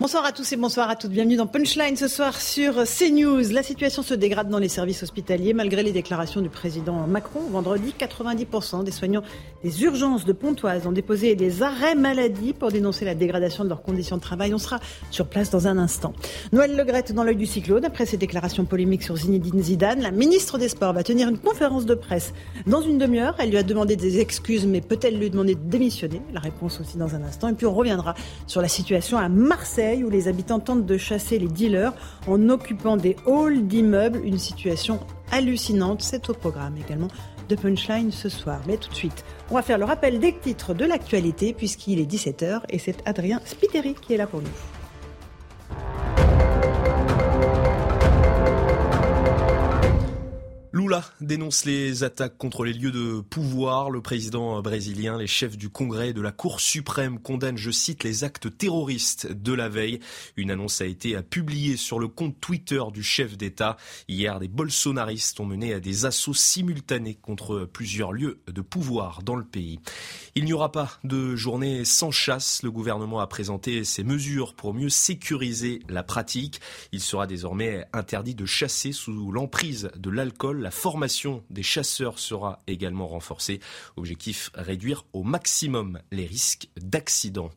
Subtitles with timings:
[0.00, 1.10] Bonsoir à tous et bonsoir à toutes.
[1.10, 3.52] Bienvenue dans Punchline ce soir sur CNews.
[3.52, 7.40] La situation se dégrade dans les services hospitaliers malgré les déclarations du président Macron.
[7.50, 9.20] Vendredi, 90% des soignants
[9.62, 13.82] des urgences de Pontoise ont déposé des arrêts maladie pour dénoncer la dégradation de leurs
[13.82, 14.54] conditions de travail.
[14.54, 16.14] On sera sur place dans un instant.
[16.50, 20.00] Noël Legrette dans l'œil du cyclone après ses déclarations polémiques sur Zinedine Zidane.
[20.00, 22.32] La ministre des Sports va tenir une conférence de presse
[22.66, 23.36] dans une demi-heure.
[23.38, 26.22] Elle lui a demandé des excuses, mais peut-elle lui demander de démissionner?
[26.32, 27.48] La réponse aussi dans un instant.
[27.48, 28.14] Et puis on reviendra
[28.46, 31.92] sur la situation à Marseille où les habitants tentent de chasser les dealers
[32.26, 34.20] en occupant des halls d'immeubles.
[34.24, 35.00] Une situation
[35.32, 36.02] hallucinante.
[36.02, 37.08] C'est au programme également
[37.48, 38.60] de Punchline ce soir.
[38.66, 42.10] Mais tout de suite, on va faire le rappel des titres de l'actualité puisqu'il est
[42.10, 44.79] 17h et c'est Adrien Spiteri qui est là pour nous.
[50.72, 53.90] Lula dénonce les attaques contre les lieux de pouvoir.
[53.90, 58.04] Le président brésilien, les chefs du Congrès et de la Cour suprême condamnent, je cite,
[58.04, 59.98] les actes terroristes de la veille.
[60.36, 63.78] Une annonce a été publiée sur le compte Twitter du chef d'État.
[64.06, 69.34] Hier, des bolsonaristes ont mené à des assauts simultanés contre plusieurs lieux de pouvoir dans
[69.34, 69.80] le pays.
[70.36, 72.62] Il n'y aura pas de journée sans chasse.
[72.62, 76.60] Le gouvernement a présenté ses mesures pour mieux sécuriser la pratique.
[76.92, 82.60] Il sera désormais interdit de chasser sous l'emprise de l'alcool la formation des chasseurs sera
[82.66, 83.60] également renforcée.
[83.96, 87.50] Objectif réduire au maximum les risques d'accident.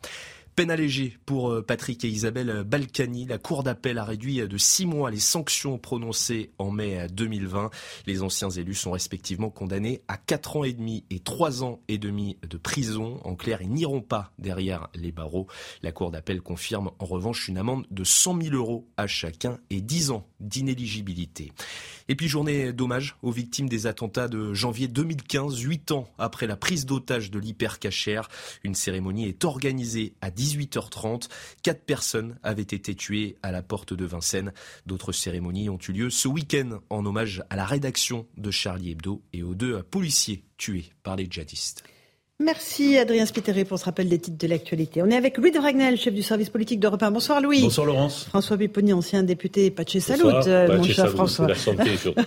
[0.55, 3.25] Peine allégée pour euh, Patrick et Isabelle Balkany.
[3.25, 7.71] La Cour d'appel a réduit de six mois les sanctions prononcées en mai 2020.
[8.05, 11.97] Les anciens élus sont respectivement condamnés à quatre ans et demi et trois ans et
[11.97, 13.19] demi de prison.
[13.23, 15.47] En clair, ils n'iront pas derrière les barreaux.
[15.81, 19.81] La Cour d'appel confirme en revanche une amende de 100 000 euros à chacun et
[19.81, 21.51] 10 ans d'inéligibilité.
[22.09, 26.55] Et puis journée d'hommage aux victimes des attentats de janvier 2015, huit ans après la
[26.55, 28.29] prise d'otage de l'hypercachère.
[28.63, 31.29] Une cérémonie est organisée à 18h30.
[31.61, 34.53] Quatre personnes avaient été tuées à la porte de Vincennes.
[34.85, 39.21] D'autres cérémonies ont eu lieu ce week-end en hommage à la rédaction de Charlie Hebdo
[39.31, 41.83] et aux deux policiers tués par les djihadistes.
[42.43, 45.01] Merci Adrien Spiteri pour ce rappel des titres de l'actualité.
[45.01, 47.11] On est avec Louis de Ragnel, chef du service politique d'Europe 1.
[47.11, 47.61] Bonsoir Louis.
[47.61, 48.25] Bonsoir Laurence.
[48.25, 51.47] François Pipponi, ancien député Pache Salut, euh, mon cher François.
[51.47, 52.21] La santé surtout.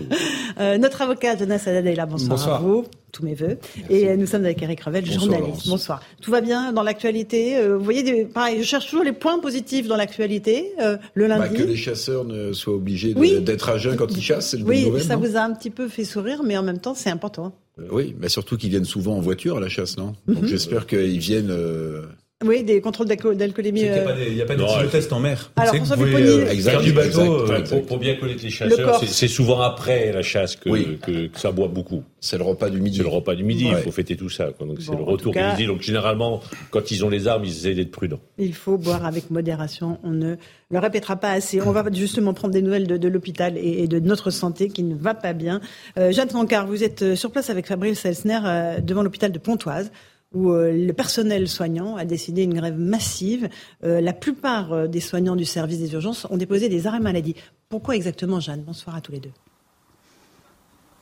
[0.59, 2.06] euh, notre avocat Jonas Haddad est là.
[2.06, 2.56] Bonsoir, Bonsoir.
[2.56, 2.84] à vous.
[3.12, 3.59] Tous mes voeux.
[3.91, 5.69] Et euh, nous sommes avec Eric Revel, journaliste.
[5.69, 6.03] Bonsoir.
[6.21, 7.56] Tout va bien dans l'actualité?
[7.56, 10.72] Euh, Vous voyez, des, pareil, je cherche toujours les points positifs dans l'actualité.
[10.81, 11.41] Euh, le lundi.
[11.41, 14.65] Bah, que les chasseurs ne soient obligés d'être à jeun quand ils chassent, c'est le
[14.65, 17.53] Oui, ça vous a un petit peu fait sourire, mais en même temps, c'est important.
[17.78, 20.14] Euh, oui, mais surtout qu'ils viennent souvent en voiture à la chasse, non?
[20.26, 20.47] Donc mm -hmm.
[20.47, 21.50] j'espère qu'ils viennent.
[21.50, 22.06] Euh...
[22.44, 23.80] Oui, des contrôles d'alcoolémie.
[23.80, 25.50] Il n'y a pas a pas des tests en mer.
[25.56, 29.02] Alors, François Pupponi, euh, exact, du bateau, exact, euh, pour, pour, bien connaître les chasseurs,
[29.02, 30.98] c'est souvent après la chasse que, oui.
[31.00, 32.02] que, que, ça boit beaucoup.
[32.20, 32.98] C'est le repas du midi.
[32.98, 33.76] C'est le repas du midi, ouais.
[33.78, 34.50] il faut fêter tout ça.
[34.52, 34.66] Quoi.
[34.66, 35.66] Donc c'est le retour cas, du midi.
[35.66, 38.20] Donc généralement, quand ils ont les armes, ils essaient d'être prudents.
[38.36, 39.98] Il faut boire avec modération.
[40.03, 40.36] On ne
[40.70, 41.62] le répétera pas assez.
[41.62, 44.82] On va justement prendre des nouvelles de, de l'hôpital et, et, de notre santé qui
[44.82, 45.62] ne va pas bien.
[45.98, 49.91] Euh, Jeanne Francard, vous êtes sur place avec Fabrice Elsner euh, devant l'hôpital de Pontoise
[50.34, 53.48] où euh, le personnel soignant a décidé une grève massive.
[53.84, 57.34] Euh, la plupart euh, des soignants du service des urgences ont déposé des arrêts maladie.
[57.69, 58.62] Pourquoi exactement, Jeanne?
[58.62, 59.32] Bonsoir à tous les deux.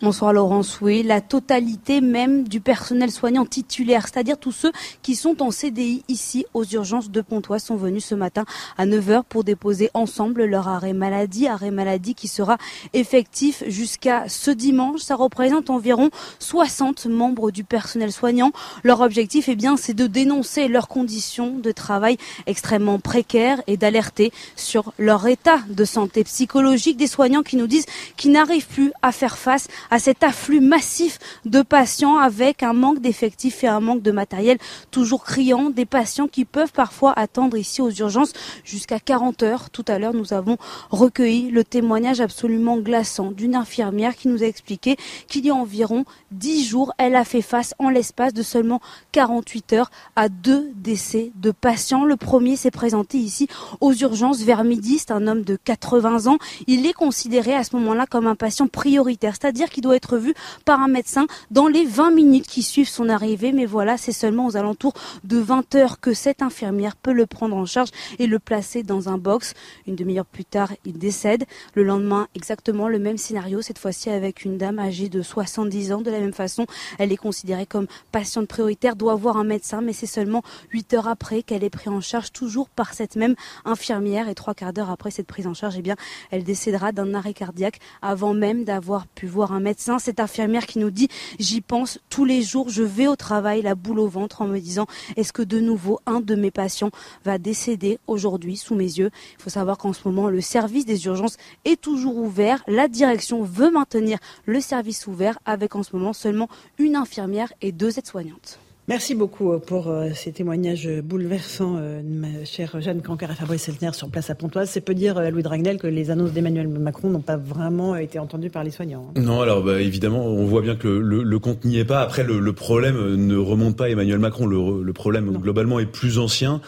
[0.03, 4.73] Bonsoir Laurence, oui, la totalité même du personnel soignant titulaire, c'est-à-dire tous ceux
[5.03, 8.45] qui sont en CDI ici aux urgences de Pontoise sont venus ce matin
[8.77, 12.59] à 9h pour déposer ensemble leur arrêt maladie, arrêt maladie qui sera
[12.93, 15.01] effectif jusqu'à ce dimanche.
[15.01, 16.11] Ça représente environ
[16.41, 18.51] 60 membres du personnel soignant.
[18.83, 24.33] Leur objectif, eh bien, c'est de dénoncer leurs conditions de travail extrêmement précaires et d'alerter
[24.57, 29.13] sur leur état de santé psychologique des soignants qui nous disent qu'ils n'arrivent plus à
[29.13, 34.03] faire face à cet afflux massif de patients avec un manque d'effectifs et un manque
[34.03, 34.59] de matériel
[34.91, 38.33] toujours criant, des patients qui peuvent parfois attendre ici aux urgences
[38.65, 39.71] jusqu'à 40 heures.
[39.71, 40.57] Tout à l'heure, nous avons
[40.91, 44.97] recueilli le témoignage absolument glaçant d'une infirmière qui nous a expliqué
[45.29, 48.81] qu'il y a environ 10 jours, elle a fait face en l'espace de seulement
[49.13, 52.05] 48 heures à deux décès de patients.
[52.05, 53.49] Le premier s'est présenté ici
[53.81, 54.99] aux urgences vers midi.
[54.99, 56.39] C'est un homme de 80 ans.
[56.67, 60.35] Il est considéré à ce moment-là comme un patient prioritaire, c'est-à-dire qui doit être vu
[60.65, 63.53] par un médecin dans les 20 minutes qui suivent son arrivée.
[63.53, 64.95] Mais voilà, c'est seulement aux alentours
[65.25, 69.09] de 20 heures que cette infirmière peut le prendre en charge et le placer dans
[69.09, 69.55] un box.
[69.87, 71.45] Une demi-heure plus tard, il décède.
[71.75, 76.01] Le lendemain, exactement le même scénario, cette fois-ci avec une dame âgée de 70 ans.
[76.01, 76.67] De la même façon,
[76.99, 81.09] elle est considérée comme patiente prioritaire, doit voir un médecin, mais c'est seulement 8 heures
[81.09, 83.35] après qu'elle est prise en charge, toujours par cette même
[83.65, 84.29] infirmière.
[84.29, 85.97] Et trois quarts d'heure après cette prise en charge, eh bien,
[86.31, 90.79] elle décédera d'un arrêt cardiaque avant même d'avoir pu voir un médecin, cette infirmière qui
[90.79, 91.09] nous dit
[91.41, 94.61] j'y pense tous les jours, je vais au travail, la boule au ventre en me
[94.61, 96.91] disant est-ce que de nouveau un de mes patients
[97.25, 99.11] va décéder aujourd'hui sous mes yeux?
[99.39, 102.63] Il faut savoir qu'en ce moment le service des urgences est toujours ouvert.
[102.69, 107.73] La direction veut maintenir le service ouvert avec en ce moment seulement une infirmière et
[107.73, 108.61] deux aides-soignantes.
[108.87, 113.63] Merci beaucoup euh, pour euh, ces témoignages bouleversants, euh, ma chère Jeanne Cancar et Fabrice
[113.63, 114.69] Seltner sur place à Pontoise.
[114.69, 118.51] C'est peut dire, Louis Dragnel, que les annonces d'Emmanuel Macron n'ont pas vraiment été entendues
[118.51, 119.11] par les soignants.
[119.17, 119.21] Hein.
[119.23, 122.03] Non, alors bah, évidemment, on voit bien que le, le, compte n'y est pas.
[122.03, 124.45] Après, le, problème ne remonte pas à Emmanuel Macron.
[124.45, 126.61] Le, problème, globalement, est plus ancien.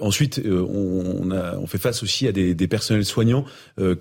[0.00, 3.44] ensuite, on, a, on fait face aussi à des, des personnels soignants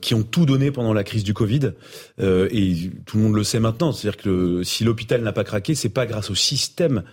[0.02, 1.72] qui ont tout donné pendant la crise du Covid.
[2.20, 2.76] et
[3.06, 3.92] tout le monde le sait maintenant.
[3.92, 7.04] C'est-à-dire que si l'hôpital n'a pas craqué, c'est pas grâce au système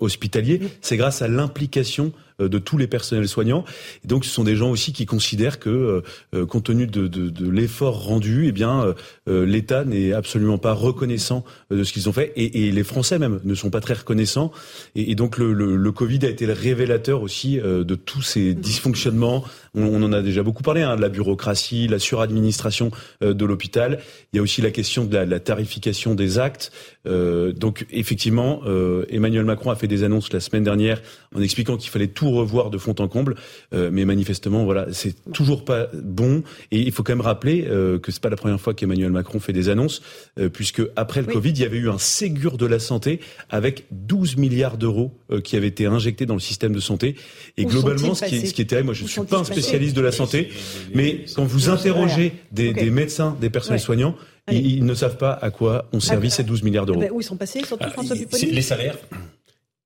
[0.00, 3.64] hospitalier, c'est grâce à l'implication euh, de tous les personnels soignants.
[4.04, 6.02] Et donc, ce sont des gens aussi qui considèrent que,
[6.34, 8.94] euh, compte tenu de, de, de l'effort rendu, eh bien,
[9.26, 13.40] l'État n'est absolument pas reconnaissant de ce qu'ils ont fait, et, et, les Français même
[13.44, 14.52] ne sont pas très reconnaissants.
[14.94, 19.44] Et, donc, le, le, le, Covid a été le révélateur aussi de tous ces dysfonctionnements.
[19.74, 22.90] On, en a déjà beaucoup parlé, hein, de la bureaucratie, la suradministration
[23.20, 24.00] de l'hôpital.
[24.32, 26.72] Il y a aussi la question de la, la tarification des actes.
[27.04, 28.62] donc, effectivement,
[29.08, 31.00] Emmanuel Macron a fait des annonces la semaine dernière
[31.34, 33.36] en expliquant qu'il fallait tout revoir de fond en comble,
[33.74, 36.42] euh, mais manifestement, voilà, c'est toujours pas bon.
[36.70, 39.40] Et il faut quand même rappeler euh, que c'est pas la première fois qu'Emmanuel Macron
[39.40, 40.02] fait des annonces,
[40.38, 43.20] euh, puisque après le Covid, il y avait eu un Ségur de la santé
[43.50, 45.12] avec 12 milliards d'euros
[45.42, 47.16] qui avaient été injectés dans le système de santé.
[47.56, 49.44] Et globalement, ce qui, est, ce qui est terrible, moi je ne suis pas un
[49.44, 50.50] spécialiste de la santé,
[50.94, 54.14] mais quand vous interrogez des, des médecins, des personnels soignants,
[54.52, 57.02] ils, ne savent pas à quoi ont servi ces 12 milliards d'euros.
[57.10, 58.96] où ils sont passés, surtout ah, François Les salaires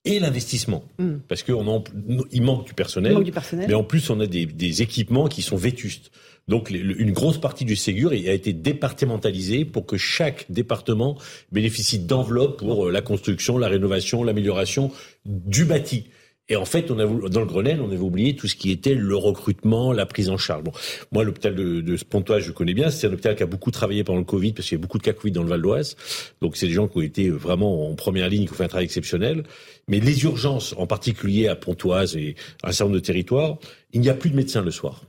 [0.04, 0.84] et l'investissement.
[0.98, 1.16] Hmm.
[1.28, 4.82] Parce qu'il manque du personnel, manque du personnel, mais en plus on a des, des
[4.82, 6.10] équipements qui sont vétustes.
[6.48, 11.16] Donc une grosse partie du Ségur a été départementalisée pour que chaque département
[11.52, 14.90] bénéficie d'enveloppes pour euh, la construction, la rénovation, l'amélioration
[15.24, 16.06] du bâti.
[16.50, 18.94] Et en fait, on a dans le Grenelle, on avait oublié tout ce qui était
[18.94, 20.64] le recrutement, la prise en charge.
[20.64, 20.72] Bon,
[21.12, 22.90] moi, l'hôpital de, de Pontoise, je connais bien.
[22.90, 24.98] C'est un hôpital qui a beaucoup travaillé pendant le Covid parce qu'il y a beaucoup
[24.98, 25.96] de cas Covid dans le Val d'Oise.
[26.42, 28.68] Donc, c'est des gens qui ont été vraiment en première ligne, qui ont fait un
[28.68, 29.44] travail exceptionnel.
[29.86, 33.58] Mais les urgences, en particulier à Pontoise et à un certain nombre de territoires,
[33.92, 35.04] il n'y a plus de médecins le soir.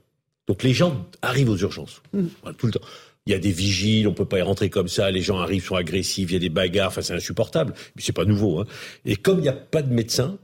[0.45, 2.25] Donc, les gens arrivent aux urgences mmh.
[2.59, 2.85] tout le temps.
[3.25, 5.09] Il y a des vigiles, on peut pas y rentrer comme ça.
[5.09, 6.89] Les gens arrivent, sont agressifs, il y a des bagarres.
[6.89, 7.73] Enfin, c'est insupportable.
[7.95, 8.59] Mais c'est pas nouveau.
[8.59, 8.65] Hein.
[9.05, 10.37] Et comme il n'y a pas de médecins,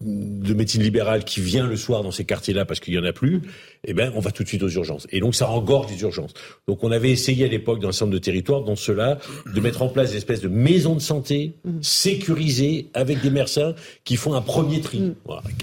[0.00, 3.12] de médecine libérale qui vient le soir dans ces quartiers-là parce qu'il y en a
[3.12, 3.42] plus,
[3.86, 5.06] eh ben on va tout de suite aux urgences.
[5.10, 6.32] Et donc ça engorge les urgences.
[6.68, 9.18] Donc on avait essayé à l'époque dans un certain nombre de territoires, dans cela,
[9.52, 13.74] de mettre en place des espèces de maisons de santé sécurisées avec des médecins
[14.04, 15.14] qui font un premier tri mm.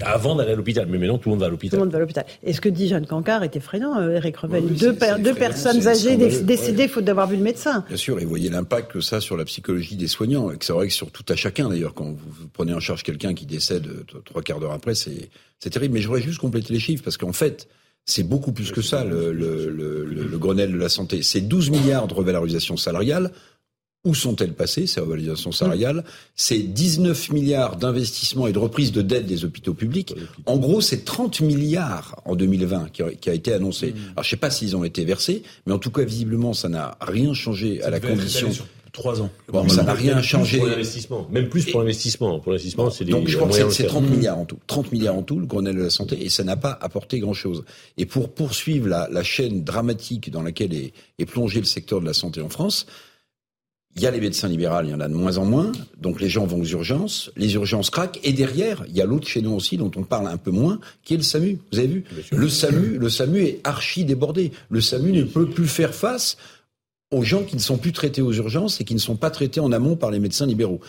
[0.02, 0.86] avant d'aller à l'hôpital.
[0.88, 1.78] Mais maintenant tout le monde va à l'hôpital.
[1.78, 2.24] Tout le monde va à l'hôpital.
[2.42, 4.66] Et ce que dit Jeanne Cancard est effrayant, euh, Eric Revel.
[4.66, 7.84] deux, deux personnes âgées décédées faute d'avoir vu le médecin.
[7.88, 10.50] Bien sûr, et voyez l'impact que ça sur la psychologie des soignants.
[10.50, 13.34] Et c'est vrai que sur tout à chacun d'ailleurs, quand vous prenez en charge quelqu'un
[13.34, 15.30] qui décède euh, trois quarts d'heure après, c'est
[15.70, 15.94] terrible.
[15.94, 17.68] Mais je voudrais juste compléter les chiffres parce qu'en fait,
[18.06, 21.22] c'est beaucoup plus que ça, le, le, le, le, Grenelle de la santé.
[21.22, 23.32] C'est 12 milliards de revalorisation salariale.
[24.04, 26.04] Où sont-elles passées, ces revalorisations salariales?
[26.36, 30.14] C'est 19 milliards d'investissements et de reprise de dette des hôpitaux publics.
[30.44, 33.92] En gros, c'est 30 milliards en 2020 qui a, qui a été annoncé.
[33.92, 34.12] Hmm.
[34.12, 36.98] Alors, je sais pas s'ils ont été versés, mais en tout cas, visiblement, ça n'a
[37.00, 38.50] rien changé à la condition
[38.94, 39.30] trois ans.
[39.48, 40.58] Bon, ça n'a rien changé.
[40.58, 42.38] Pour l'investissement, même plus pour l'investissement.
[42.38, 44.56] Pour l'investissement, c'est Donc je crois que c'est 30 milliards en tout.
[44.66, 47.64] 30 milliards en tout, le Grenelle de la santé, et ça n'a pas apporté grand-chose.
[47.98, 52.06] Et pour poursuivre la, la, chaîne dramatique dans laquelle est, est plongé le secteur de
[52.06, 52.86] la santé en France,
[53.96, 56.20] il y a les médecins libéraux, il y en a de moins en moins, donc
[56.20, 59.56] les gens vont aux urgences, les urgences craquent, et derrière, il y a l'autre chaînon
[59.56, 61.58] aussi dont on parle un peu moins, qui est le SAMU.
[61.72, 64.52] Vous avez vu Le SAMU, le SAMU est archi débordé.
[64.68, 66.36] Le SAMU ne peut plus faire face
[67.10, 69.60] aux gens qui ne sont plus traités aux urgences et qui ne sont pas traités
[69.60, 70.80] en amont par les médecins libéraux.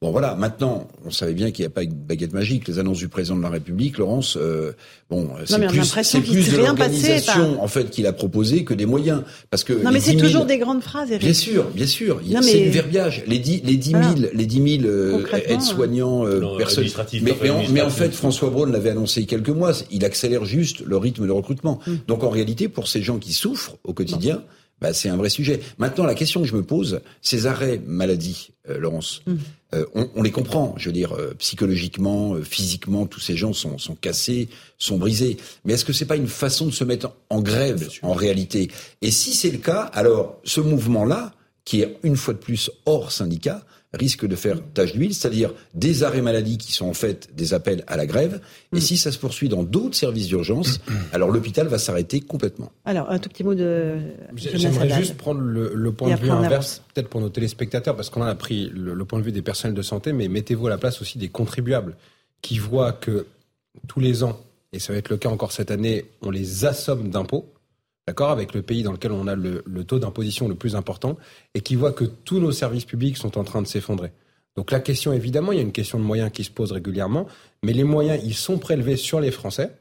[0.00, 2.68] Bon voilà, maintenant, on savait bien qu'il n'y a pas une baguette magique.
[2.68, 4.70] Les annonces du président de la République, Laurence, euh,
[5.10, 9.24] bon, c'est plus, c'est plus de l'organisation en fait qu'il a proposé que des moyens,
[9.50, 11.10] parce que non mais c'est toujours des grandes phrases.
[11.10, 11.24] Eric.
[11.24, 13.24] Bien sûr, bien sûr, c'est du verbiage.
[13.26, 16.86] Les dix, les dix mille, les dix mille euh, aides-soignants, euh, personnes.
[17.20, 17.34] Mais,
[17.72, 19.72] mais, en, fait, François Braun l'avait annoncé il y a quelques mois.
[19.90, 21.80] Il accélère juste le rythme de recrutement.
[21.84, 21.92] Mm.
[22.06, 24.44] Donc en réalité, pour ces gens qui souffrent au quotidien
[24.80, 25.60] bah, c'est un vrai sujet.
[25.78, 29.34] Maintenant, la question que je me pose, ces arrêts maladie, euh, Laurence, mmh.
[29.74, 30.74] euh, on, on, les comprend.
[30.76, 35.36] Je veux dire, euh, psychologiquement, physiquement, tous ces gens sont, sont cassés, sont brisés.
[35.64, 38.70] Mais est-ce que c'est pas une façon de se mettre en grève en réalité?
[39.02, 41.32] Et si c'est le cas, alors ce mouvement-là,
[41.64, 43.62] qui est une fois de plus hors syndicat,
[43.94, 47.84] risque de faire tache d'huile, c'est-à-dire des arrêts maladie qui sont en fait des appels
[47.86, 48.40] à la grève.
[48.72, 48.80] Et mm.
[48.80, 50.80] si ça se poursuit dans d'autres services d'urgence,
[51.12, 52.70] alors l'hôpital va s'arrêter complètement.
[52.84, 53.96] Alors, un tout petit mot de.
[54.36, 58.34] J'aimerais juste prendre le, point de vue inverse, peut-être pour nos téléspectateurs, parce qu'on a
[58.34, 61.18] pris le, point de vue des personnels de santé, mais mettez-vous à la place aussi
[61.18, 61.96] des contribuables
[62.42, 63.26] qui voient que
[63.86, 64.38] tous les ans,
[64.72, 67.46] et ça va être le cas encore cette année, on les assomme d'impôts
[68.08, 71.18] d'accord, avec le pays dans lequel on a le, taux d'imposition le plus important,
[71.52, 74.12] et qui voit que tous nos services publics sont en train de s'effondrer.
[74.56, 77.26] Donc la question, évidemment, il y a une question de moyens qui se pose régulièrement,
[77.62, 79.72] mais les moyens, ils sont prélevés sur les Français,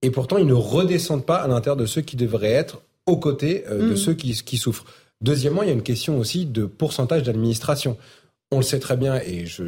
[0.00, 3.64] et pourtant, ils ne redescendent pas à l'intérieur de ceux qui devraient être aux côtés
[3.68, 3.96] euh, de mmh.
[3.96, 4.84] ceux qui, qui, souffrent.
[5.20, 7.96] Deuxièmement, il y a une question aussi de pourcentage d'administration.
[8.52, 9.64] On le sait très bien, et je,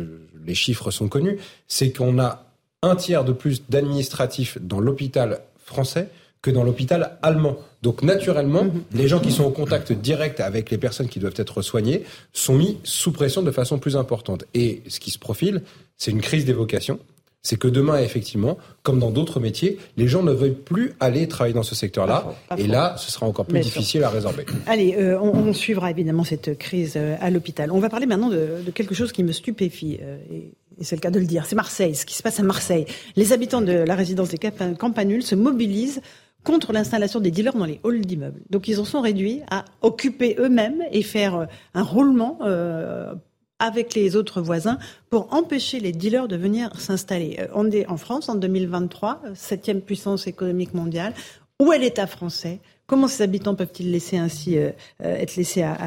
[0.47, 2.47] les chiffres sont connus, c'est qu'on a
[2.83, 6.11] un tiers de plus d'administratifs dans l'hôpital français
[6.45, 7.57] que dans l'hôpital allemand.
[7.81, 8.83] Donc naturellement, mhm.
[8.93, 12.03] les gens qui sont au contact direct avec les personnes qui doivent être soignées
[12.35, 14.45] sont mis sous pression de façon plus importante.
[14.53, 15.63] Et ce qui se profile,
[15.97, 16.99] c'est une crise des vocations.
[17.41, 21.55] C'est que demain, effectivement, comme dans d'autres métiers, les gens ne veulent plus aller travailler
[21.55, 22.35] dans ce secteur-là.
[22.59, 24.45] Et là, ce sera encore plus difficile à résorber.
[24.67, 27.71] Allez, euh, on, suivra évidemment cette crise euh, à l'hôpital.
[27.71, 29.99] On va parler maintenant de, quelque chose qui me stupéfie.
[30.03, 32.43] Euh, et c'est le cas de le dire, c'est Marseille, ce qui se passe à
[32.43, 32.87] Marseille.
[33.17, 34.39] Les habitants de la résidence des
[34.79, 36.01] Campanules se mobilisent
[36.45, 38.43] contre l'installation des dealers dans les halls d'immeubles.
[38.51, 43.15] Donc ils en sont réduits à occuper eux-mêmes et faire euh, un roulement euh,
[43.59, 44.79] avec les autres voisins
[45.11, 47.37] pour empêcher les dealers de venir s'installer.
[47.41, 51.15] Euh, on est en France en 2023, septième puissance économique mondiale.
[51.61, 52.61] Où est l'État français?
[52.87, 54.57] Comment ces habitants peuvent-ils laisser ainsi
[54.99, 55.79] être laissés à,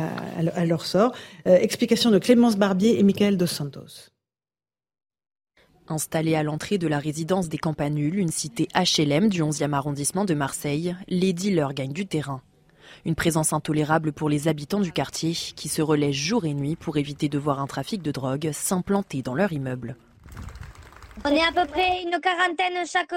[0.55, 1.11] à leur sort?
[1.45, 4.09] Explication de Clémence Barbier et Michael Dos Santos.
[5.89, 10.33] Installée à l'entrée de la résidence des Campanules, une cité HLM du 11e arrondissement de
[10.33, 12.41] Marseille, les dealers gagnent du terrain.
[13.05, 16.97] Une présence intolérable pour les habitants du quartier qui se relaient jour et nuit pour
[16.97, 19.95] éviter de voir un trafic de drogue s'implanter dans leur immeuble.
[21.25, 23.13] On est à peu près une quarantaine chaque,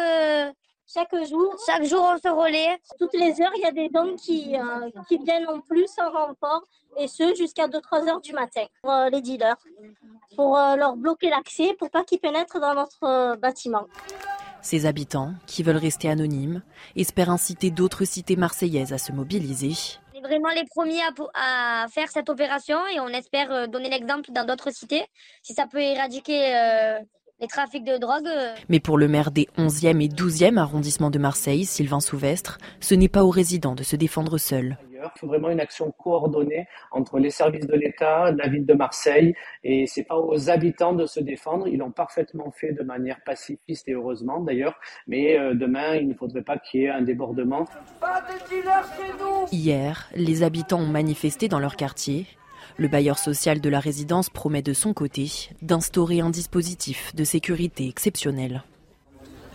[0.92, 1.54] chaque jour.
[1.66, 2.78] Chaque jour, on se relaie.
[2.98, 6.10] Toutes les heures, il y a des gens qui, euh, qui viennent en plus en
[6.10, 6.64] renfort,
[6.98, 9.56] et ce, jusqu'à 2-3 heures du matin, pour euh, les dealers,
[10.36, 13.86] pour euh, leur bloquer l'accès, pour pas qu'ils pénètrent dans notre bâtiment.
[14.62, 16.62] Ces habitants, qui veulent rester anonymes,
[16.96, 19.72] espèrent inciter d'autres cités marseillaises à se mobiliser.
[20.14, 21.00] On est vraiment les premiers
[21.34, 25.06] à, faire cette opération et on espère donner l'exemple dans d'autres cités.
[25.42, 27.00] Si ça peut éradiquer
[27.40, 28.26] les trafics de drogue.
[28.26, 28.54] Euh.
[28.68, 33.08] Mais pour le maire des 11e et 12e arrondissements de Marseille, Sylvain Souvestre, ce n'est
[33.08, 34.76] pas aux résidents de se défendre seuls.
[35.16, 39.34] Il faut vraiment une action coordonnée entre les services de l'État, la ville de Marseille,
[39.64, 41.68] et c'est pas aux habitants de se défendre.
[41.68, 44.78] Ils l'ont parfaitement fait de manière pacifiste et heureusement d'ailleurs.
[45.06, 47.66] Mais euh, demain, il ne faudrait pas qu'il y ait un débordement.
[49.52, 52.26] Hier, les habitants ont manifesté dans leur quartier
[52.76, 57.88] le bailleur social de la résidence promet de son côté d'instaurer un dispositif de sécurité
[57.88, 58.62] exceptionnel.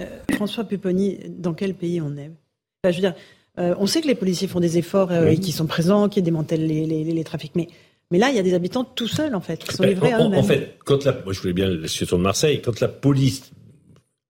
[0.02, 2.32] Euh, François Pupponi, dans quel pays on est?
[2.84, 3.16] Je veux dire,
[3.60, 6.22] euh, on sait que les policiers font des efforts euh, et qui sont présents, qui
[6.22, 7.68] démantèlent les, trafics, mais
[8.12, 10.14] mais là, il y a des habitants tout seuls, en fait, qui sont ben, livrés
[10.14, 10.40] à eux-mêmes.
[10.40, 13.52] En fait, quand la, moi je voulais bien la situation de Marseille, quand la police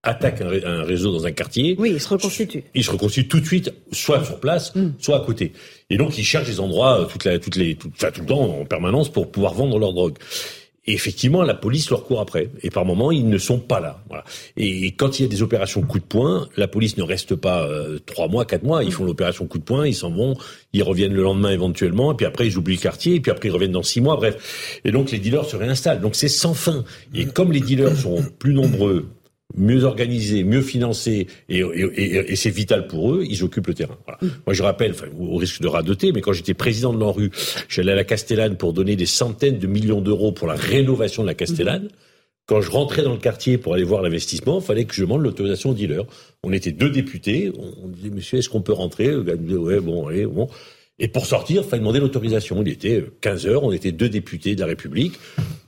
[0.06, 1.76] attaque un, réseau dans un quartier.
[1.78, 2.64] Oui, il se reconstitue.
[2.74, 4.92] Il se reconstitue tout de suite, soit sur place, mm.
[5.00, 5.52] soit à côté.
[5.90, 8.28] Et donc, ils cherchent des endroits euh, toute la, toutes les, tout, enfin, tout le
[8.28, 10.18] temps, en permanence, pour pouvoir vendre leur drogue.
[10.88, 12.50] Et effectivement, la police leur court après.
[12.62, 14.04] Et par moments, ils ne sont pas là.
[14.08, 14.24] Voilà.
[14.56, 17.68] Et quand il y a des opérations coup de poing, la police ne reste pas
[17.68, 18.84] euh, trois mois, quatre mois.
[18.84, 20.36] Ils font l'opération coup de poing, ils s'en vont,
[20.74, 23.50] ils reviennent le lendemain éventuellement, et puis après ils oublient le quartier, et puis après
[23.50, 24.16] ils reviennent dans six mois.
[24.16, 24.80] Bref.
[24.86, 26.02] Et donc les dealers se réinstallent.
[26.02, 26.84] Donc c'est sans fin.
[27.14, 29.08] Et comme les dealers sont plus nombreux,
[29.54, 33.98] mieux organisés, mieux financés, et, et, et c'est vital pour eux, ils occupent le terrain.
[34.06, 34.20] Voilà.
[34.22, 34.38] Mm.
[34.48, 37.32] Moi, je rappelle, enfin, au risque de radoter, mais quand j'étais président de l'ANRU,
[37.70, 41.28] j'allais à la Castellane pour donner des centaines de millions d'euros pour la rénovation de
[41.28, 41.86] la Castellane.
[41.86, 41.90] Mm.
[42.48, 45.24] Quand je rentrais dans le quartier pour aller voir l'investissement, il fallait que je demande
[45.24, 46.06] l'autorisation au dealer.
[46.44, 47.52] On était deux députés.
[47.58, 49.08] On disait, monsieur, est-ce qu'on peut rentrer?
[49.08, 50.48] Le gars disait, ouais, bon, allez, bon.
[51.00, 52.62] Et pour sortir, il fallait demander l'autorisation.
[52.62, 55.14] Il était 15 heures, on était deux députés de la République.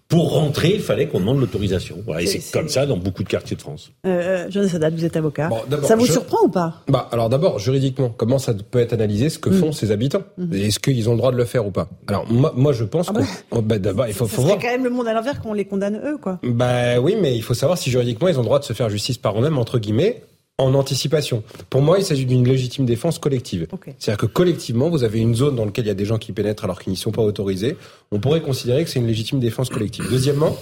[0.07, 1.97] Pour rentrer, il fallait qu'on demande l'autorisation.
[2.05, 3.91] Voilà, et c'est comme ça dans beaucoup de quartiers de France.
[4.05, 5.49] Euh, euh Jonas Haddad, vous êtes avocat.
[5.83, 6.81] ça vous surprend ou pas?
[6.87, 9.59] Bah, Alors d'abord, juridiquement, comment ça peut être analysé ce que mm.
[9.59, 10.53] font ces habitants mm.
[10.53, 11.89] Est-ce qu'ils ont le droit de le faire ou pas?
[12.07, 13.19] Alors moi, moi je pense ah que...
[13.51, 14.57] Oh, bah, d'abord, il faut, faut voir...
[14.59, 16.39] quand même le monde à l'envers qu'on les condamne eux, quoi.
[16.43, 18.89] Bah oui, mais il faut savoir si juridiquement ils ont le droit de se faire
[18.89, 20.23] justice par eux-mêmes, entre guillemets,
[20.57, 21.43] en anticipation.
[21.69, 23.67] Pour moi, il s'agit d'une légitime défense collective.
[23.99, 26.31] C'est-à-dire que collectivement, vous avez une zone dans laquelle il y a des gens qui
[26.31, 27.77] pénètrent alors qu'ils n'y sont pas autorisés.
[28.11, 30.07] On pourrait considérer que c'est une légitime défense collective.
[30.09, 30.57] Deuxièmement,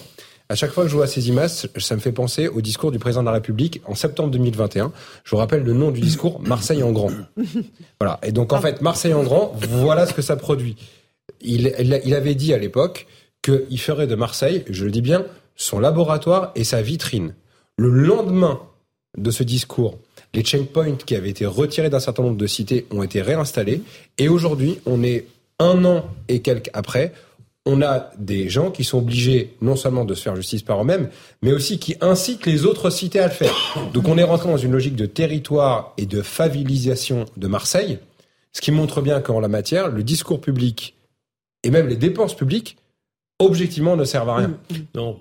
[0.50, 3.00] à chaque fois que je vois ces images, ça me fait penser au discours du
[3.00, 4.92] président de la République en septembre 2021.
[5.24, 7.12] Je vous rappelle le nom du discours, Marseille en grand.
[8.02, 8.20] Voilà.
[8.22, 10.76] Et donc, en fait, Marseille en grand, voilà ce que ça produit.
[11.42, 13.08] Il, il avait dit à l'époque
[13.42, 15.26] qu'il ferait de Marseille, je le dis bien,
[15.56, 17.34] son laboratoire et sa vitrine.
[17.78, 18.60] Le lendemain
[19.18, 19.98] de ce discours,
[20.34, 23.82] les checkpoints qui avaient été retirés d'un certain nombre de cités ont été réinstallés.
[24.18, 25.28] Et aujourd'hui, on est
[25.60, 27.14] un an et quelques après,
[27.66, 31.10] on a des gens qui sont obligés non seulement de se faire justice par eux-mêmes,
[31.42, 33.56] mais aussi qui incitent les autres cités à le faire.
[33.94, 37.98] Donc on est rentré dans une logique de territoire et de favilisation de Marseille,
[38.54, 40.96] ce qui montre bien qu'en la matière, le discours public
[41.64, 42.78] et même les dépenses publiques,
[43.40, 44.58] objectivement, ne servent à rien.
[44.94, 45.20] Non,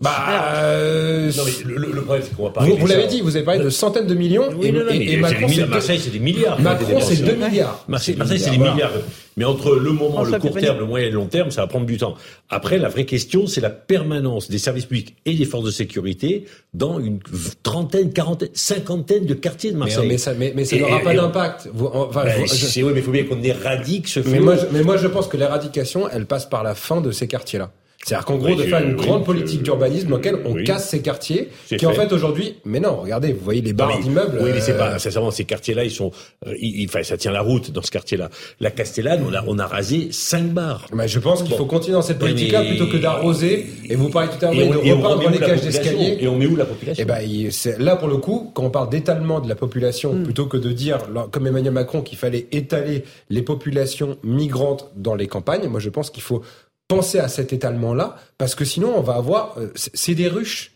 [0.00, 2.72] bah, euh, non, mais le, le, problème, c'est qu'on va parler.
[2.72, 4.48] Vous, vous l'avez dit, vous avez parlé de centaines de millions.
[4.56, 6.60] Oui, et, non, non, et, et Macron, c'est Marseille, c'est des milliards.
[6.60, 7.84] Macron, c'est 2 milliards.
[7.86, 8.90] Marseille, c'est des milliards.
[9.36, 11.66] Mais entre le moment, le court terme, le moyen et le long terme, ça va
[11.68, 12.14] prendre du temps.
[12.50, 16.44] Après, la vraie question, c'est la permanence des services publics et des forces de sécurité
[16.72, 17.20] dans une
[17.62, 20.08] trentaine, quarantaine, cinquantaine de quartiers de Marseille.
[20.08, 21.68] Mais, ça, mais, mais ça n'aura pas d'impact.
[21.78, 22.82] Enfin, ben, je...
[22.82, 25.36] oui, mais il faut bien qu'on éradique ce mais moi, mais moi, je pense que
[25.36, 27.70] l'éradication, elle passe par la fin de ces quartiers-là.
[28.04, 31.48] C'est-à-dire qu'en gros, de faire une grande politique d'urbanisme dans laquelle on casse ces quartiers,
[31.66, 34.38] qui en fait aujourd'hui, mais non, regardez, vous voyez les barres d'immeubles.
[34.42, 36.10] Oui, mais c'est pas, euh, sincèrement, ces quartiers-là, ils sont,
[36.46, 38.28] euh, ils, enfin, ça tient la route dans ce quartier-là.
[38.60, 40.86] La Castellane, on a, on a rasé cinq bars.
[40.92, 43.66] Mais je pense qu'il faut continuer dans cette politique-là plutôt que d'arroser.
[43.88, 46.18] Et vous parlez tout à l'heure de repeindre les cages d'escalier.
[46.20, 48.70] Et on met où la population Eh ben, c'est là pour le coup, quand on
[48.70, 50.24] parle d'étalement de la population, mm.
[50.24, 50.98] plutôt que de dire,
[51.30, 56.10] comme Emmanuel Macron, qu'il fallait étaler les populations migrantes dans les campagnes, moi je pense
[56.10, 56.42] qu'il faut
[56.88, 60.72] penser à cet étalement-là, parce que sinon on va avoir, euh, c'est des ruches,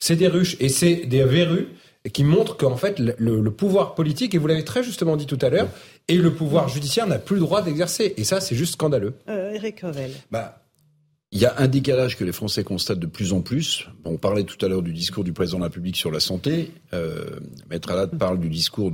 [0.00, 1.68] c'est des ruches et c'est des verrues
[2.12, 5.50] qui montrent qu'en fait le, pouvoir politique, et vous l'avez très justement dit tout à
[5.50, 5.68] l'heure,
[6.08, 8.14] et le pouvoir judiciaire n'a plus le droit d'exercer.
[8.16, 9.14] Et ça, c'est juste scandaleux.
[9.28, 10.10] Euh, Eric Revel.
[10.30, 10.62] Bah,
[11.30, 13.88] il y a un décalage que les Français constatent de plus en plus.
[14.04, 16.72] on parlait tout à l'heure du discours du président de la République sur la santé.
[16.92, 17.24] Euh,
[17.70, 18.92] Maître Alad parle du discours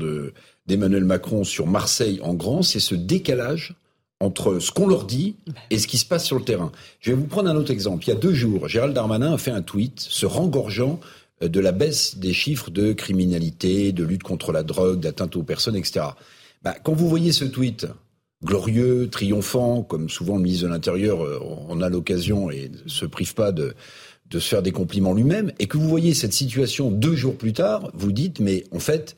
[0.66, 2.62] d'Emmanuel Macron sur Marseille en grand.
[2.62, 3.74] C'est ce décalage
[4.20, 5.36] entre ce qu'on leur dit
[5.70, 6.72] et ce qui se passe sur le terrain.
[7.00, 8.04] Je vais vous prendre un autre exemple.
[8.04, 11.00] Il y a deux jours, Gérald Darmanin a fait un tweet se rengorgeant
[11.42, 15.42] euh, de la baisse des chiffres de criminalité, de lutte contre la drogue, d'atteinte aux
[15.42, 16.06] personnes, etc.
[16.62, 17.86] Bah, quand vous voyez ce tweet
[18.44, 21.20] glorieux, triomphant, comme souvent le ministre de l'Intérieur
[21.68, 23.74] on euh, a l'occasion et ne se prive pas de,
[24.30, 27.52] de se faire des compliments lui-même, et que vous voyez cette situation deux jours plus
[27.52, 29.16] tard, vous dites, mais en fait,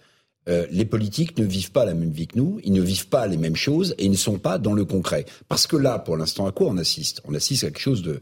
[0.49, 3.27] euh, les politiques ne vivent pas la même vie que nous, ils ne vivent pas
[3.27, 5.27] les mêmes choses et ils ne sont pas dans le concret.
[5.49, 7.21] Parce que là, pour l'instant, à quoi on assiste?
[7.25, 8.21] On assiste à quelque chose de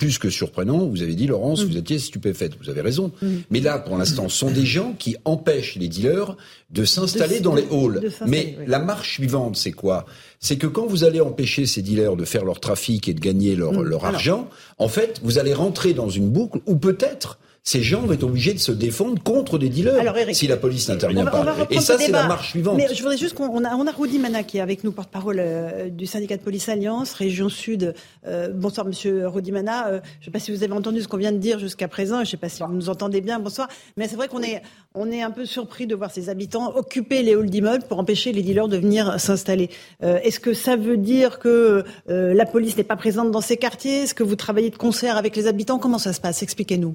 [0.00, 0.86] plus que surprenant.
[0.86, 1.66] Vous avez dit, Laurence, mm.
[1.66, 2.52] vous étiez stupéfaite.
[2.58, 3.12] Vous avez raison.
[3.20, 3.28] Mm.
[3.50, 6.36] Mais là, pour l'instant, ce sont des gens qui empêchent les dealers
[6.70, 8.10] de s'installer dans les halls.
[8.26, 10.06] Mais la marche suivante, c'est quoi?
[10.40, 13.54] C'est que quand vous allez empêcher ces dealers de faire leur trafic et de gagner
[13.54, 13.82] leur, mm.
[13.82, 18.12] leur argent, en fait, vous allez rentrer dans une boucle où peut-être ces gens vont
[18.12, 21.44] être obligés de se défendre contre des dealers si la police n'intervient pas.
[21.70, 22.76] Et ça, c'est la marche suivante.
[22.76, 25.36] Mais je voudrais juste qu'on a, on a Rudy Mana qui est avec nous, porte-parole
[25.40, 27.94] euh, du syndicat de police Alliance, région Sud.
[28.26, 29.88] Euh, bonsoir, monsieur Rudy Mana.
[29.88, 31.86] Euh, je ne sais pas si vous avez entendu ce qu'on vient de dire jusqu'à
[31.86, 32.16] présent.
[32.16, 33.38] Je ne sais pas si vous nous entendez bien.
[33.38, 33.68] Bonsoir.
[33.96, 34.62] Mais c'est vrai qu'on est,
[34.94, 38.32] on est un peu surpris de voir ces habitants occuper les halls d'immeubles pour empêcher
[38.32, 39.70] les dealers de venir s'installer.
[40.00, 44.02] Est-ce que ça veut dire que la police n'est pas présente dans ces quartiers?
[44.04, 45.78] Est-ce que vous travaillez de concert avec les habitants?
[45.78, 46.42] Comment ça se passe?
[46.42, 46.94] Expliquez-nous.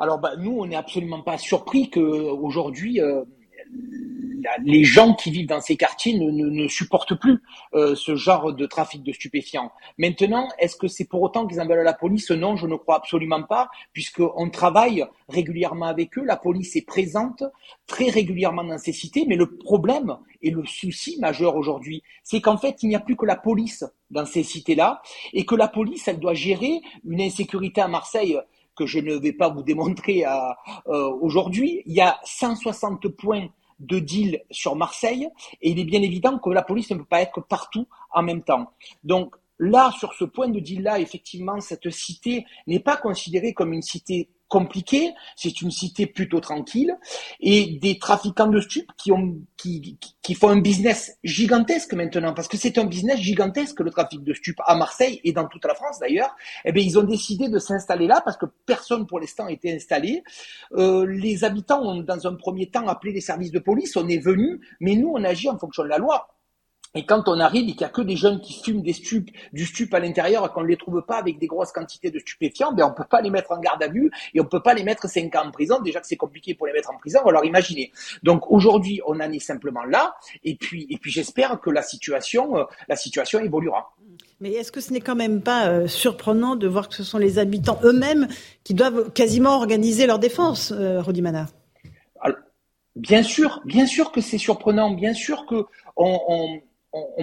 [0.00, 3.22] Alors bah, nous, on n'est absolument pas surpris qu'aujourd'hui, euh,
[4.64, 7.42] les gens qui vivent dans ces quartiers ne, ne, supportent plus
[7.74, 9.70] euh, ce genre de trafic de stupéfiants.
[9.98, 12.30] Maintenant, est-ce que c'est pour autant qu'ils en veulent à la police?
[12.30, 16.24] Non, je ne crois absolument pas, puisqu'on travaille régulièrement avec eux.
[16.24, 17.44] La police est présente
[17.86, 22.56] très régulièrement dans ces cités, mais le problème et le souci majeur aujourd'hui, c'est qu'en
[22.56, 26.08] fait, il n'y a plus que la police dans ces cités-là, et que la police,
[26.08, 28.38] elle doit gérer une insécurité à Marseille
[28.80, 31.82] que je ne vais pas vous démontrer euh, aujourd'hui.
[31.84, 35.28] Il y a 160 points de deal sur Marseille
[35.60, 38.42] et il est bien évident que la police ne peut pas être partout en même
[38.42, 38.72] temps.
[39.04, 43.82] Donc là, sur ce point de deal-là, effectivement, cette cité n'est pas considérée comme une
[43.82, 46.98] cité compliqué, c'est une cité plutôt tranquille,
[47.38, 52.48] et des trafiquants de stupes qui, ont, qui, qui font un business gigantesque maintenant, parce
[52.48, 55.74] que c'est un business gigantesque le trafic de stupes à Marseille et dans toute la
[55.74, 56.34] France d'ailleurs.
[56.64, 60.24] Eh bien, ils ont décidé de s'installer là parce que personne pour l'instant était installé.
[60.72, 64.18] Euh, les habitants ont dans un premier temps appelé les services de police, on est
[64.18, 66.28] venu, mais nous on agit en fonction de la loi.
[66.94, 69.30] Et quand on arrive et qu'il n'y a que des jeunes qui fument des stupes,
[69.52, 72.18] du stup à l'intérieur et qu'on ne les trouve pas avec des grosses quantités de
[72.18, 74.74] stupéfiants, ben on peut pas les mettre en garde à vue et on peut pas
[74.74, 75.80] les mettre cinq ans en prison.
[75.80, 77.92] Déjà que c'est compliqué pour les mettre en prison, alors imaginez.
[78.24, 82.58] Donc aujourd'hui, on en est simplement là et puis et puis j'espère que la situation
[82.58, 83.94] euh, la situation évoluera.
[84.40, 87.18] Mais est-ce que ce n'est quand même pas euh, surprenant de voir que ce sont
[87.18, 88.26] les habitants eux-mêmes
[88.64, 91.46] qui doivent quasiment organiser leur défense, euh, Rodimana?
[92.96, 95.64] Bien sûr, bien sûr que c'est surprenant, bien sûr que
[95.96, 96.60] on on,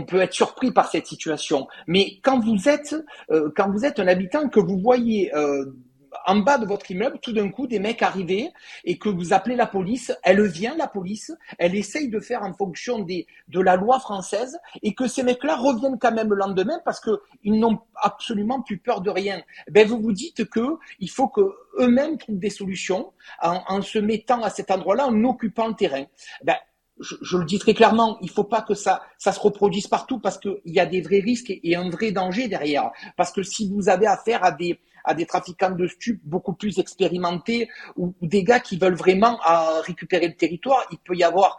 [0.07, 1.67] peut être surpris par cette situation.
[1.87, 2.95] Mais quand vous êtes,
[3.31, 5.65] euh, quand vous êtes un habitant que vous voyez euh,
[6.25, 8.51] en bas de votre immeuble, tout d'un coup, des mecs arriver
[8.83, 12.53] et que vous appelez la police, elle vient, la police, elle essaye de faire en
[12.53, 16.79] fonction des, de la loi française et que ces mecs-là reviennent quand même le lendemain
[16.85, 19.41] parce qu'ils n'ont absolument plus peur de rien.
[19.69, 21.41] Ben, vous vous dites que il faut que
[21.79, 26.05] eux-mêmes trouvent des solutions en, en, se mettant à cet endroit-là, en occupant le terrain.
[26.43, 26.55] Ben,
[26.99, 30.37] je, le dis très clairement, il faut pas que ça, ça se reproduise partout parce
[30.37, 32.91] qu'il y a des vrais risques et, un vrai danger derrière.
[33.15, 36.79] Parce que si vous avez affaire à des, à des trafiquants de stupes beaucoup plus
[36.79, 41.57] expérimentés ou, des gars qui veulent vraiment à récupérer le territoire, il peut y avoir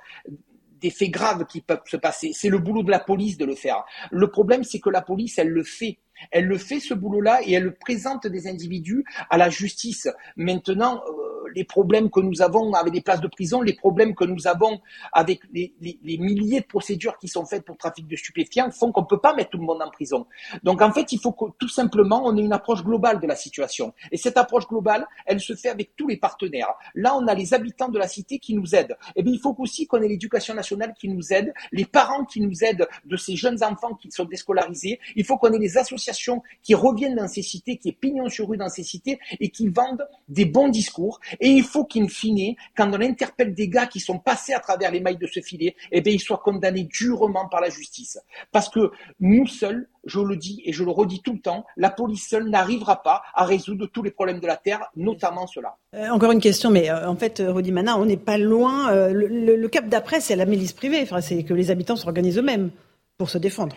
[0.81, 2.33] des faits graves qui peuvent se passer.
[2.33, 3.85] C'est le boulot de la police de le faire.
[4.11, 5.99] Le problème, c'est que la police, elle le fait.
[6.31, 10.09] Elle le fait ce boulot-là et elle présente des individus à la justice.
[10.37, 14.25] Maintenant, euh, les problèmes que nous avons avec les places de prison, les problèmes que
[14.25, 14.81] nous avons
[15.13, 15.73] avec les,
[16.19, 19.35] milliers de procédures qui sont faites pour trafic de stupéfiants font qu'on ne peut pas
[19.35, 20.27] mettre tout le monde en prison.
[20.63, 23.37] Donc en fait, il faut que tout simplement on ait une approche globale de la
[23.37, 23.93] situation.
[24.13, 26.73] Et cette approche globale, elle se fait avec tous les partenaires.
[26.95, 28.97] Là, on a les habitants de la cité qui nous aident.
[29.15, 32.25] Et eh bien, il faut aussi qu'on ait l'éducation nationale qui nous aide, les parents
[32.25, 35.01] qui nous aident de ces jeunes enfants qui sont déscolarisés.
[35.17, 38.49] Il faut qu'on ait les associations qui reviennent dans ces cités, qui est pignon sur
[38.49, 42.55] rue dans ces cités et qui vendent des bons discours et il faut qu'in fine,
[42.77, 45.77] quand on interpelle des gars qui sont passés à travers les mailles de ce filet,
[45.93, 48.19] eh bien, ils soient condamnés durement par la justice.
[48.53, 51.91] Parce que nous seuls, je le dis et je le redis tout le temps, la
[51.91, 55.77] police seule n'arrivera pas à résoudre tous les problèmes de la Terre, notamment cela.
[55.95, 58.93] Euh, encore une question, mais euh, en fait, Rodi Mana, on n'est pas loin.
[58.93, 61.01] Euh, le, cap d'après, c'est la milice privée.
[61.03, 62.71] Enfin, c'est que les habitants s'organisent eux-mêmes
[63.17, 63.77] pour se défendre.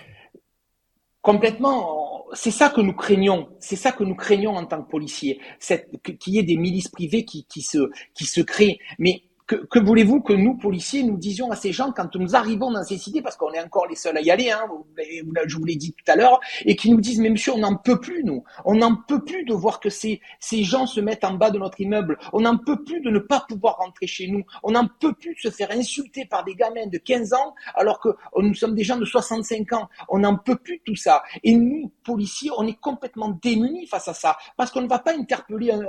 [1.21, 2.00] Complètement
[2.33, 5.39] c'est ça que nous craignons, c'est ça que nous craignons en tant que policiers,
[6.19, 8.79] qu'il y ait des milices privées qui, se, qui se créent.
[8.99, 9.23] Mais
[9.55, 12.97] que, voulez-vous que nous, policiers, nous disions à ces gens quand nous arrivons dans ces
[12.97, 14.63] cités, parce qu'on est encore les seuls à y aller, hein,
[15.45, 17.75] je vous l'ai dit tout à l'heure, et qui nous disent, mais monsieur, on n'en
[17.75, 18.43] peut plus, nous.
[18.65, 21.59] On n'en peut plus de voir que ces, ces gens se mettent en bas de
[21.59, 22.17] notre immeuble.
[22.33, 24.43] On n'en peut plus de ne pas pouvoir rentrer chez nous.
[24.63, 27.99] On n'en peut plus de se faire insulter par des gamins de 15 ans, alors
[27.99, 29.89] que nous sommes des gens de 65 ans.
[30.09, 31.23] On n'en peut plus de tout ça.
[31.43, 35.13] Et nous, policiers, on est complètement démunis face à ça, parce qu'on ne va pas
[35.13, 35.81] interpeller un,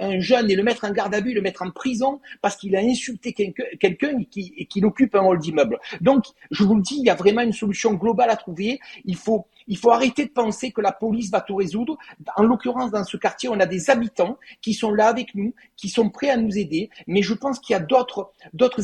[0.00, 2.76] un, jeune et le mettre en garde à vue, le mettre en prison, parce qu'il
[2.76, 5.78] a insulter quelqu'un qui, qui occupe un hall d'immeuble.
[6.00, 8.80] Donc, je vous le dis, il y a vraiment une solution globale à trouver.
[9.04, 9.46] Il faut,
[9.90, 11.96] arrêter de penser que la police va tout résoudre.
[12.36, 15.88] En l'occurrence, dans ce quartier, on a des habitants qui sont là avec nous, qui
[15.88, 16.90] sont prêts à nous aider.
[17.06, 18.32] Mais je pense qu'il y a d'autres,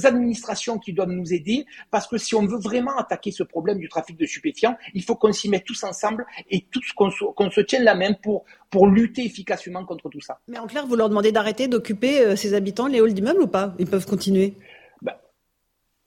[0.06, 3.88] administrations qui doivent nous aider parce que si on veut vraiment attaquer ce problème du
[3.88, 7.84] trafic de stupéfiants, il faut qu'on s'y mette tous ensemble et qu'on se, se tienne
[7.84, 10.40] la main pour, pour lutter efficacement contre tout ça.
[10.48, 13.46] Mais en clair, vous leur demandez d'arrêter d'occuper euh, ces habitants, les halls d'immeubles ou
[13.46, 13.74] pas?
[13.78, 14.54] Ils peuvent continuer?
[15.02, 15.20] Bah,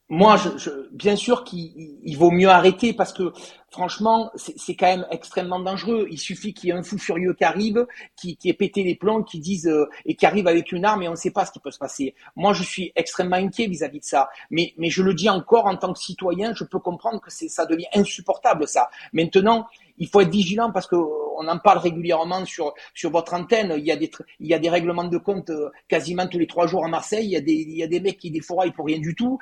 [0.10, 3.32] Moi, je, je, bien sûr qu'il vaut mieux arrêter parce que
[3.70, 6.08] franchement, c'est quand même extrêmement dangereux.
[6.10, 8.96] Il suffit qu'il y ait un fou furieux qui arrive, qui, qui ait pété les
[8.96, 11.46] plombs, qui dise euh, et qui arrive avec une arme et on ne sait pas
[11.46, 12.16] ce qui peut se passer.
[12.36, 14.30] Moi, je suis extrêmement inquiet vis-à-vis de ça.
[14.50, 17.66] Mais, mais je le dis encore en tant que citoyen, je peux comprendre que ça
[17.66, 18.90] devient insupportable ça.
[19.14, 19.68] Maintenant,
[19.98, 20.96] il faut être vigilant parce que
[21.40, 23.74] on en parle régulièrement sur sur votre antenne.
[23.78, 26.48] Il y a des il y a des règlements de compte euh, quasiment tous les
[26.48, 27.26] trois jours à Marseille.
[27.26, 29.38] Il y a des il y a des mecs qui défouraillent pour rien du tout.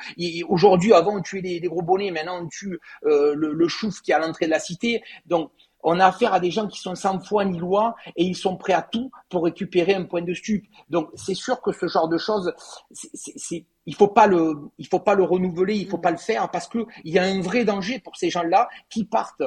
[0.49, 4.11] Aujourd'hui, avant on tuait des, gros bonnets, maintenant on tue euh, le, le chouf qui
[4.11, 5.01] est à l'entrée de la cité.
[5.25, 5.51] Donc
[5.85, 8.57] on a affaire à des gens qui sont sans foi ni loi et ils sont
[8.57, 10.65] prêts à tout pour récupérer un point de stup.
[10.89, 12.51] Donc c'est sûr que ce genre de choses,
[12.91, 16.49] c'est, il faut pas le, il faut pas le renouveler, il faut pas le faire
[16.49, 19.43] parce que il y a un vrai danger pour ces gens-là qui partent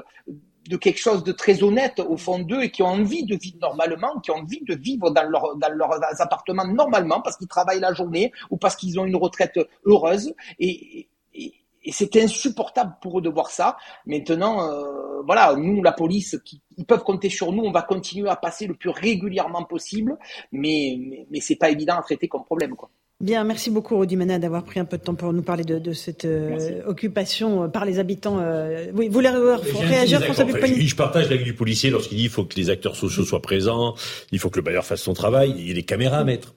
[0.68, 3.59] de quelque chose de très honnête au fond d'eux et qui ont envie de vivre
[3.61, 7.81] normalement, qui ont envie de vivre dans, leur, dans leurs appartements normalement parce qu'ils travaillent
[7.81, 10.35] la journée ou parce qu'ils ont une retraite heureuse.
[10.59, 11.55] Et, et,
[11.90, 13.79] c'est insupportable pour eux de voir ça.
[14.05, 17.62] Maintenant, euh, voilà, nous, la police, qui, ils peuvent compter sur nous.
[17.62, 20.18] On va continuer à passer le plus régulièrement possible,
[20.53, 22.90] mais mais, mais c'est pas évident à traiter comme problème, quoi.
[23.20, 25.92] Bien, merci beaucoup Rodi Mena d'avoir pris un peu de temps pour nous parler de,
[25.92, 28.38] cette euh, occupation euh, par les habitants.
[28.38, 32.44] Euh, oui, vous voulez réagir, François Je partage l'avis du policier lorsqu'il dit qu'il faut
[32.44, 33.96] que les acteurs sociaux soient présents,
[34.31, 36.54] il faut que le bailleur fasse son travail, il y a des caméras à mettre.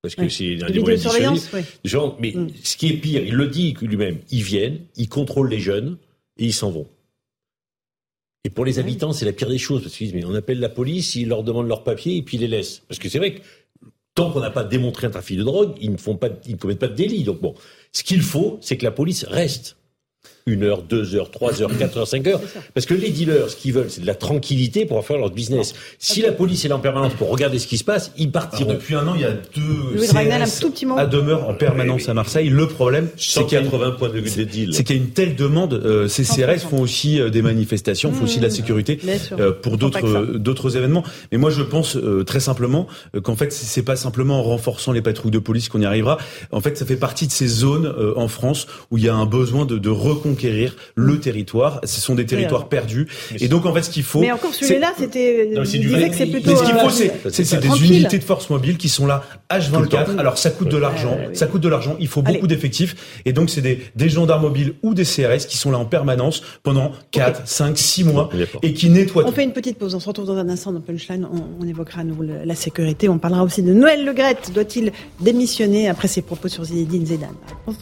[0.00, 2.50] Parce que c'est un des moyens de Genre, mais mm.
[2.62, 5.98] ce qui est pire, il le dit lui-même, ils viennent, ils contrôlent les jeunes
[6.38, 6.86] et ils s'en vont.
[8.44, 10.60] Et pour les habitants, c'est la pire des choses, parce qu'ils disent, mais on appelle
[10.60, 12.84] la police, ils leur demandent leurs papiers et puis ils les laissent.
[12.86, 13.40] Parce que c'est vrai que
[14.16, 17.22] tant qu'on n'a pas démontré un trafic de drogue, ils ne commettent pas de délit.
[17.22, 17.54] Donc bon,
[17.92, 19.76] ce qu'il faut, c'est que la police reste.
[20.48, 22.40] Une heure, deux heures, trois heures, quatre heures, cinq heures.
[22.72, 25.74] Parce que les dealers, ce qu'ils veulent, c'est de la tranquillité pour faire leur business.
[25.98, 28.72] Si la police est là en permanence pour regarder ce qui se passe, ils partiront.
[28.72, 32.48] depuis un an, il y a deux CRS à demeure en permanence à Marseille.
[32.48, 34.72] Le problème, c'est qu'il y a points de, deal.
[34.72, 35.74] C'est qu'il y a une telle demande.
[35.74, 38.52] Euh, ces CRS font aussi euh, des manifestations, font aussi de la mmh.
[38.52, 39.00] sécurité
[39.32, 41.02] euh, pour d'autres d'autres événements.
[41.32, 42.86] Mais moi, je pense très simplement
[43.24, 46.18] qu'en fait, c'est pas simplement en renforçant les patrouilles de police qu'on y arrivera.
[46.52, 49.26] En fait, ça fait partie de ces zones en France où il y a un
[49.26, 50.35] besoin de, de reconquérir
[50.94, 51.80] le territoire.
[51.84, 53.06] Ce sont des territoires perdus.
[53.38, 54.20] Et donc, en fait, ce qu'il faut.
[54.20, 55.48] Mais encore celui-là, c'était.
[55.64, 56.50] disait que c'est plutôt.
[56.50, 60.18] Mais ce qu'il faut, c'est des unités de force mobile qui sont là H24.
[60.18, 61.16] Alors, ça coûte de l'argent.
[61.32, 61.96] Ça coûte de l'argent.
[62.00, 63.20] Il faut beaucoup d'effectifs.
[63.24, 66.42] Et donc, c'est des, des gendarmes mobiles ou des CRS qui sont là en permanence
[66.62, 68.30] pendant 4, 5, 6 mois
[68.62, 69.24] et qui nettoient.
[69.26, 69.94] On fait une petite pause.
[69.94, 71.26] On se retrouve dans un instant dans Punchline.
[71.30, 73.08] On, on évoquera à nouveau la sécurité.
[73.08, 74.52] On parlera aussi de Noël Legrette.
[74.52, 77.34] Doit-il démissionner après ses propos sur Zinedine Zidane?
[77.66, 77.72] On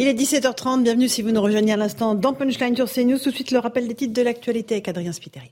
[0.00, 3.18] Il est 17h30, bienvenue si vous nous rejoignez à l'instant dans Punchline sur CNews.
[3.18, 5.50] Tout de suite le rappel des titres de l'actualité avec Adrien Spiteri.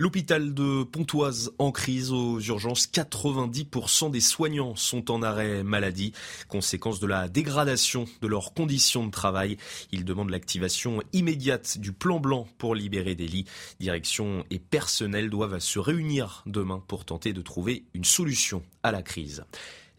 [0.00, 2.86] L'hôpital de Pontoise en crise aux urgences.
[2.86, 6.12] 90% des soignants sont en arrêt maladie,
[6.46, 9.56] conséquence de la dégradation de leurs conditions de travail.
[9.90, 13.46] Ils demandent l'activation immédiate du plan blanc pour libérer des lits.
[13.80, 19.02] Direction et personnel doivent se réunir demain pour tenter de trouver une solution à la
[19.02, 19.44] crise.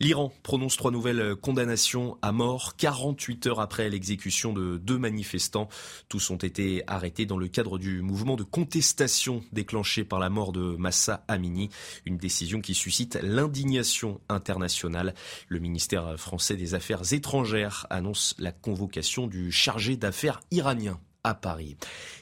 [0.02, 5.68] L'Iran prononce trois nouvelles condamnations à mort 48 heures après l'exécution de deux manifestants.
[6.08, 10.54] Tous ont été arrêtés dans le cadre du mouvement de contestation déclenché par la mort
[10.54, 11.70] de Massa Amini,
[12.06, 15.16] une décision qui suscite l'indignation internationale.
[15.50, 20.98] Le ministère français des Affaires étrangères annonce la convocation du chargé d'affaires iranien
[21.30, 21.78] à Paris.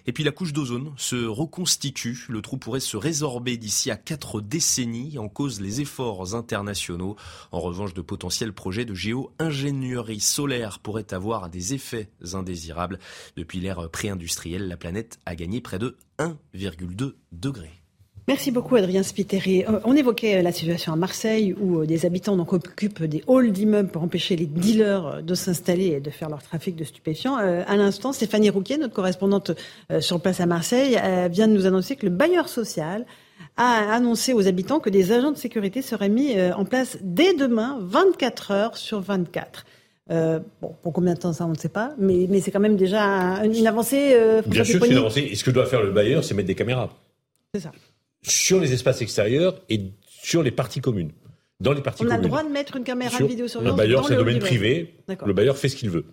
[0.05, 2.25] Et puis la couche d'ozone se reconstitue.
[2.29, 7.15] Le trou pourrait se résorber d'ici à quatre décennies en cause les efforts internationaux.
[7.51, 12.99] En revanche, de potentiels projets de géo-ingénierie solaire pourraient avoir des effets indésirables.
[13.35, 17.76] Depuis l'ère pré-industrielle, la planète a gagné près de 1,2 degrés.
[18.27, 19.63] Merci beaucoup Adrien Spiteri.
[19.63, 23.23] Euh, on évoquait euh, la situation à Marseille où euh, des habitants donc, occupent des
[23.25, 27.35] halls d'immeubles pour empêcher les dealers de s'installer et de faire leur trafic de stupéfiants.
[27.37, 29.51] À l'instant, Stéphanie Rouquier, notre correspondante
[30.01, 30.99] sur place à Marseille,
[31.31, 33.05] vient de nous annoncer que le bailleur social
[33.55, 37.77] a annoncé aux habitants que des agents de sécurité seraient mis en place dès demain,
[37.81, 39.65] 24 heures sur 24.
[40.09, 42.77] bon, pour combien de temps ça, on ne sait pas, mais, mais c'est quand même
[42.77, 43.01] déjà
[43.43, 44.17] une avancée.
[44.45, 45.27] Bien sûr, c'est une avancée.
[45.31, 46.89] Et ce que doit faire le bailleur, c'est mettre des caméras.
[47.53, 47.71] C'est ça
[48.21, 49.81] sur les espaces extérieurs et
[50.21, 51.11] sur les parties communes.
[51.59, 53.73] Dans les parties On a le droit de mettre une caméra de vidéosurveillance.
[53.73, 54.93] Le bailleur, c'est un domaine privé.
[55.25, 56.05] Le bailleur fait ce qu'il veut.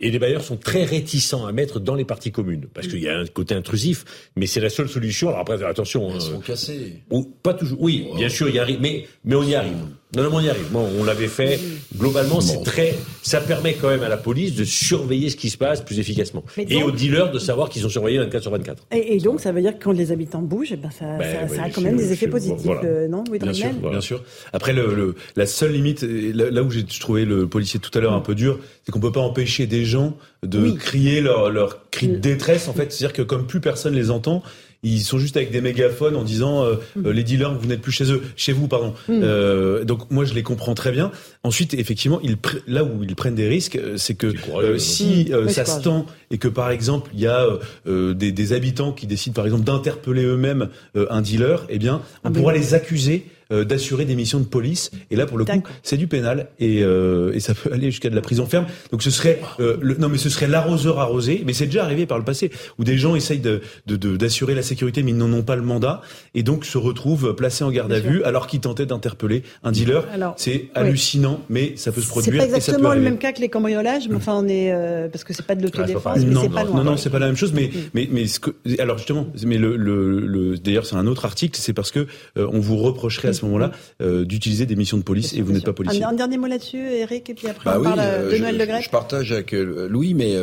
[0.00, 3.08] Et les bailleurs sont très réticents à mettre dans les parties communes parce qu'il y
[3.08, 4.04] a un côté intrusif,
[4.36, 5.28] mais c'est la seule solution.
[5.28, 6.14] Alors après, attention.
[6.14, 7.02] Ils sont cassés.
[7.10, 7.80] Ou, pas toujours.
[7.80, 9.76] Oui, bien sûr, il y arrive, mais mais on y arrive.
[10.16, 10.70] Non, non, on y arrive.
[10.70, 11.60] Bon, on l'avait fait.
[11.96, 12.94] Globalement, c'est très.
[13.22, 16.42] Ça permet quand même à la police de surveiller ce qui se passe plus efficacement.
[16.56, 18.86] et aux dealers de savoir qu'ils sont surveillés 24 sur 24.
[18.92, 21.64] Et, donc, ça veut dire que quand les habitants bougent, eh ben ça, ben, ça,
[21.64, 24.22] a quand même des effets positifs, euh, non oui, bien, sûr, bien sûr.
[24.54, 28.14] Après, le, le, la seule limite, là, où j'ai trouvé le policier tout à l'heure
[28.14, 32.08] un peu dur, c'est qu'on peut pas empêcher des gens de crier leur, leur cri
[32.08, 32.68] de détresse.
[32.68, 34.42] En fait, c'est-à-dire que comme plus personne les entend,
[34.82, 37.06] ils sont juste avec des mégaphones en disant euh, mm.
[37.06, 39.20] euh, les dealers vous n'êtes plus chez eux chez vous pardon mm.
[39.22, 41.10] euh, donc moi je les comprends très bien
[41.42, 42.36] ensuite effectivement ils
[42.66, 44.32] là où ils prennent des risques c'est que
[44.78, 45.48] si mm.
[45.48, 47.46] ça se tend et que par exemple il y a
[47.86, 52.30] des, des, habitants qui décident par exemple d'interpeller eux-mêmes un dealer eh bien on ah,
[52.30, 54.90] pourra les accuser euh, d'assurer des missions de police.
[55.10, 58.10] Et là, pour le coup, c'est du pénal et, euh, et ça peut aller jusqu'à
[58.10, 58.66] de la prison ferme.
[58.92, 61.44] Donc ce serait euh, le, non, mais ce serait l'arroseur arrosé.
[61.46, 65.02] Mais c'est déjà arrivé par le passé où des gens essayent de, d'assurer la sécurité,
[65.02, 66.02] mais ils n'en ont pas le mandat
[66.34, 70.04] et donc se retrouvent placés en garde à vue alors qu'ils tentaient d'interpeller un dealer.
[70.36, 72.34] C'est hallucinant, mais ça peut se produire.
[72.34, 74.74] C'est pas exactement le même cas que les cambriolages, mais enfin on est
[75.10, 76.84] parce que c'est pas de l'autodéfense, mais c'est pas loin.
[76.84, 79.56] Non, non, c'est pas la même chose, mais mais mais ce que, alors justement, mais
[79.56, 82.06] le, le, le d'ailleurs c'est un autre article, c'est parce que
[82.36, 83.72] on vous reprocherait à ce moment-là
[84.02, 86.04] euh, d'utiliser des missions de police et vous n'êtes pas policier.
[86.04, 88.80] Un, dernier mot là-dessus, Eric, et puis après bah on parle euh, de Noël Le
[88.80, 90.36] Je partage avec euh, Louis, mais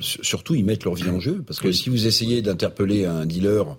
[0.00, 3.76] surtout ils mettent leur vie en jeu parce que si vous essayez d'interpeller un dealer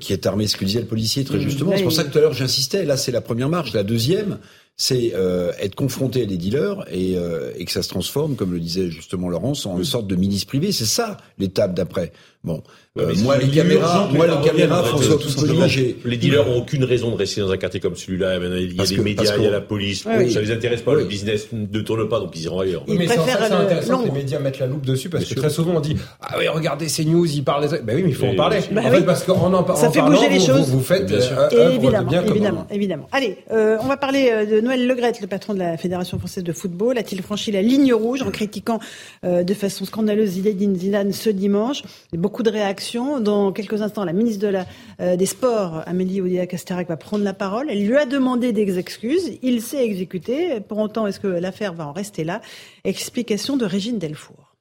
[0.00, 1.72] qui est armé, ce que disait le policier très justement.
[1.76, 2.84] C'est pour ça que tout à l'heure j'insistais.
[2.84, 3.74] Là, c'est la première marche.
[3.74, 4.38] La deuxième,
[4.76, 8.52] c'est euh, être confronté à des dealers et, euh, et, que ça se transforme, comme
[8.52, 10.72] le disait justement Laurence, en une sorte de ministre privé.
[10.72, 12.12] C'est ça l'étape d'après.
[12.42, 12.62] Bon,
[12.96, 15.18] euh, moi, les caméras, moi, les caméras, François
[15.66, 15.96] j'ai...
[16.04, 18.36] Les dealers ont aucune raison de rester dans un quartier comme celui-là.
[18.36, 20.04] Il y a des médias, il y a la police.
[20.04, 20.94] Ça les intéresse pas.
[20.94, 22.84] Le business ne tourne pas, donc ils iront ailleurs.
[22.86, 25.80] mais c'est intéressant que les médias mettent la loupe dessus parce que très souvent on
[25.80, 27.68] dit ah oui regardez ces news, ils parlent.
[27.68, 27.78] Des...
[27.80, 28.58] Ben oui, mais il faut en parler.
[28.58, 30.68] en fait, parce qu'en en, parlant, ça fait bouger les choses.
[30.68, 31.10] Vous, faites
[31.50, 33.08] évidemment, évidemment, évidemment.
[33.10, 36.96] Allez, on va parler de Noël Legrette, le patron de la Fédération française de football.
[36.96, 38.78] A-t-il franchi la ligne rouge en critiquant
[39.24, 41.82] de façon scandaleuse Zinedine Zidane ce dimanche?
[42.12, 42.83] Beaucoup de réactions
[43.20, 44.66] dans quelques instants, la ministre de la,
[45.00, 47.66] euh, des Sports, Amélie Oudéa-Casterac, va prendre la parole.
[47.70, 49.38] Elle lui a demandé des excuses.
[49.42, 50.60] Il s'est exécuté.
[50.60, 52.40] Pour autant, est-ce que l'affaire va en rester là?
[52.84, 54.54] Explication de Régine Delfour.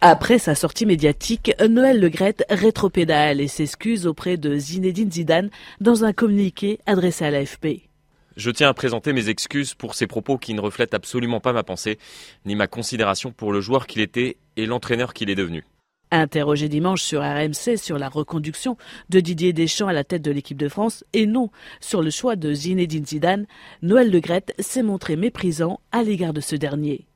[0.00, 6.12] Après sa sortie médiatique, Noël Legrette rétropédale et s'excuse auprès de Zinedine Zidane dans un
[6.12, 7.88] communiqué adressé à l'AFP.
[8.36, 11.62] Je tiens à présenter mes excuses pour ces propos qui ne reflètent absolument pas ma
[11.62, 11.98] pensée,
[12.46, 15.64] ni ma considération pour le joueur qu'il était et l'entraîneur qu'il est devenu.
[16.14, 18.76] Interrogé dimanche sur RMC sur la reconduction
[19.08, 21.48] de Didier Deschamps à la tête de l'équipe de France et non
[21.80, 23.46] sur le choix de Zinedine Zidane,
[23.80, 27.06] Noël Legrette s'est montré méprisant à l'égard de ce dernier.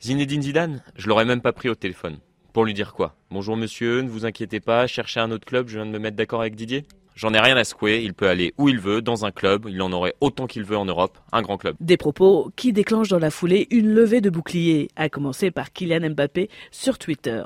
[0.00, 2.16] Zinedine Zidane, je l'aurais même pas pris au téléphone.
[2.54, 3.14] Pour lui dire quoi?
[3.30, 6.16] Bonjour monsieur, ne vous inquiétez pas, cherchez un autre club, je viens de me mettre
[6.16, 6.86] d'accord avec Didier?
[7.14, 9.82] J'en ai rien à secouer, il peut aller où il veut, dans un club, il
[9.82, 11.76] en aurait autant qu'il veut en Europe, un grand club.
[11.80, 16.08] Des propos qui déclenchent dans la foulée une levée de boucliers, à commencer par Kylian
[16.10, 17.42] Mbappé sur Twitter.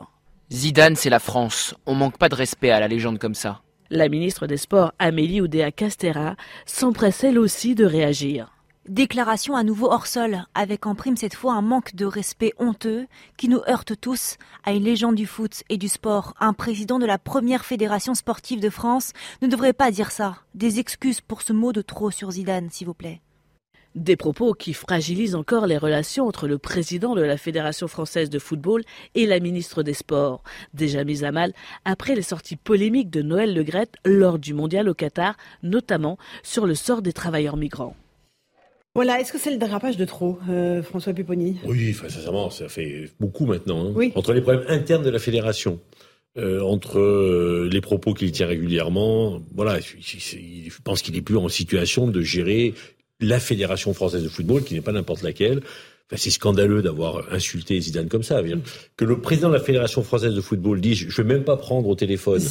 [0.53, 1.77] Zidane, c'est la France.
[1.87, 3.63] On manque pas de respect à la légende comme ça.
[3.89, 6.35] La ministre des Sports, Amélie Oudéa Castera,
[6.67, 8.53] s'empresse elle aussi de réagir.
[8.89, 13.07] Déclaration à nouveau hors sol, avec en prime cette fois un manque de respect honteux
[13.37, 16.35] qui nous heurte tous à une légende du foot et du sport.
[16.41, 20.39] Un président de la première fédération sportive de France ne devrait pas dire ça.
[20.57, 23.21] Des excuses pour ce mot de trop sur Zidane, s'il vous plaît.
[23.97, 28.39] Des propos qui fragilisent encore les relations entre le président de la Fédération française de
[28.39, 28.85] football
[29.17, 31.53] et la ministre des Sports, déjà mise à mal
[31.85, 36.77] après les sorties polémiques de Noël Legrette lors du mondial au Qatar, notamment sur le
[36.77, 37.97] sort des travailleurs migrants.
[38.95, 41.59] Voilà, est-ce que c'est le dérapage de trop, euh, François Pupponi?
[41.65, 43.93] Oui, sincèrement, ça fait beaucoup maintenant.
[43.97, 44.11] Hein.
[44.15, 45.81] Entre les problèmes internes de la fédération,
[46.39, 51.49] euh, entre euh, les propos qu'il tient régulièrement, voilà, je pense qu'il n'est plus en
[51.49, 52.75] situation de gérer
[53.21, 55.61] la Fédération française de football, qui n'est pas n'importe laquelle.
[56.11, 58.43] Enfin, c'est scandaleux d'avoir insulté Zidane comme ça.
[58.97, 61.57] Que le président de la Fédération française de football dise je ne vais même pas
[61.57, 62.43] prendre au téléphone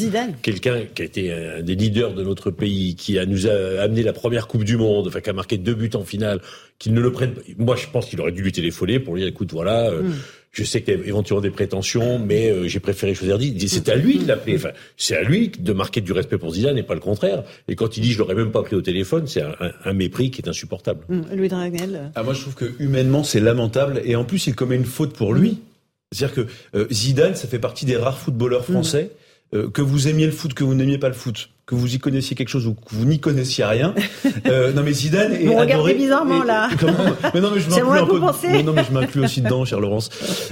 [0.42, 4.02] quelqu'un qui a été un des leaders de notre pays, qui a nous a amené
[4.02, 6.40] la première Coupe du Monde, enfin qui a marqué deux buts en finale,
[6.78, 7.34] qu'il ne le prenne.
[7.58, 9.90] Moi, je pense qu'il aurait dû lui téléphoner pour lui dire écoute, voilà.
[9.90, 10.14] Euh, mm.
[10.52, 13.70] Je sais qu'il y a éventuellement des prétentions, mais euh, j'ai préféré choisir dit.
[13.70, 14.56] C'est à lui de l'appeler.
[14.56, 17.44] Enfin, c'est à lui de marquer du respect pour Zidane et pas le contraire.
[17.68, 20.42] Et quand il dit je l'aurais même pas pris au téléphone, c'est un, mépris qui
[20.42, 21.06] est insupportable.
[21.10, 22.12] Mmh, Louis Dragnel.
[22.16, 24.02] Ah, moi, je trouve que humainement, c'est lamentable.
[24.06, 25.60] Et en plus, il commet une faute pour lui.
[26.12, 28.74] C'est-à-dire que euh, Zidane, ça fait partie des rares footballeurs mmh.
[28.74, 29.12] français.
[29.56, 32.00] Euh, que vous aimiez le foot, que vous n'aimiez pas le foot, que vous y
[32.00, 33.94] connaissiez quelque chose ou que vous n'y connaissiez rien.
[34.48, 35.94] Euh, non mais Zidane est vous adoré.
[35.94, 36.68] bizarrement là.
[37.34, 38.20] mais non mais je m'inclus un peu.
[38.50, 40.10] Mais non mais je m'inclus aussi dedans, cher Laurence.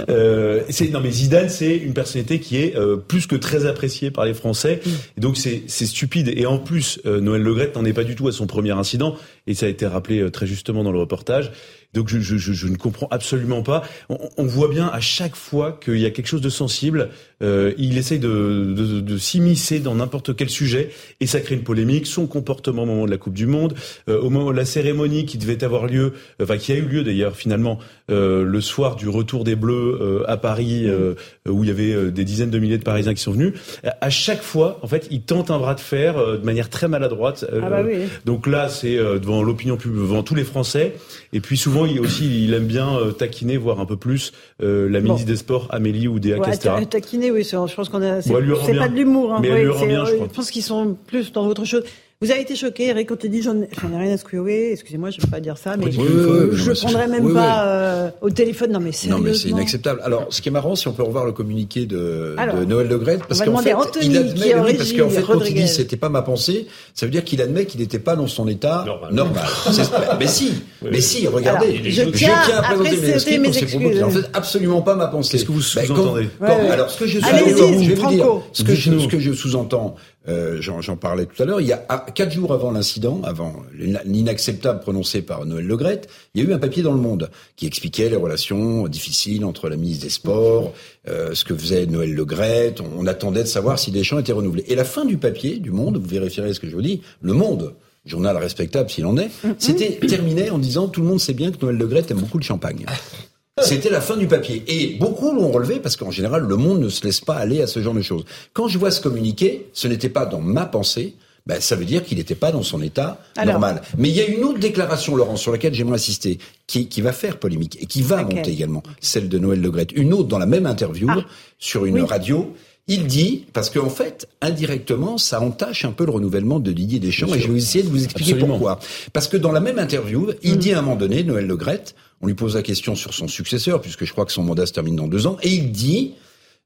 [0.08, 4.12] Euh, c'est non mais Zidane c'est une personnalité qui est euh, plus que très appréciée
[4.12, 4.80] par les Français.
[5.16, 8.14] Et donc c'est c'est stupide et en plus euh, Noël Legrette n'en est pas du
[8.14, 9.16] tout à son premier incident
[9.48, 11.50] et ça a été rappelé euh, très justement dans le reportage.
[11.94, 13.82] Donc je, je, je, ne comprends absolument pas.
[14.10, 17.08] On, on, voit bien à chaque fois qu'il y a quelque chose de sensible,
[17.42, 21.62] euh, il essaye de, de, de s'immiscer dans n'importe quel sujet et ça crée une
[21.62, 22.06] polémique.
[22.06, 23.74] Son comportement au moment de la Coupe du Monde,
[24.08, 27.04] euh, au moment de la cérémonie qui devait avoir lieu, enfin qui a eu lieu
[27.04, 27.78] d'ailleurs finalement
[28.10, 31.14] euh, le soir du retour des Bleus euh, à Paris, euh,
[31.46, 33.52] où il y avait des dizaines de milliers de Parisiens qui sont venus.
[34.00, 37.44] À chaque fois, en fait, il tente un bras de fer de manière très maladroite.
[37.52, 37.98] Ah bah oui.
[38.24, 40.94] Donc là, c'est devant l'opinion publique, devant tous les Français.
[41.32, 45.26] Et puis souvent, il aussi, il aime bien taquiner, voire un peu plus, la ministre
[45.26, 48.22] des Sports, Amélie ou Déa ouais, Taquiner, oui, je pense qu'on a.
[48.22, 48.40] C'est pas
[48.88, 49.34] de l'humour.
[49.34, 51.84] Hein, mais elle lui rend bien, je, je pense qu'ils sont plus dans autre chose.
[52.20, 54.72] Vous avez été choqué, Eric, quand tu dit j'en ai, rien à secouer.
[54.72, 58.30] Excusez-moi, je ne veux pas dire ça, mais je ne prendrai même pas euh, au
[58.30, 58.72] téléphone.
[58.72, 60.00] Non, mais Non, mais c'est inacceptable.
[60.02, 62.98] Alors, ce qui est marrant, si on peut revoir le communiqué de, de Noël Le
[63.18, 66.22] parce qu'en fait, il admet, oui, parce qu'en fait, quand il dit c'était pas ma
[66.22, 69.44] pensée, ça veut dire qu'il admet qu'il n'était pas dans son état normal.
[70.18, 74.02] mais si, mais si, regardez, je, tiens, à présenter mes excuses pour ces propos qui
[74.02, 75.36] en fait absolument pas ma pensée.
[75.36, 78.64] Qu'est-ce que vous ben, sous-entendez Alors, ce que je sous-entends, ce
[79.06, 79.94] que je sous-entends,
[80.28, 81.78] euh, j'en parlais tout à l'heure, il y a
[82.14, 86.58] quatre jours avant l'incident, avant l'inacceptable prononcé par Noël Legrette, il y a eu un
[86.58, 90.74] papier dans Le Monde qui expliquait les relations difficiles entre la ministre des Sports,
[91.08, 92.80] euh, ce que faisait Noël Legrette.
[92.80, 94.64] On, on attendait de savoir si Deschamps était renouvelé.
[94.68, 97.32] Et la fin du papier du Monde, vous vérifierez ce que je vous dis, Le
[97.32, 99.54] Monde journal respectable s'il en est, mm-hmm.
[99.58, 102.38] c'était terminé en disant tout le monde sait bien que Noël Le Gret aime beaucoup
[102.38, 102.86] le champagne.
[103.62, 104.62] C'était la fin du papier.
[104.66, 107.66] Et beaucoup l'ont relevé parce qu'en général, le monde ne se laisse pas aller à
[107.66, 108.24] ce genre de choses.
[108.52, 111.14] Quand je vois ce communiqué, ce n'était pas dans ma pensée,
[111.48, 113.80] ben, ça veut dire qu'il n'était pas dans son état normal.
[113.96, 117.12] Mais il y a une autre déclaration, Laurent, sur laquelle j'aimerais insister, qui, qui, va
[117.12, 119.86] faire polémique et qui va monter également, celle de Noël Le Gret.
[119.94, 121.24] Une autre dans la même interview, ah.
[121.58, 122.54] sur une radio,
[122.86, 127.32] il dit, parce qu'en fait, indirectement, ça entache un peu le renouvellement de Didier Deschamps,
[127.34, 128.78] et je vais essayer de vous expliquer pourquoi.
[129.14, 130.58] Parce que dans la même interview, il mm.
[130.58, 131.84] dit à un moment donné, Noël Le Gret,
[132.20, 134.72] on lui pose la question sur son successeur, puisque je crois que son mandat se
[134.72, 136.14] termine dans deux ans, et il dit,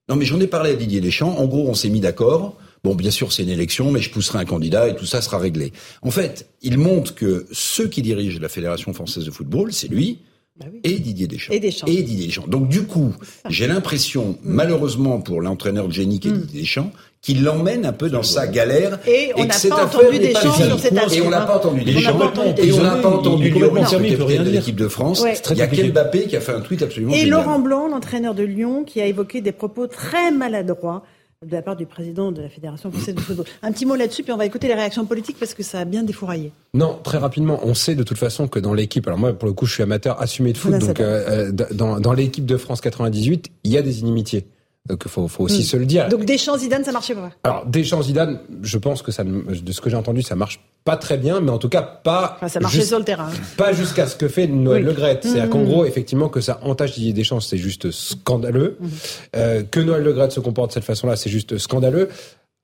[0.09, 2.97] non mais j'en ai parlé à Didier Deschamps, en gros on s'est mis d'accord, Bon,
[2.97, 5.73] bien sûr, c'est une élection, mais je pousserai un candidat et tout ça sera réglé.
[6.03, 10.19] En fait, il montre que ceux qui dirigent la Fédération française de football, c'est lui,
[10.59, 11.53] bah Et Didier Deschamps.
[11.53, 11.87] Et Deschamps.
[11.87, 12.49] Et Didier Deschamps.
[12.49, 13.15] Donc du coup,
[13.49, 16.41] j'ai l'impression, malheureusement pour l'entraîneur de génie qui est mm.
[16.41, 16.93] Didier Deschamps,
[17.23, 18.99] qu'il l'emmène un peu dans sa galère.
[19.07, 21.13] Et on n'a pas entendu Deschamps sur cette affaire.
[21.13, 22.19] Et on n'a pas entendu Deschamps.
[22.59, 25.25] Et on n'a pas entendu Lyon, de l'équipe de France.
[25.51, 28.35] Il y a Ken Mbappé qui a fait un tweet absolument Et Laurent Blanc, l'entraîneur
[28.35, 31.05] de Lyon, qui a évoqué des propos très maladroits
[31.47, 33.47] de la part du président de la Fédération française de football.
[33.63, 35.85] Un petit mot là-dessus, puis on va écouter les réactions politiques parce que ça a
[35.85, 36.53] bien défouraillé.
[36.75, 39.55] Non, très rapidement, on sait de toute façon que dans l'équipe, alors moi pour le
[39.55, 42.81] coup je suis amateur assumé de foot, donc euh, euh, dans, dans l'équipe de France
[42.81, 44.47] 98, il y a des inimitiés.
[44.89, 45.65] Donc il faut, faut, aussi hmm.
[45.65, 46.09] se le dire.
[46.09, 47.31] Donc Deschamps Zidane, ça marchait pas.
[47.45, 50.97] Alors Deschamps Zidane, je pense que ça, de ce que j'ai entendu, ça marche pas
[50.97, 52.39] très bien, mais en tout cas pas.
[52.49, 53.31] ça marchait sur le terrain.
[53.57, 55.21] Pas jusqu'à ce que fait Noël Le Gret.
[55.23, 55.67] C'est-à-dire qu'en hmm.
[55.67, 58.77] gros, effectivement, que ça entache Didier Deschamps, c'est juste scandaleux.
[58.81, 58.89] Hmm.
[59.37, 62.09] Euh, que Noël Le Gret se comporte de cette façon-là, c'est juste scandaleux.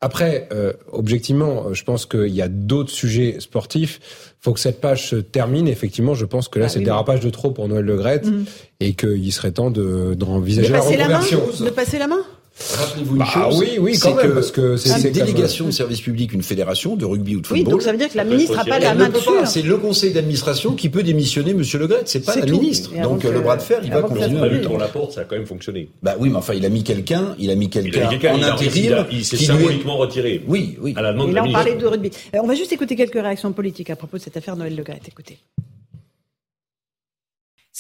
[0.01, 4.35] Après, euh, objectivement, je pense qu'il y a d'autres sujets sportifs.
[4.41, 5.67] faut que cette page se termine.
[5.67, 8.23] Effectivement, je pense que là, ah c'est le dérapage de trop pour Noël Le Gret
[8.25, 8.45] mm.
[8.79, 11.43] et qu'il serait temps d'envisager de, la reconversion.
[11.65, 12.25] de passer la main
[12.61, 13.59] Rappelez-vous une bah, chose.
[13.59, 17.05] Oui, oui, quand même, parce que c'est une délégation de service public, une fédération de
[17.05, 17.67] rugby ou de football.
[17.67, 19.31] Oui, donc ça veut dire que la ministre n'a pas la main dessus.
[19.47, 22.91] C'est le conseil d'administration qui peut démissionner Monsieur Le Gret, c'est pas la ministre.
[23.03, 24.61] Donc le bras de fer, il va continuer.
[24.63, 25.89] Pour la porte, ça a quand même fonctionné.
[26.03, 29.07] Bah oui, mais enfin, il a mis quelqu'un, il a mis quelqu'un en intérim.
[29.11, 30.43] Il s'est symboliquement retiré.
[30.47, 30.95] Oui, oui.
[30.97, 32.11] À la demande là, on parlait de rugby.
[32.35, 34.83] Euh, on va juste écouter quelques réactions politiques à propos de cette affaire Noël Le
[34.83, 35.01] Gret.
[35.07, 35.39] Écoutez.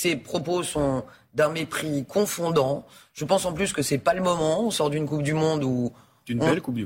[0.00, 1.02] Ces propos sont
[1.34, 2.86] d'un mépris confondant.
[3.14, 4.62] Je pense en plus que c'est pas le moment.
[4.62, 5.92] On sort d'une Coupe du Monde où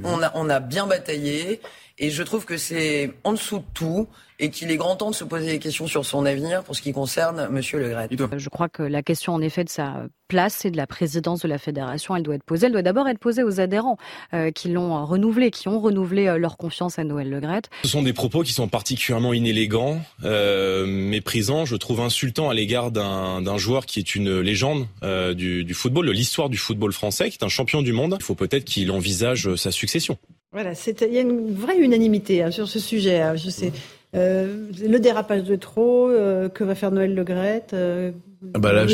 [0.02, 1.60] on, a, on a bien bataillé.
[2.02, 4.08] Et je trouve que c'est en dessous de tout
[4.40, 6.82] et qu'il est grand temps de se poser des questions sur son avenir pour ce
[6.82, 8.08] qui concerne Monsieur Le Gret.
[8.36, 11.46] Je crois que la question en effet de sa place et de la présidence de
[11.46, 12.66] la fédération, elle doit être posée.
[12.66, 13.98] Elle doit d'abord être posée aux adhérents
[14.34, 17.62] euh, qui l'ont renouvelé, qui ont renouvelé euh, leur confiance à Noël Le Gret.
[17.84, 22.90] Ce sont des propos qui sont particulièrement inélégants, euh, méprisants, je trouve insultants à l'égard
[22.90, 27.30] d'un joueur qui est une légende euh, du, du football, de l'histoire du football français,
[27.30, 28.16] qui est un champion du monde.
[28.18, 30.18] Il faut peut-être qu'il envisage sa succession.
[30.52, 33.20] Voilà, il y a une vraie unanimité hein, sur ce sujet.
[33.20, 33.72] Hein, je sais.
[34.14, 38.10] Euh, le dérapage de trop, euh, que va faire Noël Le Gret euh,
[38.52, 38.86] ah bah là,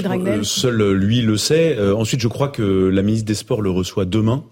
[0.45, 1.77] Seul lui le sait.
[1.81, 4.45] ensuite, je crois que la ministre des Sports le reçoit demain.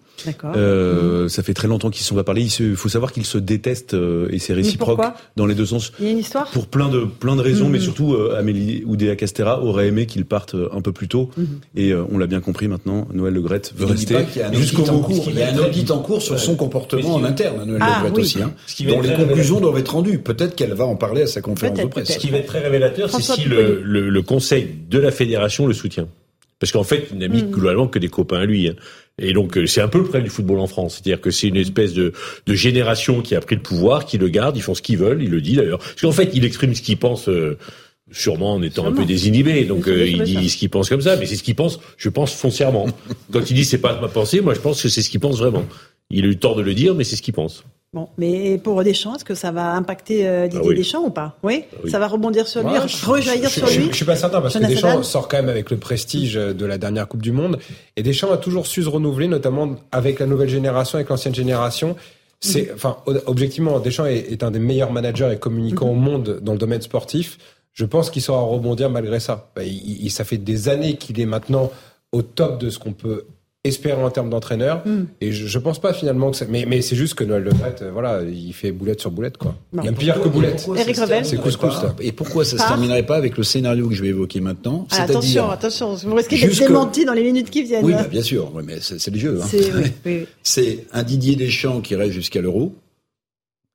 [0.45, 1.29] Euh.
[1.29, 2.47] Ça fait très longtemps qu'ils ne sont pas parlé.
[2.61, 5.01] Il faut savoir qu'ils se détestent euh, et c'est réciproque
[5.37, 5.93] dans les deux sens.
[6.01, 7.85] Il y a une histoire Pour plein de plein de raisons, mais mhm.
[7.85, 11.31] surtout euh, Amélie Oudéa Castera aurait aimé qu'ils partent euh, un peu plus tôt.
[11.37, 11.47] Mhm.
[11.77, 13.07] Et on l'a bien compris maintenant.
[13.13, 14.17] Noël Le Gret veut rester
[14.53, 15.23] jusqu'au bout.
[15.29, 18.03] Il y a un audit en cours sur son comportement en interne, Noël Le ah,
[18.03, 18.53] Gret aussi, hein,
[18.87, 20.19] dont les conclusions doivent être rendues.
[20.19, 22.13] Peut-être qu'elle va en parler à sa conférence de presse.
[22.13, 25.67] Ce qui va être très révélateur, c'est si le, le, le Conseil de la fédération
[25.67, 26.09] le soutient.
[26.59, 28.71] Parce qu'en fait, il n'a mis globalement que des copains à lui.
[29.21, 31.49] Et donc euh, c'est un peu le problème du football en France, c'est-à-dire que c'est
[31.49, 32.13] une espèce de,
[32.47, 35.23] de, génération qui a pris le pouvoir, qui le garde, ils font ce qu'ils veulent,
[35.23, 35.79] il le dit d'ailleurs.
[35.79, 37.29] Parce qu'en fait, il exprime ce qu'il pense.
[37.29, 37.59] Euh,
[38.13, 41.17] sûrement en étant un peu désinhibé, donc euh, il dit ce qu'il pense comme ça,
[41.17, 42.87] mais c'est ce qu'il pense, je pense foncièrement.
[43.33, 45.39] Quand il dit c'est pas ma pensée, moi je pense que c'est ce qu'il pense
[45.39, 45.65] vraiment.
[46.11, 47.65] Il a eu tort de le dire, mais c'est ce qu'il pense.
[47.97, 51.39] Bon, mais pour Deschamps, est-ce que ça va impacter euh, Didier ah Deschamps ou pas?
[51.43, 53.89] Oui, ah ça va rebondir sur lui, rejaillir sur lui?
[53.91, 56.77] Je, suis pas certain parce que Deschamps sort quand même avec le prestige de la
[56.77, 57.59] dernière Coupe du Monde
[57.97, 61.97] et Deschamps a toujours su se renouveler, notamment avec la nouvelle génération, avec l'ancienne génération.
[62.41, 62.75] C'est, mhm.
[62.75, 65.93] enfin, objectivement, Deschamps est, un des meilleurs managers et communicants mhm.
[65.93, 67.39] au monde dans le domaine sportif.
[67.73, 69.49] Je pense qu'il saura rebondir malgré ça.
[69.57, 71.71] Bah, il, ça fait des années qu'il est maintenant
[72.13, 73.25] au top de ce qu'on peut
[73.67, 74.83] espérer en termes d'entraîneur.
[74.87, 75.05] Hmm.
[75.21, 77.91] Et je, je, pense pas finalement que mais, mais c'est juste que Noël Le euh,
[77.93, 79.55] voilà, il fait boulette sur boulette, quoi.
[79.73, 80.67] il y a pire que boulette.
[80.77, 81.25] Eric Revel.
[81.25, 82.69] C'est couscous, Et pourquoi ça se ah.
[82.69, 84.87] terminerait pas avec le scénario que je vais évoquer maintenant?
[84.91, 85.95] Ah, attention, attention.
[85.95, 87.85] Vous risquez d'être démenti dans les minutes qui viennent.
[87.85, 88.51] Oui, bah, bien sûr.
[88.55, 90.17] Oui, mais c'est le jeu, hein.
[90.43, 92.75] C'est un Didier Deschamps qui reste jusqu'à l'Euro.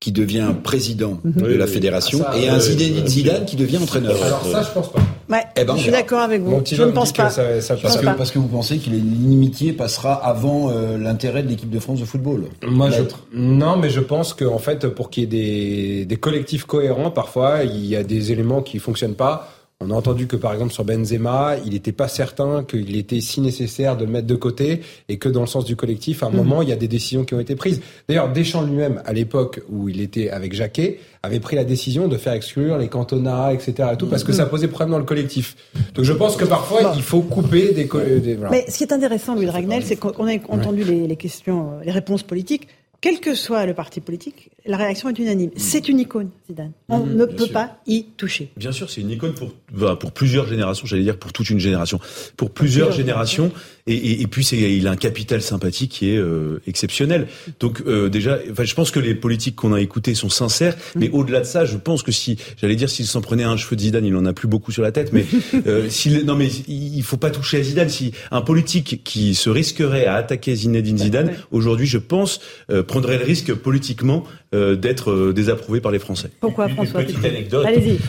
[0.01, 1.43] Qui devient président mhm.
[1.43, 4.21] de la fédération ah, et un Zinedine Zidane qui devient entraîneur.
[4.21, 4.99] Alors ça, je pense pas.
[5.29, 6.59] Ouais, eh ben, je suis d'accord avec vous.
[6.65, 7.29] je ne pense pas.
[7.29, 11.49] Ça, ça parce, que, parce, que, vous pensez que l'inimitié passera avant euh, l'intérêt de
[11.49, 12.45] l'équipe de France de football.
[12.67, 16.65] Moi, je, non, mais je pense qu'en fait, pour qu'il y ait des, des collectifs
[16.65, 19.53] cohérents, parfois, il y a des éléments qui fonctionnent pas.
[19.83, 23.41] On a entendu que par exemple sur Benzema, il n'était pas certain qu'il était si
[23.41, 26.29] nécessaire de le mettre de côté et que dans le sens du collectif, à un
[26.29, 26.35] mhm.
[26.35, 27.81] moment, il y a des décisions qui ont été prises.
[28.07, 32.17] D'ailleurs, Deschamps lui-même, à l'époque où il était avec Jacquet, avait pris la décision de
[32.17, 33.89] faire exclure les cantonats, etc.
[33.93, 35.55] Et tout, parce que ça posait problème dans le collectif.
[35.95, 37.85] Donc je pense que parfois, il faut couper des...
[38.19, 41.79] des Mais ce qui est intéressant, Louis Dragnel, c'est qu'on a entendu les, les questions,
[41.83, 42.67] les réponses politiques
[43.01, 45.49] quel que soit le parti politique, la réaction est unanime.
[45.49, 45.57] Mm.
[45.57, 46.71] C'est une icône, Zidane.
[46.87, 47.15] On mm-hmm.
[47.15, 48.51] ne peut pas y toucher.
[48.55, 49.51] Bien sûr, c'est une icône pour,
[49.97, 51.99] pour plusieurs générations, j'allais dire pour toute une génération.
[52.37, 53.51] Pour plusieurs, générations.
[53.87, 57.27] Et, et, et, puis, il a un capital sympathique qui est euh, exceptionnel.
[57.59, 60.75] Donc, euh, déjà, enfin, je pense que les politiques qu'on a écoutés sont sincères.
[60.95, 60.99] Mm.
[60.99, 63.75] Mais au-delà de ça, je pense que si, j'allais dire, s'il s'en prenait un cheveu
[63.75, 65.11] de Zidane, il en a plus beaucoup sur la tête.
[65.13, 65.25] Mais
[65.67, 65.89] euh,
[66.25, 67.89] non, mais il faut pas toucher à Zidane.
[67.89, 73.17] Si un politique qui se risquerait à attaquer Zinedine Zidane, aujourd'hui, je pense, euh, prendrait
[73.17, 74.23] le risque politiquement
[74.53, 76.29] euh, d'être euh, désapprouvé par les Français.
[76.39, 77.65] Pourquoi François Petite anecdote.
[77.65, 77.99] Allez-y.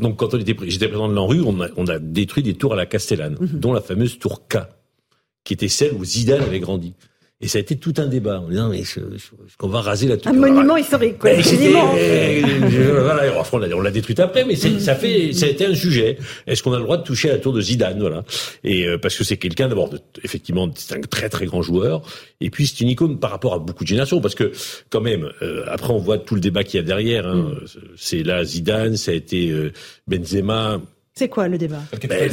[0.00, 2.74] donc quand on était, j'étais président de l'ANRU, on a, on a détruit des tours
[2.74, 3.60] à la Castellane, mhm.
[3.60, 4.58] dont la fameuse tour K,
[5.48, 6.92] qui était celle où Zidane avait grandi.
[7.40, 8.98] Et ça a été tout un débat en disant mais est-ce
[9.56, 11.30] qu'on va raser la tour Un monument historique, quoi.
[13.00, 13.22] voilà,
[13.74, 16.18] on l'a détruite après, mais ça fait, ça a été un sujet.
[16.46, 18.24] Est-ce qu'on a le droit de toucher à la tour de Zidane, voilà
[18.62, 19.88] Et euh, parce que c'est quelqu'un d'abord,
[20.22, 22.02] effectivement, c'est un très très grand joueur,
[22.42, 24.52] et puis c'est une icône par rapport à beaucoup de générations, parce que
[24.90, 27.26] quand même, euh, après on voit tout le débat qu'il y a derrière.
[27.26, 27.66] Hein, mm.
[27.96, 29.72] C'est là Zidane, ça a été euh,
[30.08, 30.82] Benzema.
[31.18, 32.30] C'est quoi le débat ben,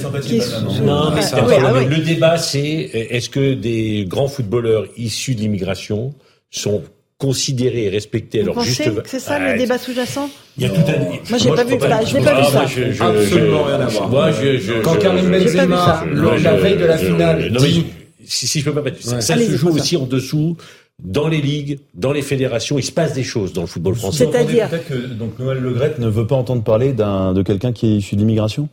[0.83, 6.13] Non, mais ah le débat, c'est est-ce que des grands footballeurs issus de l'immigration
[6.51, 6.83] sont
[7.17, 10.81] considérés et respectés à leur juste C'est ça le débat sous-jacent il y a tout
[10.87, 10.99] un...
[11.29, 12.65] Moi, j'ai pas vu, pas, je n'ai pas vu ça.
[12.67, 14.09] Je, Absolument rien à voir.
[14.09, 16.05] Moi, je, je, Quand Karim Benzema,
[16.43, 17.87] la veille de la finale, dit...
[18.23, 20.57] si, si je peux pas mettre, ça, ça se joue aussi en dessous
[21.03, 24.25] dans les ligues, dans les fédérations, il se passe des choses dans le football français.
[24.25, 27.87] C'est-à-dire peut-être que donc Noël Legrette ne veut pas entendre parler d'un de quelqu'un qui
[27.87, 28.69] est issu de l'immigration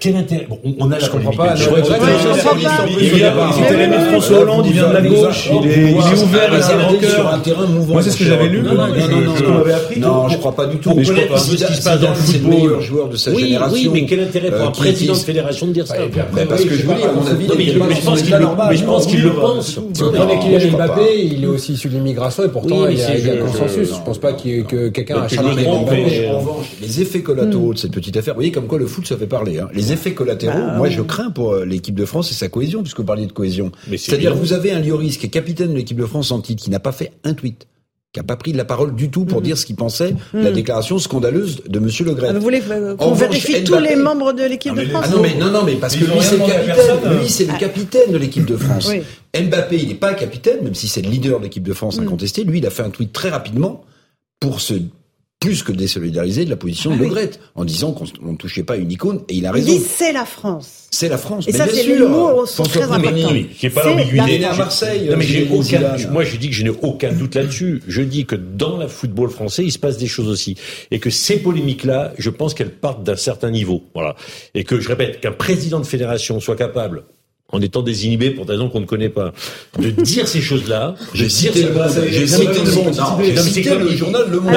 [0.00, 0.46] quel intérêt?
[0.48, 1.54] Bon, On a je comprends pas.
[1.54, 2.86] Je comprends pas.
[3.00, 3.32] Il vient,
[4.10, 7.66] François Hollande, il vient de la gauche, il est, ouvert à ses sur un terrain
[7.66, 7.94] mouvant.
[7.94, 8.62] Moi, c'est ce que j'avais lu.
[8.62, 10.90] Non, non, non, non, je crois pas du tout.
[10.90, 11.38] Crois pas.
[11.38, 12.82] Ce qui se passe dans le football.
[12.82, 13.74] joueur de sa génération.
[13.74, 15.94] Oui, mais quel intérêt pour un président de fédération de dire ça
[16.48, 19.66] Parce que je vous dis, à mon avis, mais je pense qu'il le pense.
[19.68, 23.02] Si vous prenez Kylian Mbappé, il est aussi issu de l'immigration et pourtant il y
[23.02, 23.88] a un consensus.
[23.94, 25.66] Je pense pas que quelqu'un a changé.
[25.66, 29.06] En revanche, les effets collatéraux de cette petite affaire, vous voyez comme quoi le foot
[29.06, 29.60] ça fait parler.
[29.72, 32.82] Les effets collatéraux bah, moi, je crains pour euh, l'équipe de France et sa cohésion,
[32.82, 33.72] puisque vous parliez de cohésion.
[33.96, 36.70] C'est-à-dire, vous avez un Lloris qui est capitaine de l'équipe de France en titre, qui
[36.70, 37.66] n'a pas fait un tweet
[38.12, 39.44] qui n'a pas pris de la parole du tout pour mm.
[39.44, 40.54] dire ce qu'il pensait de la mm.
[40.54, 42.32] déclaration scandaleuse de Monsieur Le Gret.
[42.32, 45.34] Vous voulez euh, qu'on vérifie tous les membres de l'équipe de France ah non, mais,
[45.34, 47.18] non, non, mais parce que lui, c'est le capitaine.
[47.18, 48.90] Lui, c'est le capitaine de l'équipe de France.
[49.38, 52.04] Mbappé, il n'est pas capitaine, même si c'est le leader de l'équipe de France mm.
[52.04, 52.44] incontesté.
[52.44, 53.84] Lui, il a fait un tweet très rapidement
[54.40, 54.74] pour se
[55.40, 58.76] plus que désolidariser de la position de ah Le en disant qu'on ne touchait pas
[58.76, 59.72] une icône, et il a raison.
[59.72, 60.88] Il dit c'est la France.
[60.90, 61.46] C'est la France.
[61.46, 63.34] Et ça, c'est le mot très important.
[63.56, 64.44] J'ai pas l'ambiguïté.
[64.44, 65.08] à Marseille.
[65.08, 67.82] Non, mais j'ai aucun, moi, je dis que je n'ai aucun doute là-dessus.
[67.86, 70.56] Je dis que dans le football français, il se passe des choses aussi.
[70.90, 73.84] Et que ces polémiques-là, je pense qu'elles partent d'un certain niveau.
[73.94, 74.16] Voilà.
[74.54, 77.04] Et que, je répète, qu'un président de fédération soit capable
[77.50, 79.32] en étant désinhibé pour des raisons qu'on ne connaît pas,
[79.78, 81.72] de dire ces choses-là, j'ai cité le
[82.10, 84.54] j'ai cité le journal Le Monde.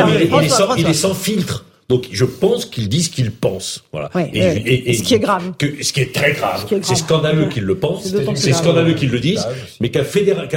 [0.78, 1.66] Il est sans filtre.
[1.92, 3.84] Donc je pense qu'ils disent ce qu'ils pensent.
[3.92, 4.10] Voilà.
[4.34, 5.52] et, ce qui est grave.
[5.58, 6.66] Que, ce qui est très grave.
[6.84, 8.14] C'est scandaleux qu'ils le pensent.
[8.36, 9.46] C'est scandaleux qu'ils le disent.
[9.82, 10.04] Mais qu'un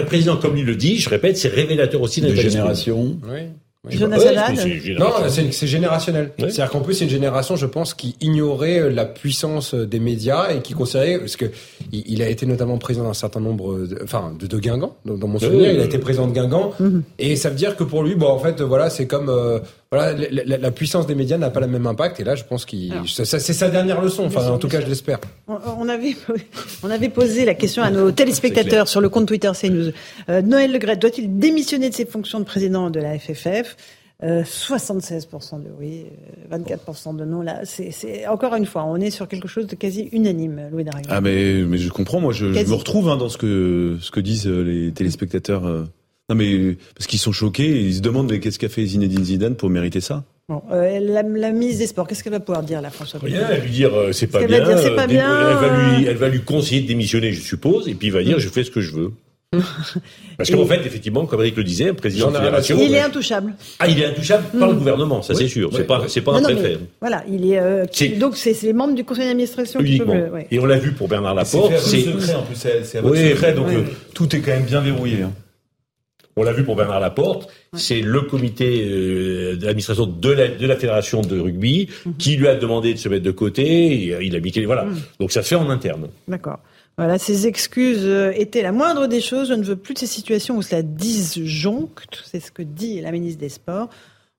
[0.05, 3.17] président comme lui le dit, je répète, c'est révélateur aussi d'une génération.
[3.25, 3.41] Oui.
[3.91, 4.53] Jonathan
[4.99, 6.33] Non, c'est générationnel.
[6.39, 10.01] C'est-à-dire qu'en plus, c'est une génération, je pense, qui ignorait euh, la puissance euh, des
[10.01, 11.47] médias et qui considérait, parce que
[11.93, 15.39] il a été notamment président d'un certain nombre, de, enfin, de, de Guingamp, dans, mon
[15.39, 17.03] souvenir, il a été président de Guingamp, mhm.
[17.19, 19.59] et ça veut dire que pour lui, bon, en fait, voilà, c'est comme, euh,
[19.95, 22.93] voilà, la, puissance des médias n'a pas le même impact, et là, je pense qu'il,
[23.07, 25.19] c'est sa dernière leçon, enfin, en tout cas, je l'espère.
[25.49, 26.17] On, avait,
[26.83, 29.93] on avait posé la question à nos téléspectateurs sur le compte Twitter CNews.
[30.29, 33.77] Euh, Noël Legret doit-il démissionner de ses fonctions de président de la FFF
[34.23, 36.07] 76% de oui,
[36.51, 37.43] 24% de non.
[37.43, 41.07] Là, c'est encore une fois, on est sur quelque chose de quasi unanime, Louis Darrigue.
[41.11, 44.21] Ah mais mais je comprends, moi je, me retrouve hein, dans ce que ce que
[44.21, 45.67] disent euh, les téléspectateurs.
[45.67, 45.85] Euh.
[46.29, 49.57] Non mais parce qu'ils sont choqués, ils se demandent mais qu'est-ce qu'a fait Zinedine Zidane
[49.57, 50.25] pour mériter ça?
[50.49, 53.41] Bon, euh, la, la, ministre des Sports, qu'est-ce qu'elle va pouvoir dire, la François Rien,
[53.49, 54.65] elle va lui dire c'est pas, bien.
[54.95, 55.51] pas bien.
[55.51, 58.23] Elle va lui, elle va lui conseiller de démissionner, je suppose, et puis il va
[58.23, 59.13] dire je fais ce que je veux.
[60.37, 62.77] Parce qu'en fait, effectivement, comme Eric le disait, un président de fédération.
[62.81, 63.55] Il est intouchable.
[63.79, 64.79] Ah, il est intouchable par le mm.
[64.79, 65.71] gouvernement, ça c'est sûr.
[65.73, 66.79] c'est pas, c'est pas un préfet.
[67.01, 67.59] voilà, il est.
[67.59, 67.87] Euh,
[68.19, 70.45] donc c'est les membres du conseil d'administration qui peuvent.
[70.51, 71.73] Et on l'a vu pour Bernard Laporte.
[71.79, 74.81] C'est secret en plus, c'est à votre secret, donc euh, tout est quand même bien
[74.81, 75.23] verrouillé.
[75.23, 75.33] Hein.
[76.37, 80.75] On l'a vu pour Bernard Laporte, c'est le comité euh, d'administration de la, de la
[80.75, 82.17] fédération de rugby mhm.
[82.17, 84.17] qui lui a demandé de se mettre de côté.
[84.21, 84.85] il a mis voilà.
[84.85, 84.97] Mhm.
[85.21, 86.09] Donc ça se fait en interne.
[86.27, 86.59] D'accord.
[86.97, 89.49] Voilà, ces excuses euh, étaient la moindre des choses.
[89.49, 92.23] Je ne veux plus de ces situations où cela disjoncte.
[92.25, 93.89] C'est ce que dit la ministre des Sports.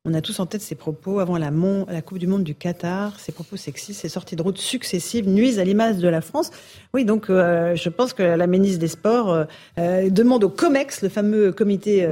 [0.07, 1.49] On a tous en tête ces propos avant la,
[1.89, 5.57] la, Coupe du Monde du Qatar, ces propos sexistes, ces sorties de route successives nuisent
[5.57, 6.51] à l'image de la France.
[6.93, 9.45] Oui, donc euh, je pense que la ministre des Sports euh,
[9.79, 12.07] euh, demande au COMEX, le fameux comité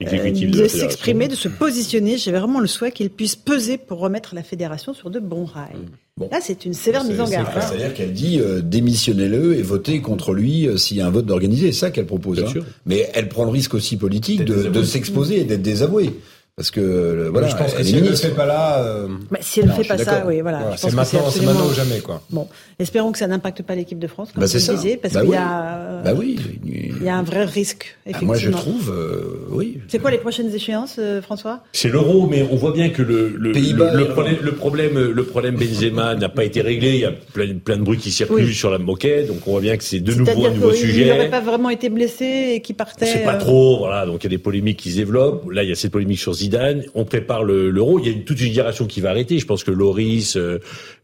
[0.00, 2.16] de, s'exprimer, de se positionner.
[2.16, 5.74] J'ai vraiment le souhait qu'il puisse peser pour remettre la fédération sur de bons rails.
[6.16, 6.28] Bon.
[6.30, 7.48] Là, c'est une sévère mise en garde.
[7.60, 11.72] C'est-à-dire qu'elle dit démissionnez-le et votez contre lui s'il y a un vote d'organiser.
[11.72, 12.38] C'est ça qu'elle propose.
[12.38, 12.60] Hein.
[12.86, 16.14] Mais elle prend le risque aussi politique de, de s'exposer et d'être désavouée.
[16.56, 19.08] Parce que voilà, je pense que si elle ne le fait pas là, euh...
[19.30, 20.60] bah, si elle ne fait pas ça, oui, voilà.
[20.60, 22.22] voilà c'est maintenant, c'est maintenant ou jamais, quoi.
[22.30, 22.48] Bon,
[22.78, 24.72] espérons que ça n'impacte pas l'équipe de France, comme bah, c'est ça.
[24.72, 25.36] Disiez, parce bah qu'il oui.
[25.36, 27.98] y a, bah oui, il y a un vrai risque.
[28.06, 28.20] Effectivement.
[28.20, 29.80] Ah, moi, je trouve, euh, oui.
[29.88, 31.62] C'est quoi les prochaines échéances, euh, François?
[31.74, 35.24] C'est l'euro, mais on voit bien que le le, le, le, problème, le problème, le
[35.24, 36.94] problème Benzema n'a pas été réglé.
[36.94, 39.60] Il y a plein, plein de bruit qui circulent sur la moquette, donc on voit
[39.60, 41.02] bien que c'est de nouveau un nouveau sujet.
[41.02, 43.04] Il n'aurait pas vraiment été blessé et qui partait.
[43.04, 44.06] C'est pas euh, trop, voilà.
[44.06, 45.52] Donc il y a des polémiques qui se développent.
[45.52, 46.84] Là, il y a cette polémique sur Zidane.
[46.94, 47.98] On par l'euro.
[47.98, 49.38] Il y a une, toute une génération qui va arrêter.
[49.38, 50.58] Je pense que Loris, euh,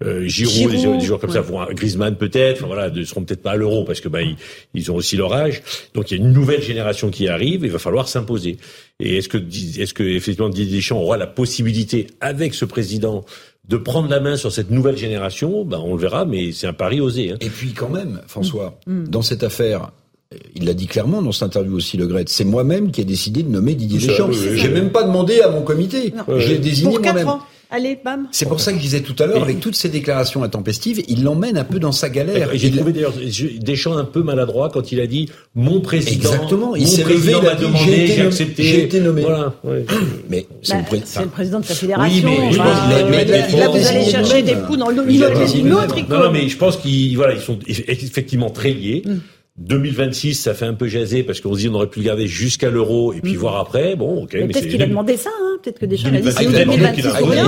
[0.04, 3.52] euh Giroud, des, joueurs comme ça, vont, Griezmann peut-être, enfin, voilà, ne seront peut-être pas
[3.52, 4.20] à l'euro parce que bah,
[4.74, 5.62] ils, ont aussi leur âge.
[5.94, 7.64] Donc il y a une nouvelle génération qui arrive.
[7.64, 8.56] Et il va falloir s'imposer.
[9.00, 13.24] Et est-ce que, est-ce que effectivement Didier Deschamps aura la possibilité, avec ce président,
[13.68, 16.72] de prendre la main sur cette nouvelle génération, ben on le verra, mais c'est un
[16.72, 17.32] pari osé.
[17.32, 17.36] Hein.
[17.40, 18.78] Et puis quand même, François.
[18.86, 19.04] Mm.
[19.04, 19.92] dans cette affaire,
[20.54, 22.24] il l'a dit clairement dans cette interview aussi, Le Gret.
[22.26, 24.30] C'est moi-même qui ai décidé de nommer Didier Deschamps.
[24.32, 26.12] J'ai même pas demandé à mon comité.
[26.38, 27.28] J'ai désigné moi-même.
[27.74, 28.28] Allez, bam.
[28.32, 31.24] C'est pour ça que je disais tout à l'heure, avec toutes ces déclarations intempestives, il
[31.24, 32.50] l'emmène un peu dans sa galère.
[32.52, 33.14] J'ai trouvé d'ailleurs
[33.60, 36.30] Deschamps un peu maladroit quand il a dit mon président.
[36.32, 36.76] Exactement.
[36.76, 38.62] Il s'est levé, il a demandé, j'ai accepté.
[38.62, 39.22] J'ai été nommé.
[39.22, 39.54] Voilà.
[40.28, 42.28] Mais c'est le, le, président de sa fédération.
[42.28, 45.08] Oui, mais je pense qu'il a Là, vous allez chercher des poux dans l'autre
[46.08, 49.02] Non, non, mais je pense qu'ils voilà, ils sont effectivement très liés.
[49.58, 49.64] Mm.
[49.64, 52.26] 2026, ça fait un peu jaser parce qu'on se dit on aurait pu le garder
[52.26, 53.38] jusqu'à l'euro et puis mm.
[53.38, 53.96] voir après.
[53.96, 54.34] Bon, ok.
[54.34, 55.30] Mais, peut-être qu'il a demandé ça.
[55.40, 57.02] Hein peut-être que Deschamps a dit c'est 2026.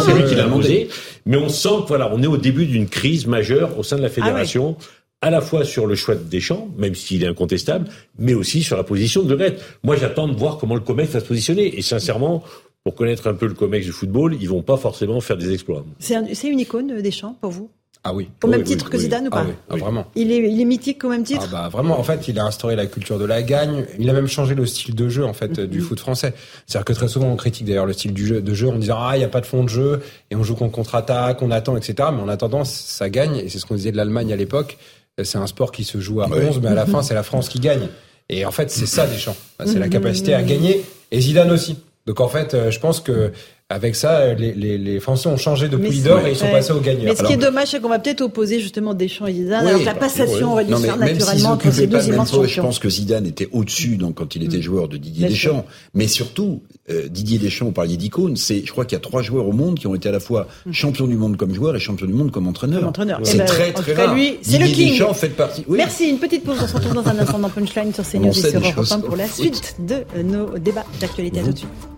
[0.05, 0.89] C'est lui qui l'a demandé.
[1.27, 4.03] Mais on sent que voilà, on est au début d'une crise majeure au sein de
[4.03, 4.77] la ah fédération.
[5.21, 7.89] à la fois sur le choix de Deschamps, même s'il est incontestable,
[8.19, 11.21] mais aussi sur la position de Le Moi, j'attends de voir comment le COMEX va
[11.21, 11.79] se positionner.
[11.79, 12.45] Et sincèrement,
[12.85, 15.85] pour connaître un peu le COMEX du football, ils vont pas forcément faire des exploits.
[15.99, 17.71] C'est une icône, Deschamps, pour vous?
[18.07, 18.29] Ah oui.
[18.43, 20.07] Au même titre que Zidane ou pas ah oui, ah, vraiment.
[20.15, 22.45] Il est, il est mythique au même titre ah bah vraiment, en fait, il a
[22.45, 23.87] instauré la culture de la gagne.
[23.99, 25.85] Il a même changé le style de jeu en fait du mhm.
[25.85, 26.35] foot français.
[26.67, 28.99] C'est-à-dire que très souvent on critique d'ailleurs le style du jeu, de jeu en disant
[29.01, 31.51] ah il y a pas de fond de jeu et on joue qu'on contre-attaque, on
[31.51, 32.11] attend etc.
[32.13, 34.77] Mais en attendant ça gagne et c'est ce qu'on disait de l'Allemagne à l'époque.
[35.23, 37.49] C'est un sport qui se joue à 11 mais à la fin c'est la France
[37.49, 37.89] qui gagne.
[38.29, 39.37] Et en fait c'est ça des champs.
[39.65, 41.79] C'est la capacité à gagner et Zidane aussi.
[42.07, 43.33] Donc en fait, euh, je pense que
[43.71, 46.81] avec ça, les, les, les, Français ont changé de d'or et ils sont passés aux
[46.81, 47.05] gagnants.
[47.05, 49.67] Mais ce qui est dommage, c'est qu'on va peut-être opposer justement Deschamps et Zidane.
[49.67, 52.47] alors que la passation aurait dû se faire naturellement entre ces deux immenses champions.
[52.47, 54.63] Je pense que Zidane était au-dessus donc quand il était mm.
[54.63, 55.65] joueur de Didier Deschamps.
[55.95, 59.23] Mais surtout, euh, Didier Deschamps, vous parliez d'icône, c'est, je crois qu'il y a trois
[59.23, 60.73] joueurs au monde qui ont été à la fois mm.
[60.73, 62.87] champion du monde comme joueur et champion du monde comme entraîneur.
[62.87, 63.21] entraîneur.
[63.23, 64.15] C'est eh ben, très très rare.
[64.15, 64.91] Lui, c'est le king.
[64.91, 65.65] Deschamps fait partie.
[65.67, 65.79] Oui.
[65.79, 66.11] Merci.
[66.11, 66.59] Une petite pause.
[66.63, 69.17] On se retrouve dans un instant dans Punchline sur CNews et sur Europe 1 pour
[69.17, 71.41] la suite de nos débats d'actualité.
[71.41, 71.94] À tout de suite.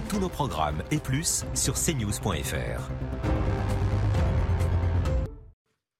[0.00, 2.90] Tous nos programmes et plus sur cnews.fr.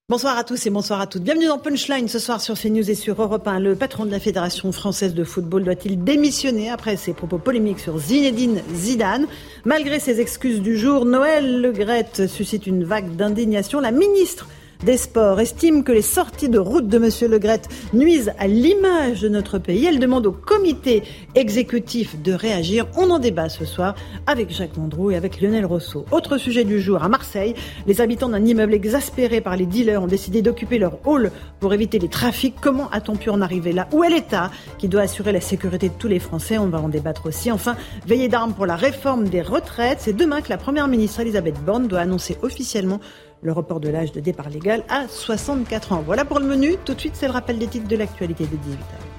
[0.09, 1.23] Bonsoir à tous et bonsoir à toutes.
[1.23, 3.61] Bienvenue dans Punchline ce soir sur CNews et sur Europe 1.
[3.61, 7.99] Le patron de la Fédération française de football doit-il démissionner après ses propos polémiques sur
[7.99, 9.27] Zinedine Zidane?
[9.65, 13.81] Malgré ses excuses du jour, Noël Le Gret suscite une vague d'indignation.
[13.81, 14.49] La ministre
[14.85, 17.09] des Sports estime que les sorties de route de M.
[17.31, 17.63] Le Gret
[17.95, 19.87] nuisent à l'image de notre pays.
[19.87, 21.03] Elle demande au comité
[21.35, 22.87] exécutif de réagir.
[22.97, 23.95] On en débat ce soir
[24.27, 26.05] avec Jacques Mandrou et avec Lionel Rousseau.
[26.11, 27.55] Autre sujet du jour, à Marseille,
[27.87, 31.31] les habitants d'un immeuble exaspéré par les dealers ont décidé d'occuper leur hall
[31.61, 32.57] pour éviter les trafics.
[32.61, 33.89] Comment a-t-on pu en arriver là?
[33.93, 36.59] Où est l'État qui doit assurer la sécurité de tous les Français?
[36.59, 37.51] On va en débattre aussi.
[37.51, 37.77] Enfin,
[38.07, 39.99] veillée d'armes pour la réforme des retraites.
[40.01, 43.01] C'est demain que la Première ministre Elisabeth Borne doit annoncer officiellement
[43.45, 46.03] le report de l'âge de départ légal à 64 ans.
[46.05, 46.77] Voilà pour le menu.
[46.85, 49.14] Tout de suite, c'est le rappel des titres de l'actualité de 18h.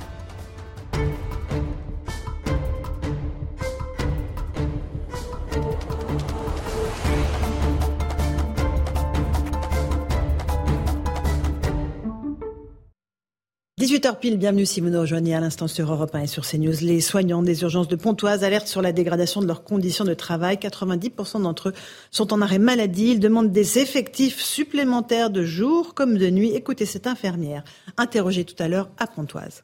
[13.86, 16.74] 18h pile, bienvenue si vous nous rejoignez à l'instant sur Europe 1 et sur CNews.
[16.82, 20.56] Les soignants des urgences de Pontoise alertent sur la dégradation de leurs conditions de travail.
[20.56, 21.74] 90% d'entre eux
[22.10, 23.12] sont en arrêt maladie.
[23.12, 26.50] Ils demandent des effectifs supplémentaires de jour comme de nuit.
[26.56, 27.64] Écoutez cette infirmière,
[27.96, 29.64] interrogée tout à l'heure à Pontoise.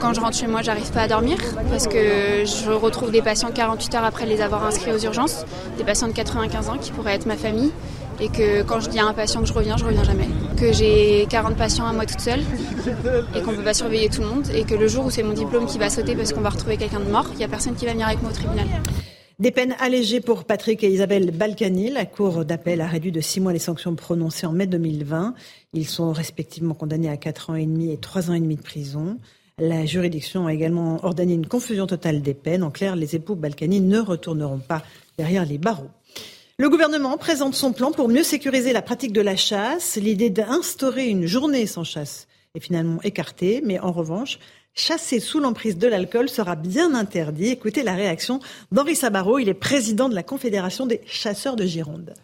[0.00, 1.36] Quand je rentre chez moi, j'arrive pas à dormir
[1.68, 5.44] parce que je retrouve des patients 48 heures après les avoir inscrits aux urgences,
[5.76, 7.70] des patients de 95 ans qui pourraient être ma famille
[8.20, 10.28] et que quand je dis à un patient que je reviens, je reviens jamais.
[10.56, 12.40] Que j'ai 40 patients à moi toute seule
[13.34, 15.22] et qu'on ne peut pas surveiller tout le monde et que le jour où c'est
[15.22, 17.48] mon diplôme qui va sauter parce qu'on va retrouver quelqu'un de mort, il n'y a
[17.48, 18.66] personne qui va venir avec moi au tribunal.
[19.38, 21.90] Des peines allégées pour Patrick et Isabelle Balkany.
[21.90, 25.34] La Cour d'appel a réduit de six mois les sanctions prononcées en mai 2020.
[25.74, 28.62] Ils sont respectivement condamnés à 4 ans et demi et 3 ans et demi de
[28.62, 29.18] prison.
[29.58, 32.62] La juridiction a également ordonné une confusion totale des peines.
[32.62, 34.82] En clair, les époux Balkany ne retourneront pas
[35.18, 35.90] derrière les barreaux.
[36.58, 39.96] Le gouvernement présente son plan pour mieux sécuriser la pratique de la chasse.
[39.96, 44.38] L'idée d'instaurer une journée sans chasse est finalement écartée, mais en revanche,
[44.72, 47.48] chasser sous l'emprise de l'alcool sera bien interdit.
[47.48, 48.40] Écoutez la réaction
[48.72, 52.14] d'Henri Sabaro, il est président de la Confédération des chasseurs de Gironde.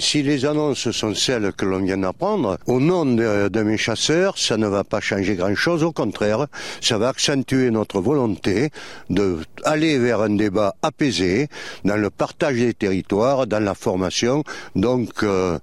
[0.00, 4.56] Si les annonces sont celles que l'on vient d'apprendre, au nom de, mes chasseurs, ça
[4.56, 5.82] ne va pas changer grand-chose.
[5.82, 6.46] Au contraire,
[6.80, 8.70] ça va accentuer notre volonté
[9.10, 11.48] d'aller vers un débat apaisé
[11.84, 14.44] dans le partage des territoires, dans la formation.
[14.76, 15.58] Donc, euh,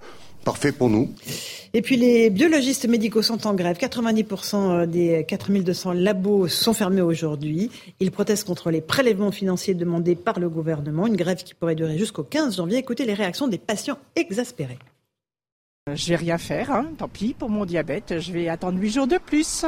[0.50, 1.14] parfait pour nous.
[1.76, 3.78] Et puis les biologistes médicaux sont en grève.
[3.78, 7.70] 90% euh, des 4200 labos sont fermés aujourd'hui.
[8.00, 11.06] Ils protestent contre les prélèvements financiers demandés par le gouvernement.
[11.06, 12.80] Une grève qui pourrait durer jusqu'au 15 janvier.
[12.80, 14.80] Écoutez les réactions des patients exaspérés.
[15.88, 16.88] Euh, je vais rien faire, hein.
[16.98, 18.20] tant pis pour mon diabète.
[18.20, 19.66] Je vais attendre 8 jours de plus.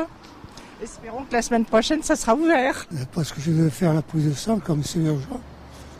[0.81, 2.87] Espérons que la semaine prochaine, ça sera ouvert.
[2.91, 5.39] Euh, parce que je veux faire la prise de sang comme c'est urgent.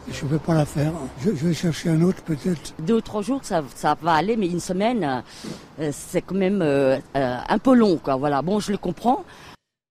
[0.10, 0.94] Je ne vais pas la faire.
[1.24, 2.74] Je, vais chercher un autre peut-être.
[2.80, 3.64] Deux ou trois jours, ça,
[4.02, 5.24] va aller, mais une semaine,
[5.80, 7.98] euh, c'est quand même euh, euh, un peu long.
[7.98, 8.16] Quoi.
[8.16, 8.42] Voilà.
[8.42, 9.24] Bon, je le comprends.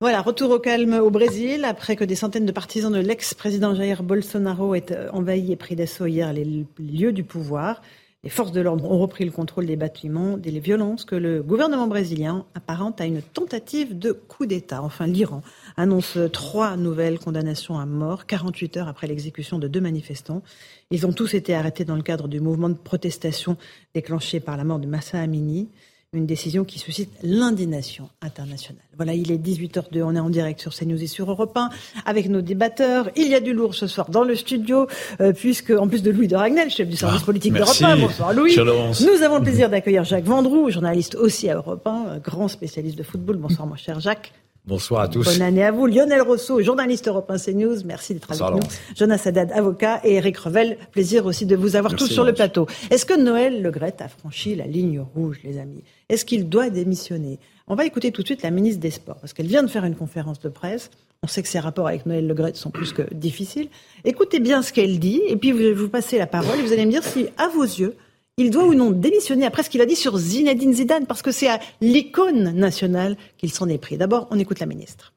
[0.01, 4.03] Voilà, retour au calme au Brésil, après que des centaines de partisans de l'ex-président Jair
[4.03, 7.83] Bolsonaro aient envahi et pris d'assaut hier les lieux du pouvoir.
[8.23, 11.87] Les forces de l'ordre ont repris le contrôle des bâtiments, des violences que le gouvernement
[11.87, 14.83] brésilien apparente à une tentative de coup d'État.
[14.83, 15.41] Enfin, l'Iran
[15.79, 20.43] annonce trois nouvelles condamnations à mort 48 heures après l'exécution de deux manifestants.
[20.91, 23.57] Ils ont tous été arrêtés dans le cadre du mouvement de protestation
[23.95, 25.71] déclenché par la mort de Massa Amini.
[26.13, 28.83] Une décision qui suscite l'indignation internationale.
[28.97, 31.71] Voilà, il est 18h02, on est en direct sur CNews et sur Europe 1
[32.05, 33.11] avec nos débatteurs.
[33.15, 34.89] Il y a du lourd ce soir dans le studio,
[35.21, 37.97] euh, puisque en plus de Louis de Ragnel, chef du service ah, politique d'Europe 1,
[37.99, 38.57] bonsoir Louis.
[38.57, 43.05] Nous avons le plaisir d'accueillir Jacques Vendroux, journaliste aussi à Europe 1, grand spécialiste de
[43.05, 43.37] football.
[43.37, 44.33] Bonsoir mon cher Jacques.
[44.67, 45.25] Bonsoir à tous.
[45.25, 45.87] Bonne année à vous.
[45.87, 48.69] Lionel Rousseau, journaliste européen CNews, merci d'être avec nous.
[48.95, 52.67] Jonas Haddad, avocat, et Eric Revel, plaisir aussi de vous avoir tous sur le plateau.
[52.91, 55.83] Est-ce que Noël Le Gret a franchi la ligne rouge, les amis?
[56.11, 57.39] Est-ce qu'il doit démissionner?
[57.69, 59.85] On va écouter tout de suite la ministre des Sports, parce qu'elle vient de faire
[59.85, 60.91] une conférence de presse.
[61.23, 63.69] On sait que ses rapports avec Noël Le Gret sont plus que difficiles.
[64.05, 66.85] Écoutez bien ce qu'elle dit, et puis vous, vous passez la parole, et vous allez
[66.85, 67.97] me dire si, à vos yeux,
[68.37, 71.31] il doit ou non démissionner après ce qu'il a dit sur Zinedine Zidane, parce que
[71.31, 73.97] c'est à l'icône nationale qu'il s'en est pris.
[73.99, 75.13] D'abord, on écoute la ministre.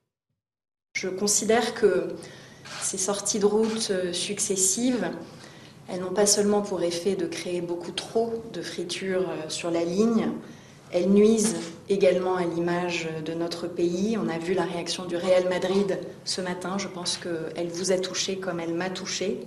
[0.95, 2.09] Je considère que
[2.81, 5.09] ces sorties de route euh, successives,
[5.89, 9.83] elles n'ont pas seulement pour effet de créer beaucoup trop de fritures euh, sur la
[9.83, 10.29] ligne,
[10.93, 11.55] elles nuisent
[11.89, 14.15] également à l'image de notre pays.
[14.17, 16.77] On a vu la réaction du Real Madrid ce matin.
[16.77, 19.39] Je pense qu'elle vous a touché comme elle m'a touché.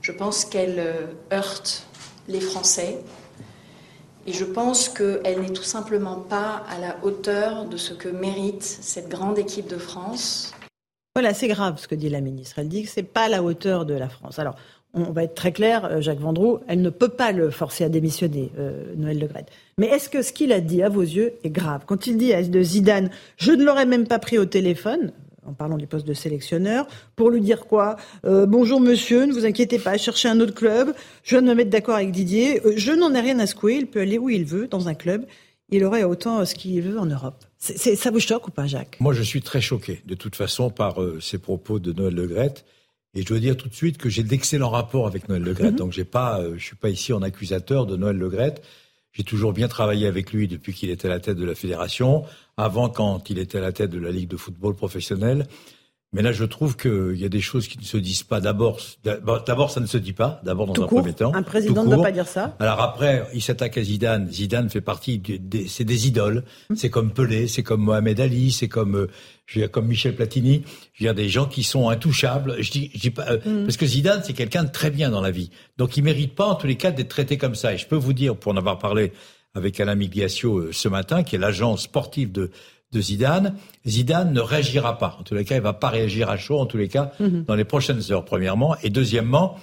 [0.00, 1.86] Je pense qu'elle euh, heurte
[2.28, 2.98] les Français.
[4.26, 8.62] Et je pense qu'elle n'est tout simplement pas à la hauteur de ce que mérite
[8.62, 10.54] cette grande équipe de France.
[11.14, 12.58] Voilà, c'est grave ce que dit la ministre.
[12.58, 14.38] Elle dit que ce n'est pas à la hauteur de la France.
[14.38, 14.56] Alors,
[14.94, 17.88] on va être très clair, euh, Jacques Vendroux, elle ne peut pas le forcer à
[17.88, 19.46] démissionner, euh, Noël Le Gret.
[19.76, 21.82] Mais est-ce que ce qu'il a dit, à vos yeux, est grave?
[21.86, 25.12] Quand il dit à Zidane, je ne l'aurais même pas pris au téléphone,
[25.46, 26.86] en parlant du poste de sélectionneur,
[27.16, 30.94] pour lui dire quoi euh, Bonjour monsieur, ne vous inquiétez pas, cherchez un autre club,
[31.22, 33.76] je viens de me mettre d'accord avec Didier, euh, je n'en ai rien à secouer,
[33.76, 35.26] il peut aller où il veut dans un club,
[35.70, 37.44] il aurait autant euh, ce qu'il veut en Europe.
[37.58, 38.96] ça vous choque ou pas, Jacques?
[39.00, 42.30] Moi, je suis très choqué, de toute façon, par ces propos de Noël Le
[43.14, 45.72] Et je dois dire tout de suite que j'ai d'excellents rapports avec Noël Le mhm.
[45.72, 48.30] donc j'ai pas, je suis pas ici en accusateur de Noël Le
[49.12, 52.24] J'ai toujours bien travaillé avec lui depuis qu'il était à la tête de la fédération
[52.56, 55.46] avant quand il était à la tête de la Ligue de football professionnel.
[56.14, 58.40] Mais là, je trouve qu'il y a des choses qui ne se disent pas.
[58.40, 60.40] D'abord, d'abord, ça ne se dit pas.
[60.44, 61.34] D'abord, dans un premier temps.
[61.34, 62.56] Un président ne doit pas dire ça.
[62.60, 64.30] Alors après, il s'attaque à Zidane.
[64.30, 66.44] Zidane fait partie des, c'est des idoles.
[66.70, 66.76] Hum.
[66.76, 69.10] C'est comme Pelé, c'est comme Mohamed Ali, c'est comme, euh,
[69.46, 70.62] je veux dire, comme Michel Platini.
[70.92, 72.62] Je veux dire, des gens qui sont intouchables.
[72.62, 73.64] Je dis, je dis pas, euh, hum.
[73.64, 75.50] parce que Zidane, c'est quelqu'un de très bien dans la vie.
[75.78, 77.74] Donc, il mérite pas, en tous les cas, d'être traité comme ça.
[77.74, 79.12] Et je peux vous dire, pour en avoir parlé
[79.54, 82.50] avec Alain Migliaccio euh, ce matin, qui est l'agent sportif de,
[82.92, 85.16] de Zidane, Zidane ne réagira pas.
[85.20, 87.44] En tous les cas, il va pas réagir à chaud, en tous les cas, mhm.
[87.44, 88.76] dans les prochaines heures, premièrement.
[88.82, 89.56] Et deuxièmement,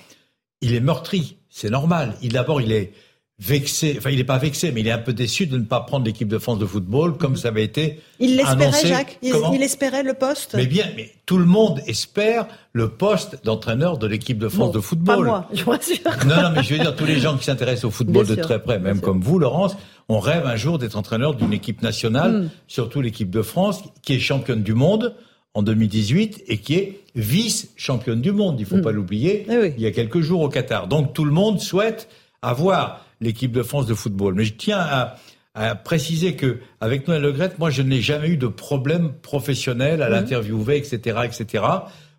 [0.61, 1.37] il est meurtri.
[1.49, 2.15] C'est normal.
[2.21, 2.93] Il, d'abord, il est
[3.41, 5.79] vexé, enfin il n'est pas vexé, mais il est un peu déçu de ne pas
[5.79, 10.03] prendre l'équipe de France de football comme ça avait été Il l'espérait, Jacques il, espérait
[10.03, 14.47] le poste Mais bien, mais tout le monde espère le poste d'entraîneur de l'équipe de
[14.47, 15.25] France de football.
[15.25, 15.97] Pas moi, je vous rassure.
[16.27, 18.61] Non, non, mais je veux dire, tous les gens qui s'intéressent au football de très
[18.61, 19.75] près, même comme vous, Laurence,
[20.07, 22.49] on rêve un jour d'être entraîneur d'une équipe nationale, mm.
[22.67, 25.15] surtout l'équipe de France, qui est championne du monde
[25.53, 28.59] en 2018 et qui est vice-championne du monde.
[28.59, 28.81] Il faut mm.
[28.81, 29.47] pas l'oublier.
[29.49, 30.87] Eh il y a quelques jours au Qatar.
[30.87, 32.07] Donc tout le monde souhaite
[32.41, 34.33] avoir l'équipe de France de football.
[34.33, 35.15] Mais je tiens à,
[35.53, 40.09] à préciser que avec Noël Legrette, moi, je n'ai jamais eu de problème professionnel à
[40.09, 40.11] mmh.
[40.11, 41.63] l'interviewer, etc., etc.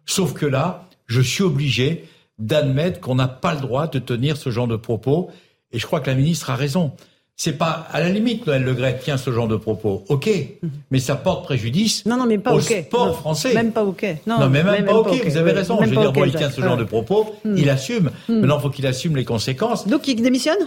[0.06, 2.04] Sauf que là, je suis obligé
[2.38, 5.30] d'admettre qu'on n'a pas le droit de tenir ce genre de propos.
[5.72, 6.92] Et je crois que la ministre a raison.
[7.34, 10.28] C'est pas à la limite Noël Legrette tient ce genre de propos, ok,
[10.62, 10.68] mmh.
[10.90, 13.54] mais ça porte préjudice non, non, mais pas au sport français.
[13.54, 14.04] Même pas ok.
[14.26, 15.24] Non, mais même, pas, ok.
[15.24, 15.78] Vous avez raison.
[15.82, 17.56] je veux dire, bon, il tient ce genre de propos, mmh.
[17.56, 18.10] il assume.
[18.28, 19.88] Maintenant, il faut qu'il assume les conséquences.
[19.88, 20.58] Donc, il démissionne?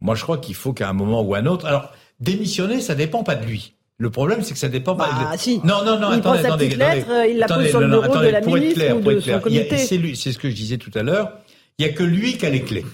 [0.00, 1.66] Moi, je crois qu'il faut qu'à un moment ou à un autre.
[1.66, 3.74] Alors, démissionner, ça dépend pas de lui.
[3.98, 5.08] Le problème, c'est que ça dépend pas.
[5.10, 5.58] Ah, si.
[5.64, 6.12] Non, non, non.
[6.12, 8.40] Il attendez, prend sa attendez, petite lettre, il la pose sur le bureau de la
[8.42, 9.78] ministre clair, ou de son comité.
[9.78, 11.32] C'est lui, c'est ce que je disais tout à l'heure.
[11.78, 12.84] Il y a que lui qui a les clés.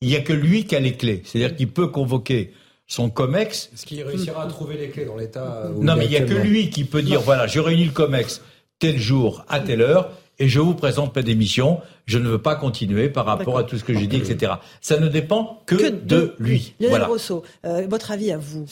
[0.00, 1.22] Il y a que lui qui a les clés.
[1.24, 2.52] C'est-à-dire qu'il peut convoquer
[2.86, 3.70] son COMEX.
[3.72, 6.34] Est-ce qu'il réussira à trouver les clés dans l'état Non, mais il y a que
[6.34, 8.42] lui qui peut dire voilà, je réunis le COMEX
[8.78, 11.80] tel jour à telle heure et je vous présente ma démission.
[12.06, 14.52] Je ne veux pas continuer par rapport à tout ce que j'ai dit, etc.
[14.80, 16.74] Ça ne dépend que, de, lui.
[16.78, 17.06] Lionel voilà.
[17.06, 18.66] Rousseau, euh, votre avis à vous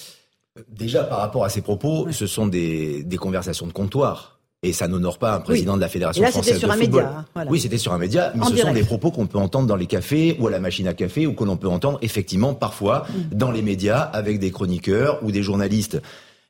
[0.70, 4.36] Déjà, par rapport à ces propos, ce sont des, des conversations de comptoir.
[4.62, 7.04] Et ça n'honore pas un président de la Fédération là, française sur de un football.
[7.04, 9.66] Média, hein, Oui, c'était sur un média, mais ce sont des propos qu'on peut entendre
[9.66, 12.54] dans les cafés ou à la machine à café ou que l'on peut entendre effectivement
[12.54, 13.36] parfois mm.
[13.36, 16.00] dans les médias avec des chroniqueurs ou des journalistes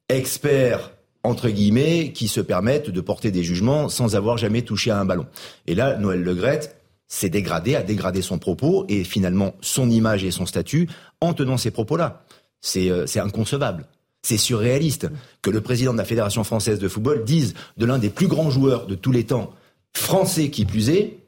[0.09, 0.93] experts
[1.27, 5.05] entre guillemets, qui se permettent de porter des jugements sans avoir jamais touché à un
[5.05, 5.27] ballon.
[5.67, 6.77] Et là, Noël Legrette
[7.09, 10.89] s'est dégradé, a dégradé son propos et finalement son image et son statut
[11.21, 12.25] en tenant ces propos-là.
[12.61, 13.87] C'est euh, inconcevable.
[14.23, 15.09] C'est surréaliste
[15.43, 18.51] que le président de la Fédération française de football dise de l'un des plus grands
[18.51, 19.53] joueurs de tous les temps,
[19.93, 21.19] français qui plus est,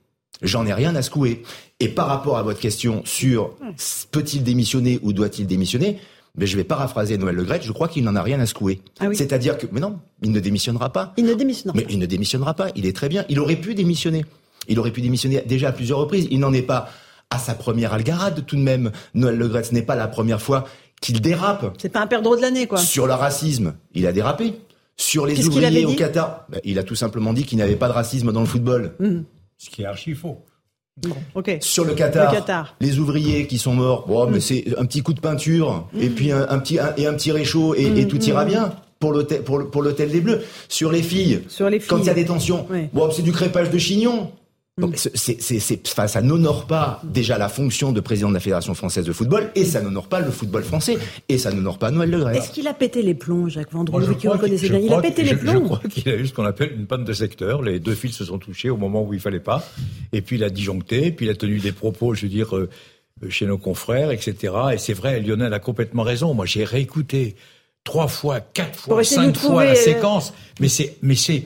[0.43, 1.43] j'en ai rien à secouer.
[1.81, 3.55] Et par rapport à votre question sur
[4.11, 6.01] peut-il démissionner ou doit-il démissionner,
[6.39, 8.81] mais je vais paraphraser Noël Legrette, je crois qu'il n'en a rien à secouer.
[9.01, 11.13] Ah C'est-à-dire que, mais non, il ne démissionnera pas.
[11.17, 13.25] Il ne démissionnera Mais il ne démissionnera pas, il est très bien.
[13.29, 14.25] Il aurait pu démissionner.
[14.69, 16.29] Il aurait pu démissionner déjà à plusieurs reprises.
[16.31, 16.89] Il n'en est pas
[17.31, 18.93] à sa première algarade tout de même.
[19.15, 20.65] Noël Legrette, ce n'est pas la première fois
[21.01, 21.77] qu'il dérape.
[21.79, 22.79] C'est pas un perdreau de l'année, quoi.
[22.79, 24.55] Sur le racisme, il a dérapé.
[24.97, 27.87] Sur les ouvriers au Qatar, ben, il a tout simplement dit qu'il n'y avait pas
[27.87, 28.95] de racisme dans le football.
[28.99, 29.21] Mmh.
[29.57, 30.45] Ce qui est archi faux.
[31.61, 34.41] Sur le Qatar, les ouvriers qui sont morts, bon, mais mm.
[34.41, 36.15] c'est un petit coup de peinture et mm.
[36.15, 39.43] puis un, petit et un petit réchaud et, et mm, tout ira bien pour l'hôtel
[39.43, 40.43] pour, pour l'hôtel des Bleus.
[40.69, 41.89] Sur les filles, Sur les filles.
[41.89, 44.31] quand il y a des tensions, bon, c'est du crépage de chignon.
[44.79, 48.75] Donc c'est, c'est, enfin, ça n'honore pas déjà la fonction de président de la Fédération
[48.75, 50.99] française de football et ça n'honore pas le football français
[51.29, 52.27] et ça n'honore pas Noël Le.
[52.29, 54.79] Est-ce qu'il a pété les plombs, Jacques Vendroux, qui reconnaissait bien?
[54.79, 55.53] Il a pété les plombs.
[55.53, 57.63] Je, crois qu'il a eu ce qu'on appelle une panne de secteur.
[57.63, 59.65] Les deux fils se sont touchés au moment où il fallait pas.
[60.13, 62.69] Et puis il a disjoncté, puis il a tenu des propos, je veux dire, euh,
[63.29, 64.55] chez nos confrères, etc.
[64.73, 66.35] Et c'est vrai, Lionel a complètement raison.
[66.35, 67.37] Moi, j'ai réécouté
[67.85, 70.33] trois fois, quatre fois, cinq fois la euh, séquence.
[70.61, 71.45] Mais c'est, mais c'est,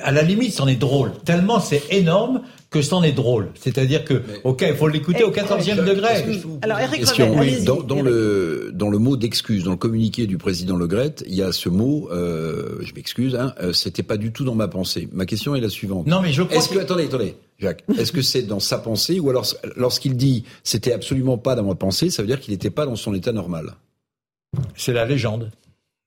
[0.00, 1.12] à la limite, c'en est drôle.
[1.24, 2.42] Tellement c'est énorme
[2.72, 3.50] que c'en est drôle.
[3.54, 6.24] C'est-à-dire que, ok, il faut l'écouter au 14e degré.
[6.62, 7.04] Alors, Eric
[7.36, 11.16] oui, dans, dans le, dans le mot d'excuse, dans le communiqué du président Le Gret,
[11.26, 14.54] il y a ce mot, euh, je m'excuse, hein, euh, c'était pas du tout dans
[14.54, 15.08] ma pensée.
[15.12, 16.06] Ma question est la suivante.
[16.06, 19.20] Non, mais je crois Est-ce que, attendez, attendez, Jacques, est-ce que c'est dans sa pensée
[19.20, 19.46] ou alors,
[19.76, 22.96] lorsqu'il dit c'était absolument pas dans ma pensée, ça veut dire qu'il n'était pas dans
[22.96, 23.74] son état normal?
[24.74, 25.50] C'est la légende.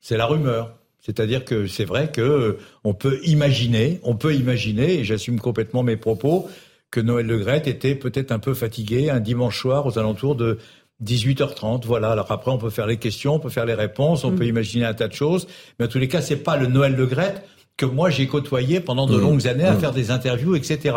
[0.02, 0.76] C'est la rumeur.
[1.06, 5.84] C'est-à-dire que c'est vrai que euh, on peut imaginer, on peut imaginer, et j'assume complètement
[5.84, 6.50] mes propos,
[6.90, 10.58] que Noël Le Gret était peut-être un peu fatigué un dimanche soir aux alentours de
[11.04, 11.86] 18h30.
[11.86, 12.12] Voilà.
[12.12, 14.36] Alors après, on peut faire les questions, on peut faire les réponses, on mm.
[14.36, 15.48] peut imaginer un tas de choses.
[15.78, 17.44] Mais en tous les cas, c'est pas le Noël Le Gret
[17.78, 19.22] que moi j'ai côtoyé pendant de mmh.
[19.22, 19.80] longues années à mmh.
[19.80, 20.96] faire des interviews, etc.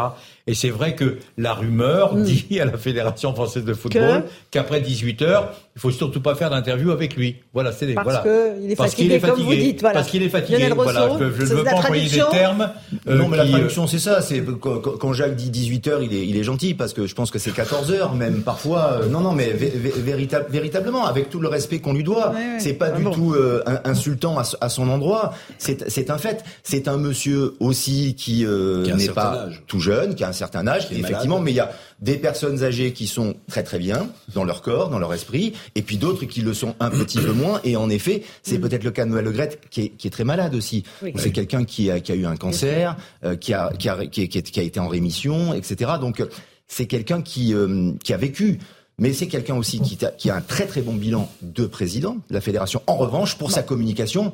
[0.49, 2.22] Et c'est vrai que la rumeur mmh.
[2.24, 6.51] dit à la Fédération française de football qu'après 18 heures, il faut surtout pas faire
[6.51, 7.36] d'interview avec lui.
[7.53, 8.55] Voilà, c'est parce voilà.
[8.57, 9.80] qu'il est fatigué, est fatigué, comme vous dites.
[9.80, 10.01] Voilà.
[10.01, 10.68] Parce qu'il est fatigué.
[10.74, 12.70] voilà, je, ne veux pas employer des termes.
[13.07, 14.20] Euh, non, mais la traduction, c'est ça.
[14.22, 17.30] C'est quand, Jacques dit 18 heures, il est, il est gentil parce que je pense
[17.30, 19.01] que c'est 14 heures, même parfois.
[19.03, 22.99] Euh, non, non, mais véritablement, avec tout le respect qu'on lui doit, c'est pas ah
[22.99, 25.34] du tout euh, insultant à, à son endroit.
[25.59, 30.28] C'est un fait C'est un monsieur aussi qui, euh, n'est pas tout jeune, qui a
[30.28, 31.70] un certain âge, effectivement, mais il y a
[32.01, 35.82] des personnes âgées qui sont très très bien dans leur corps, dans leur esprit, et
[35.82, 37.61] puis d'autres qui le sont un petit peu moins.
[37.64, 39.32] Et en effet, c'est peut-être le cas de Noël Le
[39.70, 40.84] qui est, qui est très malade aussi.
[41.16, 44.28] C'est quelqu'un qui a, qui a eu un cancer, euh, qui, a, qui, a, qui,
[44.28, 45.93] qui, a été en rémission, etc.
[46.01, 46.22] Donc
[46.66, 48.59] c'est quelqu'un qui, euh, qui a vécu
[48.99, 52.16] mais c'est quelqu'un aussi qui a, qui a, un très très bon bilan de président
[52.28, 52.82] de la fédération.
[52.89, 54.32] En revanche, pour sa communication,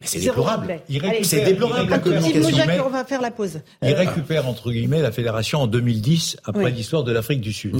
[0.00, 0.80] mais c'est déplorable.
[1.22, 2.86] C'est déplorable la communication.
[2.86, 3.60] on va faire la pause.
[3.82, 7.76] Il récupère entre guillemets la fédération en 2010 après l'histoire de l'Afrique du Sud.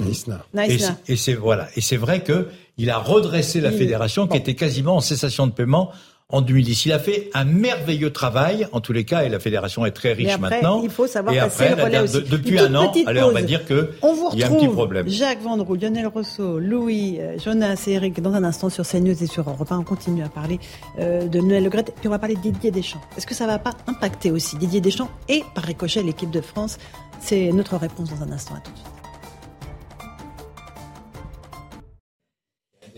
[1.09, 1.69] Et c'est voilà.
[1.77, 5.53] Et c'est vrai que il a redressé la fédération qui était quasiment en cessation de
[5.53, 5.93] paiement
[6.33, 6.87] en 2010.
[6.87, 10.13] Il a fait un merveilleux travail, en tous les cas, et la fédération est très
[10.13, 10.81] riche maintenant.
[10.83, 12.23] Il faut savoir et après, le relais aussi.
[12.23, 13.91] depuis un an, allez, on va dire que
[14.33, 15.09] il y a un petit problème.
[15.09, 19.27] Jacques Vendroux, Lionel Rousseau, Louis, euh, Jonas et Eric, dans un instant sur CNews et
[19.27, 20.59] sur Europe 1, on continue à parler
[20.99, 23.01] euh, de Noël Le Gret, puis on va parler de Didier Deschamps.
[23.17, 26.79] Est-ce que ça va pas impacter aussi Didier Deschamps et par ricochet l'équipe de France?
[27.21, 28.55] C'est notre réponse dans un instant.
[28.55, 29.00] À tout de suite.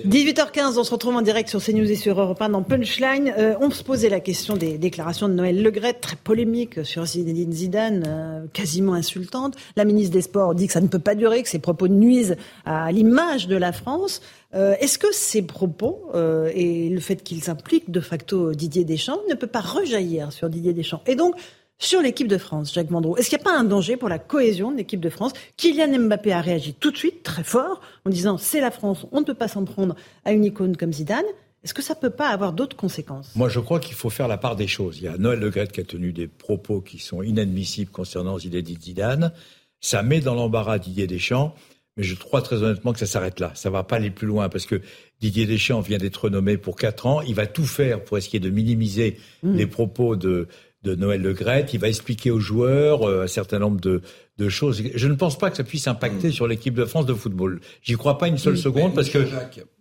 [0.07, 3.33] 18h15, on se retrouve en direct sur CNews et sur Europe 1 dans Punchline.
[3.39, 7.53] Euh, on se posait la question des déclarations de Noël Legret, très polémique sur Zinedine
[7.53, 9.55] Zidane, euh, quasiment insultante.
[9.77, 12.37] La ministre des Sports dit que ça ne peut pas durer, que ses propos nuisent
[12.65, 14.23] à l'image de la France.
[14.55, 16.11] Euh, est-ce que ces propos
[16.53, 20.73] et le fait qu'ils impliquent de facto Didier Deschamps ne peut pas rejaillir sur Didier
[20.73, 21.03] Deschamps?
[21.07, 21.37] Et donc,
[21.79, 24.21] sur l'équipe de France, Jacques Mandreau, est-ce qu'il n'y a pas un danger pour la
[24.21, 25.33] cohésion de l'équipe de France?
[25.57, 29.21] Kylian Mbappé a réagi tout de suite, très fort, en disant c'est la France, on
[29.21, 31.25] ne peut pas s'en prendre à une icône comme Zidane.
[31.65, 33.35] Est-ce que ça ne peut pas avoir d'autres conséquences?
[33.37, 34.99] Moi, je crois qu'il faut faire la part des choses.
[34.99, 38.39] Il y a Noël Le Gret qui a tenu des propos qui sont inadmissibles concernant
[38.39, 39.33] Zinedine Zidane.
[39.81, 41.55] Ça met dans l'embarras Didier Deschamps.
[41.97, 43.53] Mais je crois très honnêtement que ça s'arrête là.
[43.55, 44.81] Ça va pas aller plus loin parce que
[45.21, 47.21] Didier Deschamps vient d'être nommé pour quatre ans.
[47.21, 49.55] Il va tout faire pour essayer de minimiser mmh.
[49.55, 50.49] les propos de,
[50.83, 51.67] de Noël Le Gret.
[51.73, 54.03] Il va expliquer aux joueurs euh, un certain nombre de,
[54.39, 54.83] de, choses.
[54.95, 56.33] Je ne pense pas que ça puisse impacter mm.
[56.33, 57.61] sur l'équipe de France de football.
[57.83, 59.19] J'y crois pas une seule seconde parce que.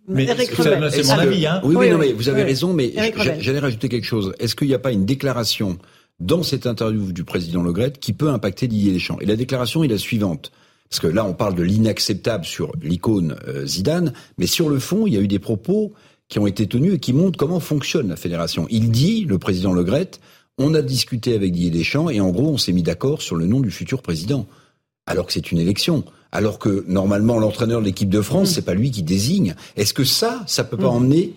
[0.08, 1.46] Mais c'est mon avis.
[1.46, 1.60] Hein.
[1.64, 2.72] Oui, oui, non, mais vous avez raison.
[2.72, 2.92] Mais
[3.40, 4.34] j'allais rajouter quelque chose.
[4.38, 5.78] Est-ce qu'il n'y a pas une déclaration
[6.20, 9.18] dans cette interview du président Le Gret qui peut impacter Didier Deschamps?
[9.20, 10.52] Et la déclaration est la suivante.
[10.88, 15.06] Parce que là, on parle de l'inacceptable sur l'icône euh, Zidane, mais sur le fond,
[15.06, 15.94] il y a eu des propos
[16.28, 18.66] qui ont été tenus et qui montrent comment fonctionne la fédération.
[18.68, 20.10] Il dit, le président Le Gret,
[20.58, 23.46] on a discuté avec Didier Deschamps et en gros, on s'est mis d'accord sur le
[23.46, 24.46] nom du futur président.
[25.06, 26.04] Alors que c'est une élection.
[26.30, 28.54] Alors que normalement, l'entraîneur de l'équipe de France, mmh.
[28.54, 29.54] c'est pas lui qui désigne.
[29.76, 30.96] Est-ce que ça, ça peut pas mmh.
[30.96, 31.34] emmener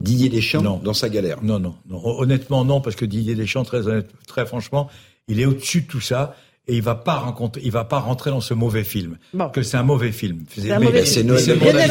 [0.00, 1.42] Didier Deschamps dans sa galère?
[1.42, 3.82] Non, non, non, Honnêtement, non, parce que Didier Deschamps, très,
[4.26, 4.88] très franchement,
[5.26, 6.36] il est au-dessus de tout ça
[6.68, 9.16] et il va pas rencontrer, il va pas rentrer dans ce mauvais film.
[9.52, 10.44] Que c'est un mauvais film.
[10.54, 11.34] C'est un mauvais film.
[11.34, 11.90] Lionel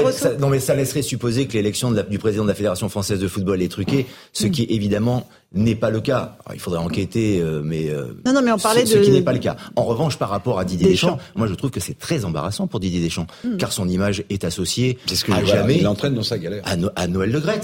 [0.00, 0.28] Rousseau.
[0.38, 3.60] Non mais ça laisserait supposer que l'élection du président de la Fédération française de football
[3.62, 6.36] est truquée, ce qui évidemment n'est pas le cas.
[6.52, 9.02] il faudrait enquêter, euh, mais euh, non, non, mais on parlait ce, de...
[9.02, 9.56] ce qui n'est pas le cas.
[9.76, 12.80] En revanche, par rapport à Didier Deschamps, moi je trouve que c'est très embarrassant pour
[12.80, 13.56] Didier Deschamps, hmm.
[13.58, 15.78] car son image est associée ce que à jamais.
[15.78, 16.64] Il entraîne dans sa galère.
[16.96, 17.60] À, Noël Le Gret.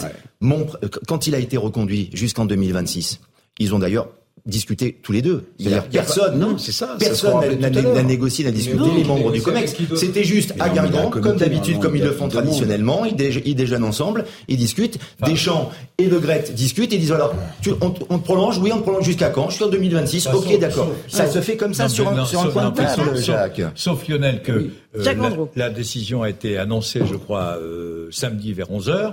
[1.08, 3.20] quand il a été reconduit jusqu'en 2026,
[3.58, 4.08] ils ont d'ailleurs
[4.46, 5.44] discuter tous les deux.
[5.58, 6.96] Il a personne, non, c'est ça.
[6.98, 9.74] Personne n'a négocié, n'a discuté les membres du COMEX.
[9.96, 13.04] C'était juste à Guingamp, comme d'habitude, comme ils le font traditionnellement.
[13.04, 14.98] Ils, déjeunent ensemble, ils discutent.
[15.24, 17.34] Deschamps et Le Gret discutent et disent alors,
[17.80, 19.50] on, te prolonge, oui, on te prolonge jusqu'à quand?
[19.50, 20.28] Jusqu'en 2026.
[20.28, 20.90] ok, d'accord.
[21.08, 23.62] Ça se fait comme ça sur un, sur un coin de table, Jacques.
[23.74, 28.88] Sauf Lionel que euh, la, décision a été annoncée, je crois, euh, samedi vers 11
[28.88, 29.10] h euh,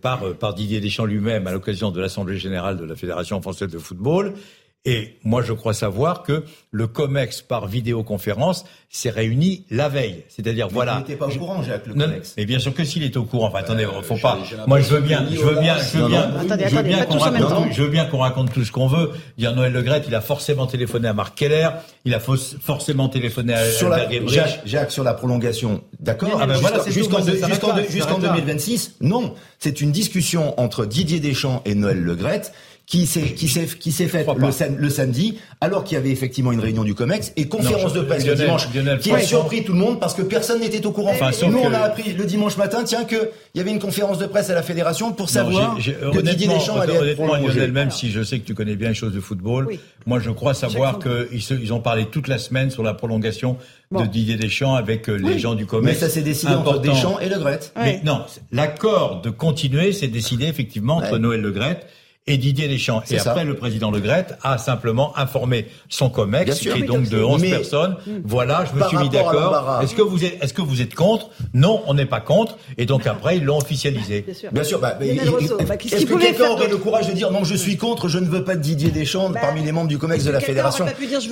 [0.00, 3.68] par, euh, par Didier Deschamps lui-même à l'occasion de l'Assemblée générale de la Fédération française
[3.68, 4.34] de football.
[4.84, 10.24] Et moi, je crois savoir que le COMEX, par vidéoconférence, s'est réuni la veille.
[10.28, 10.94] C'est-à-dire, voilà.
[10.96, 12.34] Il n'était pas au courant, Jacques, le COMEX.
[12.36, 13.46] mais bien sûr que s'il est au courant.
[13.46, 14.40] Enfin, attendez, euh, faut pas.
[14.66, 16.30] Moi, je veux bien, je veux bien, je veux bien,
[16.68, 19.12] je veux bien qu'on raconte, je veux bien qu'on raconte tout ce qu'on veut.
[19.38, 21.68] Dire Noël Le Gret, il a forcément téléphoné à Marc Keller,
[22.04, 26.40] il a forcément téléphoné à, sur la, Jacques, Jacques, sur la prolongation, d'accord.
[26.40, 29.34] Ah ben voilà, jusqu'en jusqu'en 2026, non.
[29.60, 32.42] C'est une discussion entre Didier Deschamps et Noël Le Gret
[32.86, 34.26] qui s'est qui s'est qui s'est faite
[34.78, 38.26] le, samedi alors qu'il y avait effectivement une réunion du Comex et conférence de presse
[38.26, 38.68] le dimanche
[39.00, 41.12] qui a surpris tout le monde parce que personne n'était au courant.
[41.12, 44.18] Enfin, Nous on a appris le dimanche matin tiens que il y avait une conférence
[44.18, 47.68] de presse à la fédération pour savoir que Didier Deschamps allait être prolongé.
[47.68, 49.68] même si je sais que tu connais bien les choses de football,
[50.06, 53.56] moi je crois savoir qu'ils ils ont parlé toute la semaine sur la prolongation
[53.92, 55.84] de Didier Deschamps avec euh, les gens du Comex.
[55.92, 57.60] Mais ça s'est décidé entre Deschamps et Le Gret.
[57.76, 61.80] Mais non, l'accord de continuer s'est décidé effectivement entre Noël Le Gret
[62.28, 63.02] et Didier Deschamps.
[63.10, 67.20] Et après, le président Le Gret a simplement informé son COMEX, qui est donc de
[67.20, 67.96] 11 personnes.
[68.24, 69.80] Voilà, je me suis mis d'accord.
[69.82, 71.30] Est-ce que vous êtes, est-ce que vous êtes contre?
[71.52, 72.58] Non, on n'est pas contre.
[72.78, 74.24] Et donc après, ils l'ont officialisé.
[74.52, 74.78] Bien sûr.
[74.78, 78.26] Bah, est-ce que quelqu'un aurait le courage de dire non, je suis contre, je ne
[78.26, 80.86] veux pas de Didier Deschamps bah, parmi les membres du COMEX de la fédération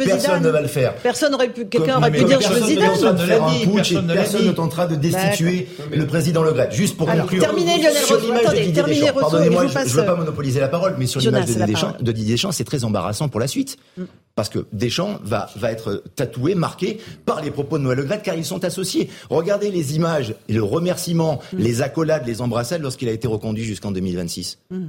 [0.05, 0.95] Personne ne va le faire.
[0.97, 4.09] Personne aurait pu, quelqu'un aurait pu dire je veux Zidane.
[4.13, 6.71] Personne ne tentera de destituer le président Le Gret.
[6.73, 7.43] Juste pour conclure.
[7.43, 9.21] Terminez Lionel Rousseau.
[9.21, 12.65] Pardonnez-moi, je ne veux pas monopoliser la parole mais sur l'image de, Didier Deschamps, c'est
[12.65, 13.77] très embarrassant pour la suite.
[13.97, 14.05] Mm.
[14.35, 18.23] Parce que Deschamps va, va être tatoué, marqué par les propos de Noël Le Gret,
[18.23, 19.11] car ils sont associés.
[19.29, 21.59] Regardez les images, le remerciement, mm.
[21.59, 24.59] les accolades, les embrassades lorsqu'il a été reconduit jusqu'en 2026.
[24.71, 24.87] Mm.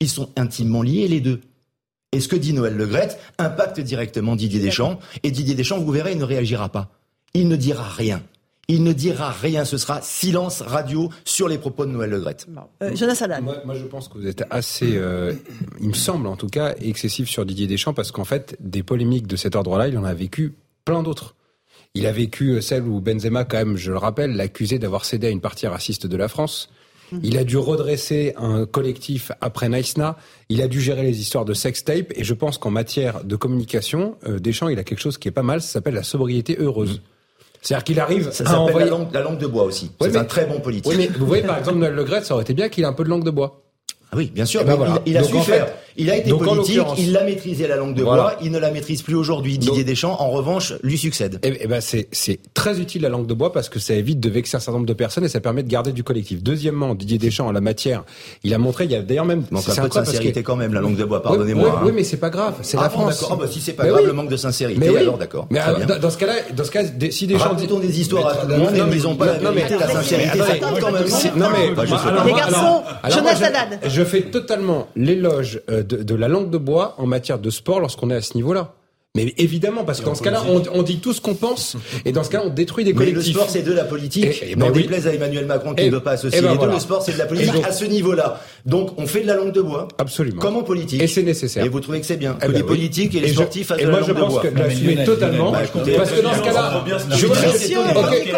[0.00, 1.40] Ils sont intimement liés, les deux.
[2.12, 4.98] Et ce que dit Noël Le Gret impacte directement Didier Deschamps.
[5.22, 6.90] Et Didier Deschamps, vous verrez, il ne réagira pas.
[7.34, 8.22] Il ne dira rien.
[8.68, 9.64] Il ne dira rien.
[9.64, 12.36] Ce sera silence radio sur les propos de Noël Le Gret.
[12.82, 15.34] Euh, Jonas Moi, moi, je pense que vous êtes assez, euh,
[15.80, 19.28] il me semble en tout cas, excessif sur Didier Deschamps parce qu'en fait, des polémiques
[19.28, 20.54] de cet ordre-là, il en a vécu
[20.84, 21.36] plein d'autres.
[21.94, 25.28] Il a vécu euh, celle où Benzema, quand même, je le rappelle, l'accusait d'avoir cédé
[25.28, 26.68] à une partie raciste de la France.
[27.12, 27.20] Mhm.
[27.22, 30.16] Il a dû redresser un collectif après Naïsna.
[30.48, 32.12] Il a dû gérer les histoires de sextape.
[32.16, 35.44] Et je pense qu'en matière de communication, Deschamps, il a quelque chose qui est pas
[35.44, 35.62] mal.
[35.62, 36.94] Ça s'appelle la sobriété heureuse.
[36.94, 37.00] Mhm.
[37.66, 38.30] C'est-à-dire qu'il arrive.
[38.30, 39.90] Ça s'appelle la, langue, la langue de bois aussi.
[40.00, 40.86] c'est un très bon politique.
[40.86, 42.86] Oui, mais vous voyez, par exemple, Noël Le Gret, ça aurait été bien qu'il ait
[42.86, 43.64] un peu de langue de bois.
[44.12, 44.60] Ah oui, bien sûr.
[44.62, 45.66] Eh ben il, a su faire.
[45.98, 49.02] Il a été politique, il l'a maîtrisé la langue de bois, il ne la maîtrise
[49.02, 49.58] plus aujourd'hui.
[49.58, 51.38] Didier Deschamps, en revanche, lui succède.
[51.42, 54.20] Eh, eh ben c'est c'est très utile la langue de bois parce que ça évite
[54.20, 56.42] de vexer un certain nombre de personnes et ça permet de garder du collectif.
[56.42, 58.04] Deuxièmement, Didier Deschamps en la matière,
[58.44, 59.44] il a montré, il y a d'ailleurs même.
[59.50, 61.22] Manque un peu de sincérité quand même la langue de bois.
[61.22, 61.80] Pardonnez-moi.
[61.82, 61.92] Oui, hein.
[61.94, 62.54] mais c'est pas grave.
[62.62, 63.26] C'est la ah France.
[63.30, 65.48] Ah bah si c'est pas grave le manque de sincérité, alors d'accord.
[65.50, 65.60] Mais
[66.00, 68.74] dans ce cas-là, dans ce cas, si Deschamps racontons des histoires à tout le monde
[68.74, 71.04] et ils ont pas la vérité, la sincérité, ça quand même.
[71.36, 71.70] Non mais
[72.26, 73.40] les garçons, Jonas.
[73.86, 78.16] Je fais totalement l'éloge de la langue de bois en matière de sport lorsqu'on est
[78.16, 78.74] à ce niveau-là.
[79.16, 82.22] Mais évidemment, parce que dans ce cas-là, on, dit tout ce qu'on pense, et dans
[82.22, 83.24] ce cas, on détruit des collectifs.
[83.28, 84.42] Mais le sport, c'est de la politique.
[84.42, 86.70] Et, et ben déplaise à Emmanuel Macron qui ne veut pas associer ben les deux.
[86.70, 88.40] Le sport, c'est de la politique à ce niveau-là.
[88.66, 89.88] Donc, on fait de la langue de bois.
[89.96, 90.42] Absolument.
[90.42, 91.02] Comme en politique.
[91.02, 91.64] Et c'est nécessaire.
[91.64, 93.78] Et vous trouvez que c'est bien eh que ben les politiques et les sportifs fassent
[93.78, 94.22] de la langue de bois.
[94.22, 95.52] Et moi, je pense que l'assumer totalement.
[95.52, 97.26] Parce que dans ce cas-là, je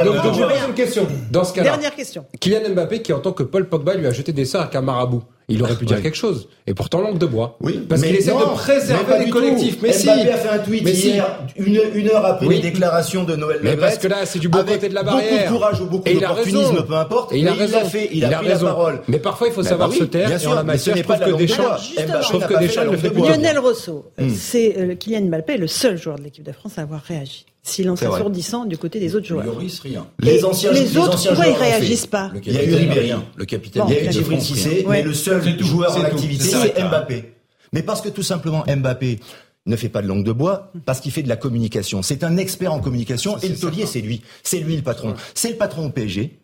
[0.05, 1.09] donc je pose une question.
[1.33, 1.71] Dans ce cas-là.
[1.71, 2.25] Dernière question.
[2.39, 4.81] Kylian Mbappé, qui en tant que Paul Pogba lui a jeté des sorts à un
[4.81, 5.25] marabout.
[5.51, 6.49] Il aurait pu dire quelque chose.
[6.67, 7.57] Et pourtant, langue de bois.
[7.61, 7.81] Oui.
[7.89, 9.79] Parce qu'il essaie de préserver les collectifs.
[9.83, 10.07] Mais si.
[10.07, 13.77] Mbappé a fait un tweet hier, une, une, heure après les déclarations de Noël Mais
[13.77, 15.31] parce que là, c'est du bon côté de la barrière.
[15.31, 17.33] Beaucoup de courage ou beaucoup d'opportunisme, peu importe.
[17.33, 17.79] Et il a raison.
[17.79, 19.01] Il a fait, il a pris la parole.
[19.09, 20.29] Mais parfois, il faut savoir se taire.
[20.29, 23.59] Bien sûr, la matière, je trouve que Deschamps, je trouve que Deschamps le fait Lionel
[23.59, 24.29] Rousseau, hmm.
[24.31, 28.03] c'est euh, Kylian Mbappé, le seul joueur de l'équipe de France à avoir réagi silence
[28.03, 29.45] assourdissant du côté des autres joueurs.
[29.83, 30.07] rien.
[30.21, 33.85] Les anciens, les, autres, pourquoi ils réagissent pas Il y a eu Ribéry, le capitaine.
[33.89, 37.35] il y a eu Djibril Cissé, mais le seul joueur en activité, c'est Mbappé.
[37.73, 39.21] Mais parce que tout simplement Mbappé
[39.67, 42.03] ne fait pas de langue de bois parce qu'il fait de la communication.
[42.03, 44.23] C'est un expert en communication et le taulier, c'est lui.
[44.43, 45.15] C'est lui le patron.
[45.35, 46.39] C'est le patron au PSG.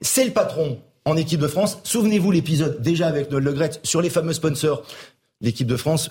[0.00, 1.78] C'est le patron en équipe de France.
[1.84, 4.82] Souvenez-vous l'épisode déjà avec Noël Le Gret sur les fameux sponsors.
[5.40, 6.10] L'équipe de France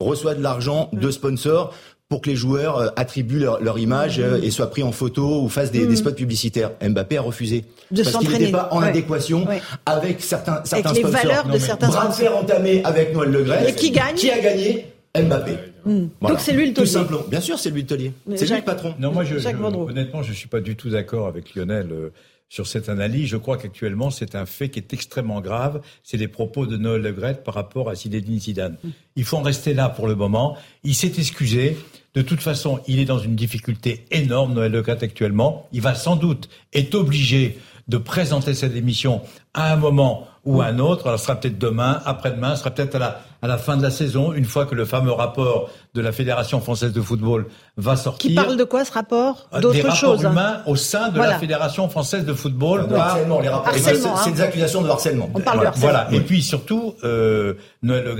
[0.00, 1.74] reçoit de l'argent de sponsors
[2.12, 5.48] pour que les joueurs euh, attribuent leur, image euh, et soient pris en photo ou
[5.48, 5.96] fassent des, mm.
[5.96, 6.72] spots publicitaires.
[6.86, 9.48] Mbappé a refusé de parce qu'il n'était pas en adéquation
[9.86, 12.36] avec certains certains avec les valeurs de certains sponsors.
[12.36, 13.70] entamé avec Noël Le Gret.
[13.70, 15.52] Et qui gagne Qui a gagné Mbappé.
[15.86, 16.04] Mm.
[16.20, 16.86] Donc c'est lui le taulier.
[16.86, 17.24] Tout simplement.
[17.28, 18.12] Bien sûr, c'est lui le taulier.
[18.36, 18.94] C'est lui le patron.
[18.98, 21.88] Non, moi, je, honnêtement, je suis pas du tout d'accord avec Lionel.
[21.92, 22.10] Euh,
[22.52, 23.28] sur cette analyse.
[23.30, 25.80] Je crois qu'actuellement, c'est un fait qui est extrêmement grave.
[26.04, 28.76] C'est les propos de Noël Le par rapport à Zinedine Zidane.
[28.84, 28.88] Mm.
[29.16, 30.58] Il faut en rester là pour le moment.
[30.84, 31.78] Il s'est excusé.
[32.14, 35.66] De toute façon, il est dans une difficulté énorme, Noël Le actuellement.
[35.72, 37.58] Il va sans doute être obligé
[37.88, 39.22] de présenter cette émission
[39.54, 41.06] à un moment ou à un autre.
[41.06, 44.34] Alors, ce sera peut-être demain, après-demain, ce sera peut-être à la fin de la saison,
[44.34, 48.30] une fois que le fameux rapport de la Fédération française de football va sortir.
[48.30, 50.20] Qui parle de quoi ce rapport euh, D'autres choses.
[50.20, 52.86] Des rapports humains au sein de la Fédération française de football.
[52.94, 53.74] harcèlement, les rapports.
[53.74, 55.30] C'est des accusations de harcèlement.
[55.34, 55.90] On parle de harcèlement.
[55.90, 56.12] Voilà.
[56.12, 58.14] Et puis surtout, euh, Noël Le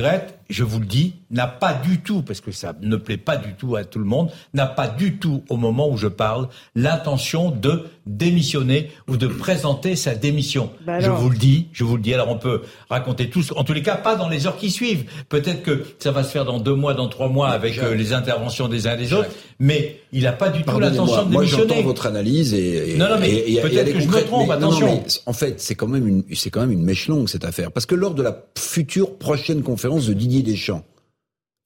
[0.52, 3.54] je vous le dis, n'a pas du tout, parce que ça ne plaît pas du
[3.54, 7.50] tout à tout le monde, n'a pas du tout, au moment où je parle, l'intention
[7.50, 10.70] de démissionner ou de présenter sa démission.
[10.86, 12.12] Bah je vous le dis, je vous le dis.
[12.12, 15.06] Alors on peut raconter tout, en tous les cas, pas dans les heures qui suivent.
[15.30, 18.12] Peut-être que ça va se faire dans deux mois, dans trois mois, avec euh, les
[18.12, 19.30] interventions des uns et des autres.
[19.58, 21.64] Mais il n'a pas du tout l'intention de démissionner.
[21.64, 24.50] Moi, j'entends votre analyse et, non, non, mais peut-être que je me trompe.
[24.50, 25.04] attention.
[25.26, 27.86] en fait, c'est quand même une, c'est quand même une mèche longue cette affaire, parce
[27.86, 30.84] que lors de la future prochaine conférence de Didier Deschamps,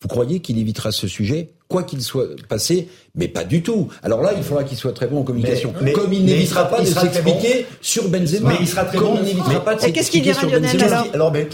[0.03, 1.51] vous croyez qu'il évitera ce sujet?
[1.69, 3.89] Quoi qu'il soit passé, mais pas du tout.
[4.03, 5.73] Alors là, il faudra qu'il soit très bon en communication.
[5.81, 8.51] Mais, comme il n'évitera pas de s'expliquer sur Benzema.
[8.51, 9.17] Mais il sera très bon.
[9.17, 11.47] Il n'évitera pas de Qu'est-ce qu'il dira Lionel alors, alors ben,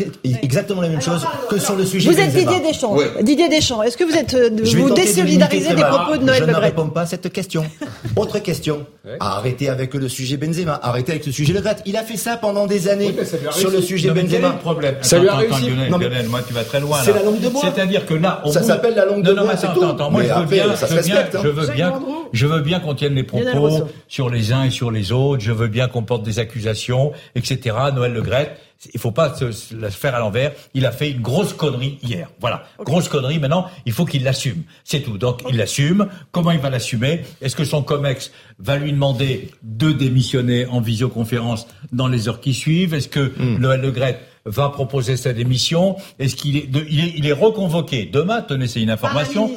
[0.42, 2.96] Exactement la même chose que sur le sujet Vous êtes Didier Deschamps.
[3.22, 6.56] Didier Deschamps, est-ce que vous êtes euh, vous désolidarisez des propos de Noël Je ne
[6.56, 7.64] réponds pas à cette question.
[8.16, 8.86] Autre question.
[9.20, 10.78] Arrêtez avec le sujet Benzema.
[10.82, 11.62] Arrêtez avec le sujet Le.
[11.86, 13.14] Il a fait ça pendant des années
[13.52, 14.48] sur le sujet Benzema.
[14.48, 15.70] le problème Ça lui a réussi.
[15.88, 16.98] Lionel, moi tu vas très loin.
[17.02, 17.62] C'est la langue de bois.
[17.62, 19.54] C'est-à-dire que là, ça s'appelle la langue de bois.
[20.02, 22.00] Attends, moi je veux bien, je veux bien,
[22.32, 25.42] je veux bien qu'on tienne les propos sur les uns et sur les autres.
[25.42, 27.76] Je veux bien qu'on porte des accusations, etc.
[27.94, 28.56] Noël Le Gret,
[28.92, 30.52] il faut pas se, la faire à l'envers.
[30.74, 32.30] Il a fait une grosse connerie hier.
[32.40, 33.38] Voilà, grosse connerie.
[33.38, 34.62] Maintenant, il faut qu'il l'assume.
[34.84, 35.18] C'est tout.
[35.18, 36.08] Donc, il l'assume.
[36.32, 37.22] Comment il va l'assumer?
[37.40, 42.54] Est-ce que son comex va lui demander de démissionner en visioconférence dans les heures qui
[42.54, 42.94] suivent?
[42.94, 43.58] Est-ce que hmm.
[43.58, 45.96] Noël Le Gret va proposer sa démission?
[46.18, 48.42] Est-ce qu'il est, il est, reconvoqué demain?
[48.42, 49.52] Tenez, c'est une information.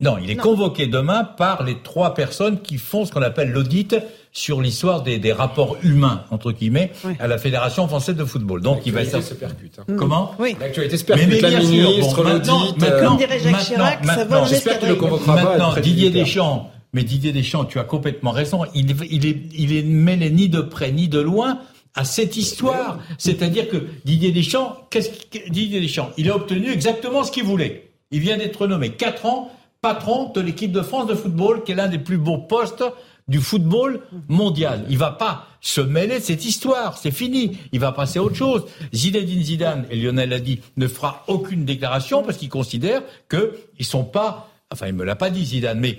[0.00, 3.94] Non, il est convoqué demain par les trois personnes qui font ce qu'on appelle l'audit
[4.32, 6.90] sur l'histoire des, des, rapports humains entre guillemets
[7.20, 8.60] à la Fédération française de football.
[8.60, 9.78] Donc il va se percute.
[9.78, 9.94] Hein.
[9.96, 10.56] Comment Oui.
[10.60, 11.28] L'actualité se percute.
[11.28, 12.24] Mais, mais la ministre sûr.
[12.24, 13.18] maintenant, maintenant,
[13.60, 16.72] Chirac, maintenant, j'espère qu'il le convoquera Maintenant, Didier Deschamps.
[16.92, 18.64] Mais Didier Deschamps, tu as complètement raison.
[18.74, 21.60] Il, il est, il est mêlé ni de près ni de loin
[21.94, 22.98] à cette histoire.
[23.16, 27.92] C'est-à-dire que Didier Deschamps, qu'est-ce que Didier Deschamps, il a obtenu exactement ce qu'il voulait.
[28.10, 29.52] Il vient d'être nommé quatre ans
[29.84, 32.82] patron de l'équipe de France de football, qui est l'un des plus beaux postes
[33.28, 34.86] du football mondial.
[34.88, 37.58] Il va pas se mêler de cette histoire, c'est fini.
[37.70, 38.64] Il va passer à autre chose.
[38.94, 44.04] Zinedine Zidane, et Lionel l'a dit, ne fera aucune déclaration parce qu'il considère qu'ils sont
[44.04, 45.98] pas, enfin il me l'a pas dit Zidane, mais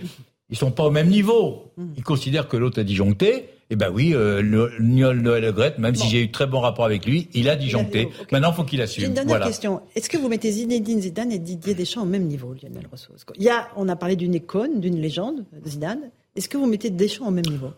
[0.50, 1.72] ils sont pas au même niveau.
[1.96, 4.44] Il considère que l'autre a disjoncté eh ben oui, euh,
[4.80, 8.10] Noël Le Gret, même si j'ai eu très bon rapport avec lui, il a disjoncté.
[8.32, 9.02] Maintenant, il faut qu'il assume.
[9.02, 9.82] J'ai une dernière question.
[9.96, 13.14] Est-ce que vous mettez Zinedine Zidane et Didier Deschamps au même niveau, Lionel Rousseau?
[13.36, 16.12] Il y a, on a parlé d'une icône, d'une légende, Zidane.
[16.36, 17.72] Est-ce que vous mettez Deschamps au même niveau?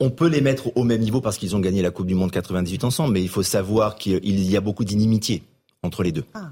[0.00, 2.32] On, peut les mettre au même niveau parce qu'ils ont gagné la Coupe du Monde
[2.32, 5.42] 98 ensemble, mais il faut savoir qu'il y a beaucoup d'inimitié
[5.82, 6.24] entre les deux.
[6.34, 6.50] Ah.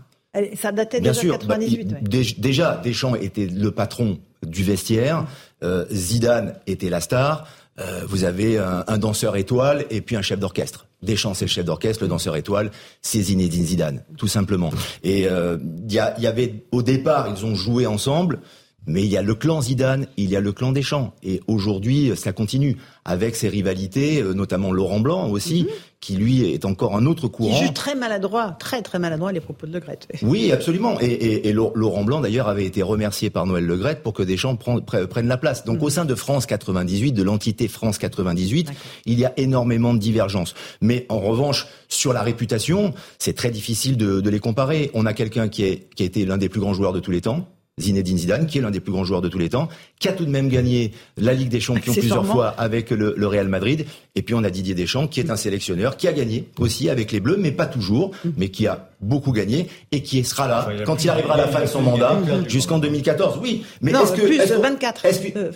[0.54, 1.88] Ça datait de 98.
[1.88, 1.98] Bah,
[2.38, 5.26] déjà, Deschamps était le patron du vestiaire,
[5.64, 7.48] euh, Zidane était la star.
[7.80, 10.86] Euh, vous avez un, danseur étoile et puis un chef d'orchestre.
[11.02, 12.70] Deschamps, c'est le chef d'orchestre, le danseur étoile,
[13.00, 14.70] c'est Zinedine Zidane, tout simplement.
[15.02, 15.56] Et il euh,
[15.88, 18.40] y, y, avait, au départ, ils ont joué ensemble.
[18.86, 21.14] Mais il y a le clan Zidane, il y a le clan Deschamps.
[21.22, 25.68] Et aujourd'hui, ça continue avec ces rivalités, euh, notamment Laurent Blanc aussi, mhm.
[26.00, 27.54] Qui lui est encore un autre courant.
[27.54, 29.98] Qui juge très maladroit, très très maladroit les propos de Le Gret.
[30.22, 30.98] Oui, absolument.
[31.00, 35.28] Et, Laurent Blanc d'ailleurs avait été remercié par Noël Le Gret pour que Deschamps prenne
[35.28, 35.64] la place.
[35.64, 35.84] Donc mhm.
[35.84, 38.72] au sein de France 98, de l'entité France 98,
[39.04, 40.54] il y a énormément de divergences.
[40.80, 44.90] Mais en revanche, sur la réputation, c'est très difficile de, les comparer.
[44.94, 47.20] On a quelqu'un qui, qui a été l'un des plus grands joueurs de tous les
[47.20, 47.48] temps,
[47.80, 50.12] Zinedine Zidane, qui est l'un des plus grands joueurs de tous les temps, qui a
[50.12, 53.86] tout de même gagné la Ligue des Champions plusieurs fois avec le, Real Madrid.
[54.14, 57.12] Et puis on a Didier Deschamps, qui est un sélectionneur, qui a gagné aussi avec
[57.12, 61.04] les Bleus, mais pas toujours, mais qui a beaucoup gagné et qui sera là quand
[61.04, 63.38] il arrivera à la fin de son mandat jusqu'en 2014.
[63.40, 65.50] Oui, mais est-ce que plus est 24 euh,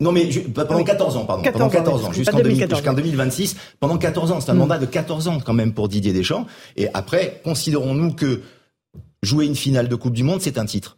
[0.00, 4.50] Non mais pendant 14 ans pardon, pendant 14 ans jusqu'en 2026, pendant 14 ans, c'est
[4.50, 4.58] un mm.
[4.58, 6.46] mandat de 14 ans quand même pour Didier Deschamps.
[6.76, 8.40] Et après considérons-nous que
[9.22, 10.96] jouer une finale de Coupe du monde, c'est un titre.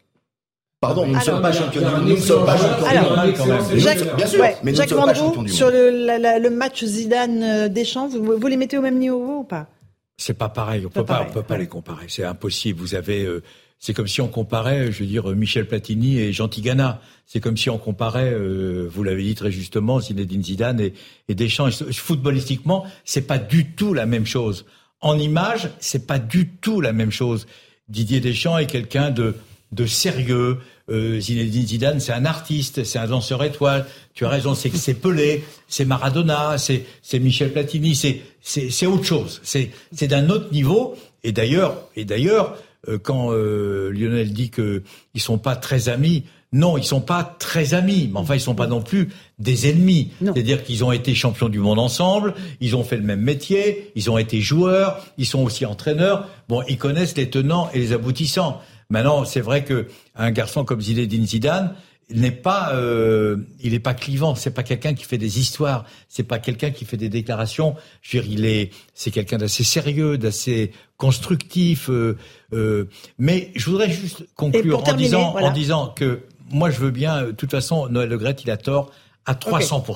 [0.83, 2.09] Pardon, nous ne sommes pas champions du monde.
[2.09, 3.79] Nous ne sommes pas champions du monde quand même.
[3.79, 8.57] Jacques, bien sûr, mais nous Jacques Vendroux, sur le, le match Zidane-Deschamps, vous, vous les
[8.57, 9.69] mettez au même niveau ou pas?
[10.17, 10.85] C'est pas pareil.
[10.85, 12.07] On peut pas, on peut pas les comparer.
[12.09, 12.81] C'est impossible.
[12.81, 13.45] Vous avez, euh,
[13.79, 17.01] c'est comme si on comparait, je veux dire, Michel Platini et Jean Tigana.
[17.27, 20.95] C'est comme si on comparait, euh, vous l'avez dit très justement, Zinedine Zidane et,
[21.29, 21.71] et Deschamps.
[21.93, 24.67] Footballistiquement, c'est pas du tout la même chose.
[25.01, 27.47] En image, c'est pas du tout la même chose.
[27.89, 29.37] Didier Deschamps est quelqu'un de
[29.73, 30.59] de sérieux,
[30.91, 33.87] euh, Zinedine Zidane, c'est un artiste, c'est un danseur étoile.
[34.15, 38.87] Tu as raison, c'est c'est Pelé, c'est Maradona, c'est c'est Michel Platini, c'est c'est c'est
[38.87, 39.41] autre chose.
[39.43, 40.95] C'est c'est d'un autre niveau.
[41.25, 42.57] Et d'ailleurs, et d'ailleurs,
[42.89, 44.83] euh, quand euh, Lionel dit que
[45.15, 48.55] ils sont pas très amis, non, ils sont pas très amis, mais enfin ils sont
[48.55, 49.09] pas non plus
[49.39, 50.11] des ennemis.
[50.21, 54.11] C'est-à-dire qu'ils ont été champions du monde ensemble, ils ont fait le même métier, ils
[54.11, 56.29] ont été joueurs, ils sont aussi entraîneurs.
[56.49, 58.61] Bon, ils connaissent les tenants et les aboutissants.
[58.93, 61.75] Maintenant, c'est vrai que un garçon comme Zinedine Zidane
[62.11, 64.35] n'est pas, euh, il n'est pas clivant.
[64.35, 65.87] C'est pas quelqu'un qui fait des histoires.
[66.11, 67.75] C'est pas quelqu'un qui fait des déclarations.
[68.03, 71.89] Je veux dire, il est, c'est quelqu'un d'assez sérieux, d'assez constructif.
[71.89, 72.19] Euh,
[72.53, 72.85] euh,
[73.17, 76.21] mais je voudrais juste conclure en disant, en disant que
[76.51, 77.23] moi, je veux bien.
[77.23, 78.91] De toute façon, Noël Le il a tort
[79.25, 79.87] à 300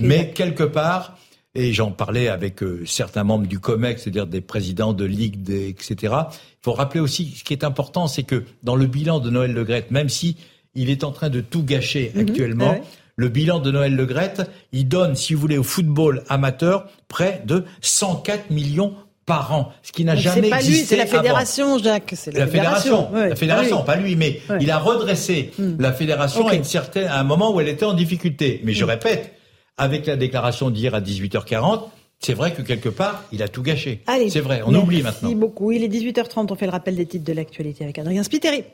[0.00, 1.16] Mais quelque part,
[1.58, 5.68] et j'en parlais avec euh, certains membres du COMEX, c'est-à-dire des présidents de ligue, des,
[5.68, 5.96] etc.
[6.02, 9.52] Il faut rappeler aussi, ce qui est important, c'est que dans le bilan de Noël
[9.52, 10.36] Le même si
[10.76, 12.20] il est en train de tout gâcher mhm.
[12.20, 12.76] actuellement.
[13.16, 17.64] Le bilan de Noël Legrette, il donne, si vous voulez, au football amateur près de
[17.80, 18.94] 104 millions
[19.26, 20.86] par an, ce qui n'a jamais pas existé.
[20.86, 22.12] C'est la fédération, Jacques.
[22.14, 23.08] C'est la, fédération.
[23.12, 25.80] la fédération, pas lui, mais il a redressé hmm.
[25.80, 28.60] la fédération à, une certaine, à un moment où elle était en difficulté.
[28.62, 28.88] Mais je hmm.
[28.88, 29.37] répète,
[29.78, 31.84] avec la déclaration d'hier à 18h40,
[32.20, 34.02] c'est vrai que quelque part, il a tout gâché.
[34.28, 35.28] C'est vrai, on oublie maintenant.
[35.28, 35.70] Merci beaucoup.
[35.72, 38.64] Il est 18h30, on fait le rappel des titres de l'actualité avec Adrien Spiteri.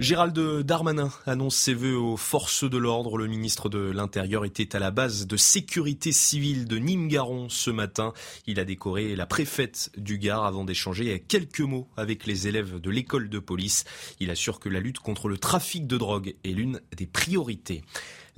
[0.00, 3.18] Gérald Darmanin annonce ses vœux aux forces de l'ordre.
[3.18, 8.12] Le ministre de l'Intérieur était à la base de sécurité civile de Nîmes-Garon ce matin.
[8.46, 12.90] Il a décoré la préfète du Gard avant d'échanger quelques mots avec les élèves de
[12.90, 13.84] l'école de police.
[14.20, 17.82] Il assure que la lutte contre le trafic de drogue est l'une des priorités.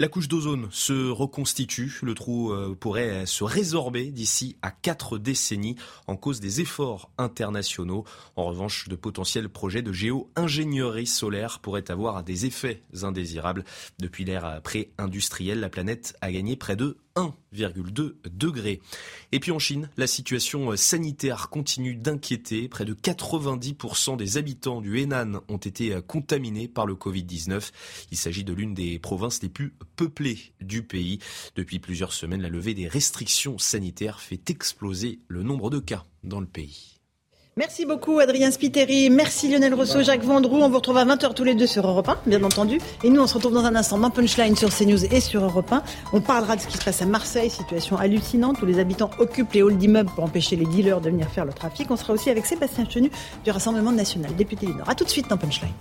[0.01, 1.99] La couche d'ozone se reconstitue.
[2.03, 8.07] Le trou euh, pourrait se résorber d'ici à quatre décennies en cause des efforts internationaux.
[8.35, 13.63] En revanche, de potentiels projets de géo-ingénierie solaire pourraient avoir des effets indésirables.
[13.99, 18.81] Depuis l'ère pré-industrielle, la planète a gagné près de 1,2 degré.
[19.33, 22.69] Et puis en Chine, la situation sanitaire continue d'inquiéter.
[22.69, 27.71] Près de 90% des habitants du Henan ont été contaminés par le Covid-19.
[28.11, 31.19] Il s'agit de l'une des provinces les plus peuplées du pays.
[31.57, 36.41] Depuis plusieurs semaines, la levée des restrictions sanitaires fait exploser le nombre de cas dans
[36.41, 37.00] le pays.
[37.57, 40.61] Merci beaucoup Adrien Spiteri, merci Lionel Rousseau, Jacques Vendroux.
[40.61, 42.81] On vous retrouve à 20h tous les deux sur Europe 1, bien entendu.
[43.03, 45.73] Et nous, on se retrouve dans un instant dans Punchline sur CNews et sur Europe
[45.73, 45.83] 1.
[46.13, 49.53] On parlera de ce qui se passe à Marseille, situation hallucinante où les habitants occupent
[49.53, 51.91] les halls d'immeubles pour empêcher les dealers de venir faire le trafic.
[51.91, 53.11] On sera aussi avec Sébastien Chenu
[53.45, 54.89] du Rassemblement national, député du Nord.
[54.89, 55.75] A tout de suite dans Punchline.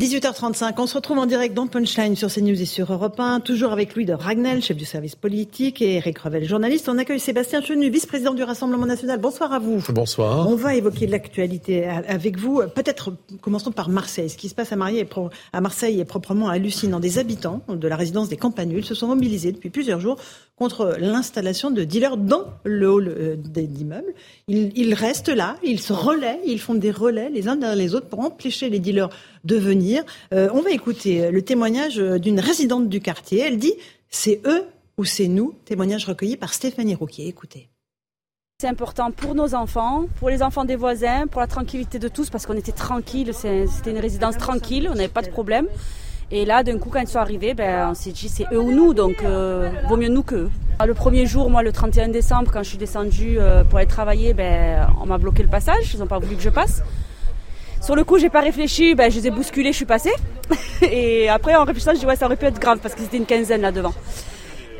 [0.00, 3.70] 18h35, on se retrouve en direct dans Punchline sur CNews et sur Europe 1, toujours
[3.70, 6.88] avec Louis de Ragnel, chef du service politique, et Eric Revel, journaliste.
[6.88, 9.20] On accueille Sébastien Chenu, vice-président du Rassemblement national.
[9.20, 9.80] Bonsoir à vous.
[9.90, 10.48] Bonsoir.
[10.50, 12.60] On va évoquer l'actualité avec vous.
[12.74, 14.28] Peut-être commençons par Marseille.
[14.28, 16.98] Ce qui se passe à Marseille est proprement hallucinant.
[16.98, 20.16] Des habitants de la résidence des Campanules se sont mobilisés depuis plusieurs jours
[20.56, 24.14] contre l'installation de dealers dans le hall euh, d'immeubles.
[24.48, 28.06] Ils, restent là, ils se relaient, ils font des relais les uns derrière les autres
[28.06, 29.10] pour empêcher les dealers
[29.44, 30.04] de venir.
[30.32, 33.40] Euh, on va écouter le témoignage d'une résidente du quartier.
[33.40, 33.74] Elle dit
[34.08, 34.64] c'est eux
[34.96, 35.54] ou c'est nous.
[35.64, 37.26] Témoignage recueilli par Stéphanie Rouquier.
[37.26, 37.68] Écoutez.
[38.60, 42.30] C'est important pour nos enfants, pour les enfants des voisins, pour la tranquillité de tous,
[42.30, 45.66] parce qu'on était tranquille, c'était une résidence tranquille, on n'avait pas de problème.
[46.30, 48.72] Et là, d'un coup, quand ils sont arrivés, ben, on s'est dit c'est eux ou
[48.72, 50.50] nous, donc euh, vaut mieux nous qu'eux.
[50.84, 54.34] Le premier jour, moi, le 31 décembre, quand je suis descendue euh, pour aller travailler,
[54.34, 56.82] ben, on m'a bloqué le passage, ils n'ont pas voulu que je passe.
[57.80, 60.14] Sur le coup, j'ai pas réfléchi, ben, je les ai bousculés, je suis passée.
[60.82, 63.26] Et après, en réfléchissant, je dis ça aurait pu être grave parce que c'était une
[63.26, 63.94] quinzaine là devant.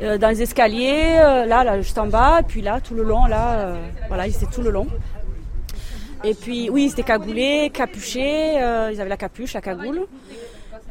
[0.01, 1.13] Euh, dans les escaliers,
[1.47, 3.75] là, là, juste en bas, puis là, tout le long, là,
[4.07, 4.87] voilà, ils étaient tout le long.
[6.23, 10.07] Et puis, oui, ils étaient cagoulés, capuchés, ils avaient la capuche, la cagoule.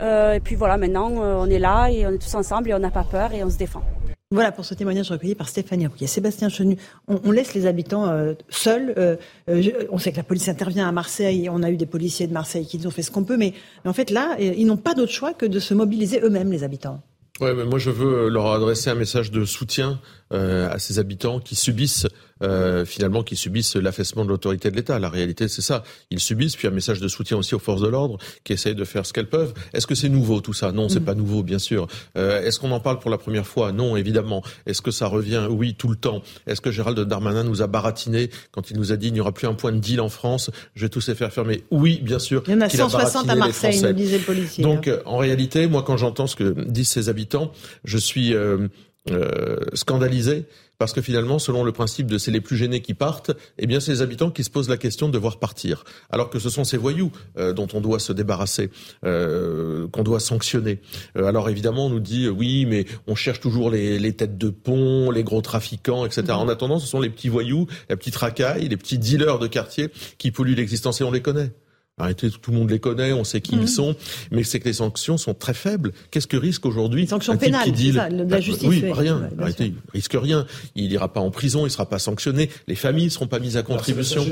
[0.00, 2.74] Euh, et puis voilà, maintenant, euh, on est là et on est tous ensemble et
[2.74, 3.82] on n'a pas peur et on se défend.
[4.30, 6.08] Voilà pour ce témoignage recueilli par Stéphanie Rouillet.
[6.08, 6.76] Sébastien Chenu,
[7.06, 9.18] on, laisse les habitants euh, seuls.
[9.46, 11.48] on sait que la police intervient à Marseille.
[11.48, 13.36] On a eu des policiers de Marseille qui ont fait ce qu'on peut.
[13.36, 13.54] Mais,
[13.84, 16.64] mais, en fait, là, ils n'ont pas d'autre choix que de se mobiliser eux-mêmes, les
[16.64, 17.00] habitants.
[17.40, 20.00] Ouais, mais moi je veux leur adresser un message de soutien
[20.32, 22.06] euh, à ces habitants qui subissent
[22.42, 24.98] euh, finalement qui subissent l'affaissement de l'autorité de l'État.
[24.98, 25.84] La réalité, c'est ça.
[26.10, 28.84] Ils subissent, puis un message de soutien aussi aux forces de l'ordre qui essayent de
[28.84, 29.54] faire ce qu'elles peuvent.
[29.72, 30.72] Est-ce que c'est nouveau tout ça?
[30.72, 31.04] Non, c'est mm.
[31.04, 31.86] pas nouveau, bien sûr.
[32.16, 33.72] Euh, Est-ce qu'on en parle pour la première fois?
[33.72, 34.42] Non, évidemment.
[34.66, 35.46] Est-ce que ça revient?
[35.48, 36.22] Oui, tout le temps.
[36.46, 39.32] Est-ce que Gérald Darmanin nous a baratiné quand il nous a dit il n'y aura
[39.32, 41.64] plus un point de deal en France Je vais tous les faire fermer.
[41.70, 42.42] Oui, bien sûr.
[42.46, 44.64] Il y en a 160 à Marseille, nous disait le policier.
[44.64, 44.98] Donc, hein.
[45.04, 47.52] en réalité, moi, quand j'entends ce que disent ces habitants,
[47.84, 48.68] je suis euh,
[49.10, 50.44] euh, scandalisé
[50.84, 53.80] parce que finalement, selon le principe de c'est les plus gênés qui partent, eh bien,
[53.80, 56.62] c'est les habitants qui se posent la question de devoir partir, alors que ce sont
[56.62, 58.68] ces voyous euh, dont on doit se débarrasser,
[59.06, 60.82] euh, qu'on doit sanctionner.
[61.16, 64.50] Euh, alors évidemment, on nous dit oui, mais on cherche toujours les, les têtes de
[64.50, 66.24] pont, les gros trafiquants, etc.
[66.28, 66.32] Mmh.
[66.32, 69.88] En attendant, ce sont les petits voyous, les petits racailles, les petits dealers de quartier
[70.18, 71.50] qui polluent l'existence et on les connaît.
[71.96, 73.66] Arrêtez, tout le monde les connaît, on sait qui ils mhm.
[73.68, 73.96] sont,
[74.32, 75.92] mais c'est que les sanctions sont très faibles.
[76.10, 78.68] Qu'est-ce que risque aujourd'hui Sanctions pénales, ça, de la justice.
[78.68, 79.28] Oui, rien.
[79.38, 80.44] Arrêtez, il risque rien.
[80.74, 82.50] Il ira pas en prison, il sera pas sanctionné.
[82.66, 84.26] Les familles ne seront pas mises à contribution.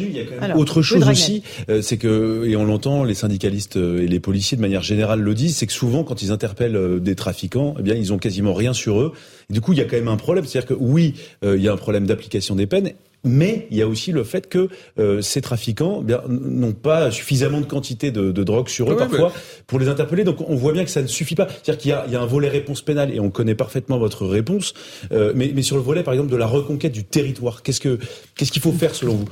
[0.56, 4.56] Autre chose aussi, euh, c'est que et on l'entend, les syndicalistes euh, et les policiers
[4.56, 7.82] de manière générale le disent, c'est que souvent quand ils interpellent euh, des trafiquants, eh
[7.82, 9.12] bien ils ont quasiment rien sur eux.
[9.50, 11.14] Et du coup, il y a quand même un problème, c'est-à-dire que oui,
[11.44, 12.90] il y a un problème d'application des peines
[13.24, 14.68] Mais il y a aussi le fait que
[14.98, 19.32] euh, ces trafiquants eh n'ont pas suffisamment de quantité de, de drogue sur eux parfois
[19.66, 20.24] pour les interpeller.
[20.24, 21.46] Donc on voit bien que ça ne suffit pas.
[21.62, 24.74] C'est-à-dire qu'il y, y, a un volet réponse pénale et on connaît parfaitement votre réponse.
[25.12, 27.98] Euh, mais, mais, sur le volet, par exemple, de la reconquête du territoire, qu'est-ce que
[28.36, 29.26] qu'est-ce qu'il faut faire selon vous?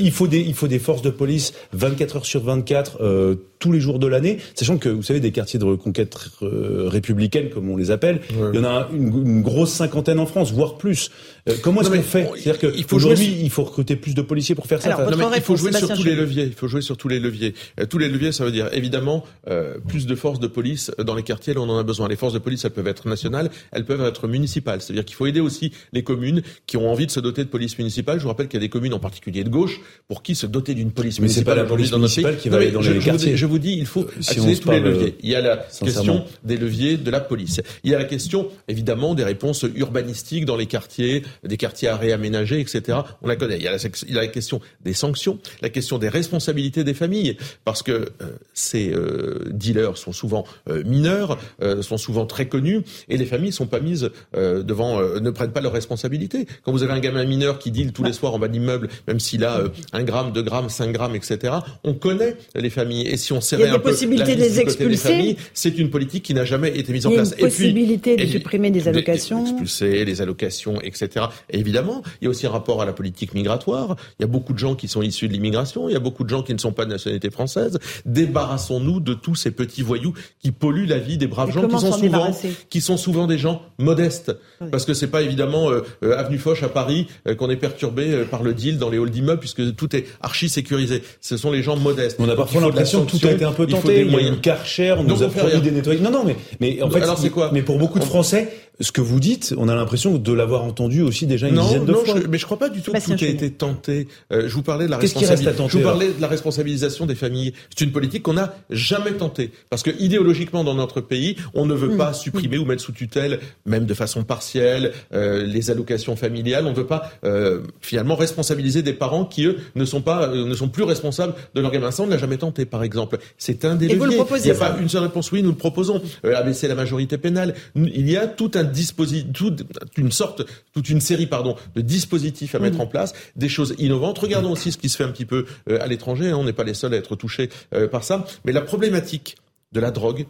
[0.00, 3.72] Il faut des il faut des forces de police 24 heures sur 24 euh, tous
[3.72, 7.70] les jours de l'année, sachant que vous savez des quartiers de reconquête euh, républicaine comme
[7.70, 11.10] on les appelle, il y en a une, une, grosse cinquantaine en France, voire plus.
[11.48, 14.80] Euh, comment est-ce qu'on fait C'est-à-dire qu'aujourd'hui, il faut recruter plus de policiers pour faire
[14.80, 14.96] ça.
[15.10, 16.44] non, mais il faut jouer sur tous les leviers.
[16.44, 17.54] Il faut jouer sur tous les leviers.
[17.80, 21.14] Euh, tous les leviers, ça veut dire évidemment euh, plus de forces de police dans
[21.14, 21.54] les quartiers.
[21.54, 22.08] Là, on en a besoin.
[22.08, 24.80] Les forces de police, elles peuvent être nationales, elles peuvent être municipales.
[24.80, 27.76] C'est-à-dire qu'il faut aider aussi les communes qui ont envie de se doter de police
[27.78, 28.18] municipale.
[28.18, 30.46] Je vous rappelle qu'il y a des communes, en particulier de gauche, pour qui se
[30.46, 31.44] doter d'une police mais municipale.
[31.44, 33.36] Mais c'est pas la police municipale qui va aller dans je, les quartiers.
[33.36, 35.16] Je vous dis, il faut si accéder tous les leviers.
[35.22, 37.60] Il y a la question des leviers de la police.
[37.82, 41.98] Il y a la question, évidemment, des réponses urbanistiques dans les quartiers, des quartiers à
[42.12, 42.98] aménagés, etc.
[43.22, 43.56] On la connaît.
[43.56, 46.84] Il y, a la, il y a la question des sanctions, la question des responsabilités
[46.84, 48.06] des familles, parce que euh,
[48.54, 51.38] ces euh, dealers sont souvent euh, mineurs,
[51.80, 55.72] sont souvent très connus, et les familles sont pas mises devant, ne prennent pas leurs
[55.72, 56.46] responsabilités.
[56.64, 59.20] Quand vous avez un gamin mineur qui deal tous les soirs en bas d'immeuble, même
[59.20, 61.54] s'il a un gramme, deux grammes, cinq grammes, etc.,
[61.84, 63.06] on connaît les familles.
[63.08, 66.44] Et si on serrait un peu la de les expulser, c'est une politique qui n'a
[66.44, 67.34] jamais été mise en place.
[67.36, 71.21] Il y a une possibilité de supprimer des allocations, expulser les allocations, etc.
[71.50, 73.96] Et évidemment, il y a aussi un rapport à la politique migratoire.
[74.18, 75.88] Il y a beaucoup de gens qui sont issus de l'immigration.
[75.88, 77.78] Il y a beaucoup de gens qui ne sont pas de nationalité française.
[78.06, 81.92] Débarrassons-nous de tous ces petits voyous qui polluent la vie des braves gens qui sont
[81.92, 82.30] souvent,
[82.70, 84.32] qui sont souvent des gens modestes.
[84.70, 88.24] Parce que c'est pas évidemment euh, euh, avenue Foch à Paris euh, qu'on est perturbé
[88.30, 91.02] par le deal dans les halls d'immeubles puisque tout est archi sécurisé.
[91.20, 92.16] Ce sont les gens modestes.
[92.20, 94.00] On a parfois l'impression que tout a été un peu tenté.
[94.00, 94.38] Il, y a moyens.
[94.40, 96.02] Karcher, on nous a promis des nettoyages.
[96.02, 99.00] Non, non, mais, mais en fait, c'est quoi Mais pour beaucoup de Français, ce que
[99.00, 102.20] vous dites, on a l'impression de l'avoir entendu aussi déjà une dizaine de fois.
[102.20, 104.08] Je, mais je crois pas du tout que tout a été tenté.
[104.32, 105.68] Euh, je vous parlais de la responsabilisation.
[105.68, 107.52] Je vous parlais de la responsabilisation des familles.
[107.74, 111.74] C'est une politique qu'on n'a jamais tentée parce que idéologiquement dans notre pays, on ne
[111.74, 111.96] veut mm.
[111.96, 116.66] pas supprimer ou mettre sous tutelle, même de façon partielle, euh, les allocations familiales.
[116.66, 120.46] On ne veut pas euh, finalement responsabiliser des parents qui eux ne sont pas, euh,
[120.46, 121.90] ne sont plus responsables de leur gamin.
[121.90, 123.18] Ça, on ne l'a jamais tenté, par exemple.
[123.38, 123.98] C'est un des Et leviers.
[123.98, 125.30] Vous le proposez, Il n'y a pas une seule réponse.
[125.32, 126.02] Oui, nous le proposons.
[126.24, 127.54] abaisser la majorité pénale.
[127.74, 129.64] Il y a tout un dispositif, toute
[129.96, 130.42] une sorte,
[130.74, 134.18] toute une série, pardon, de dispositifs à mettre en place, des choses innovantes.
[134.18, 136.30] Regardons aussi ce qui se fait un petit peu euh, à l'étranger.
[136.30, 136.36] Hein.
[136.36, 138.24] On n'est pas les seuls à être touchés euh, par ça.
[138.44, 139.36] Mais la problématique
[139.72, 140.26] de la drogue,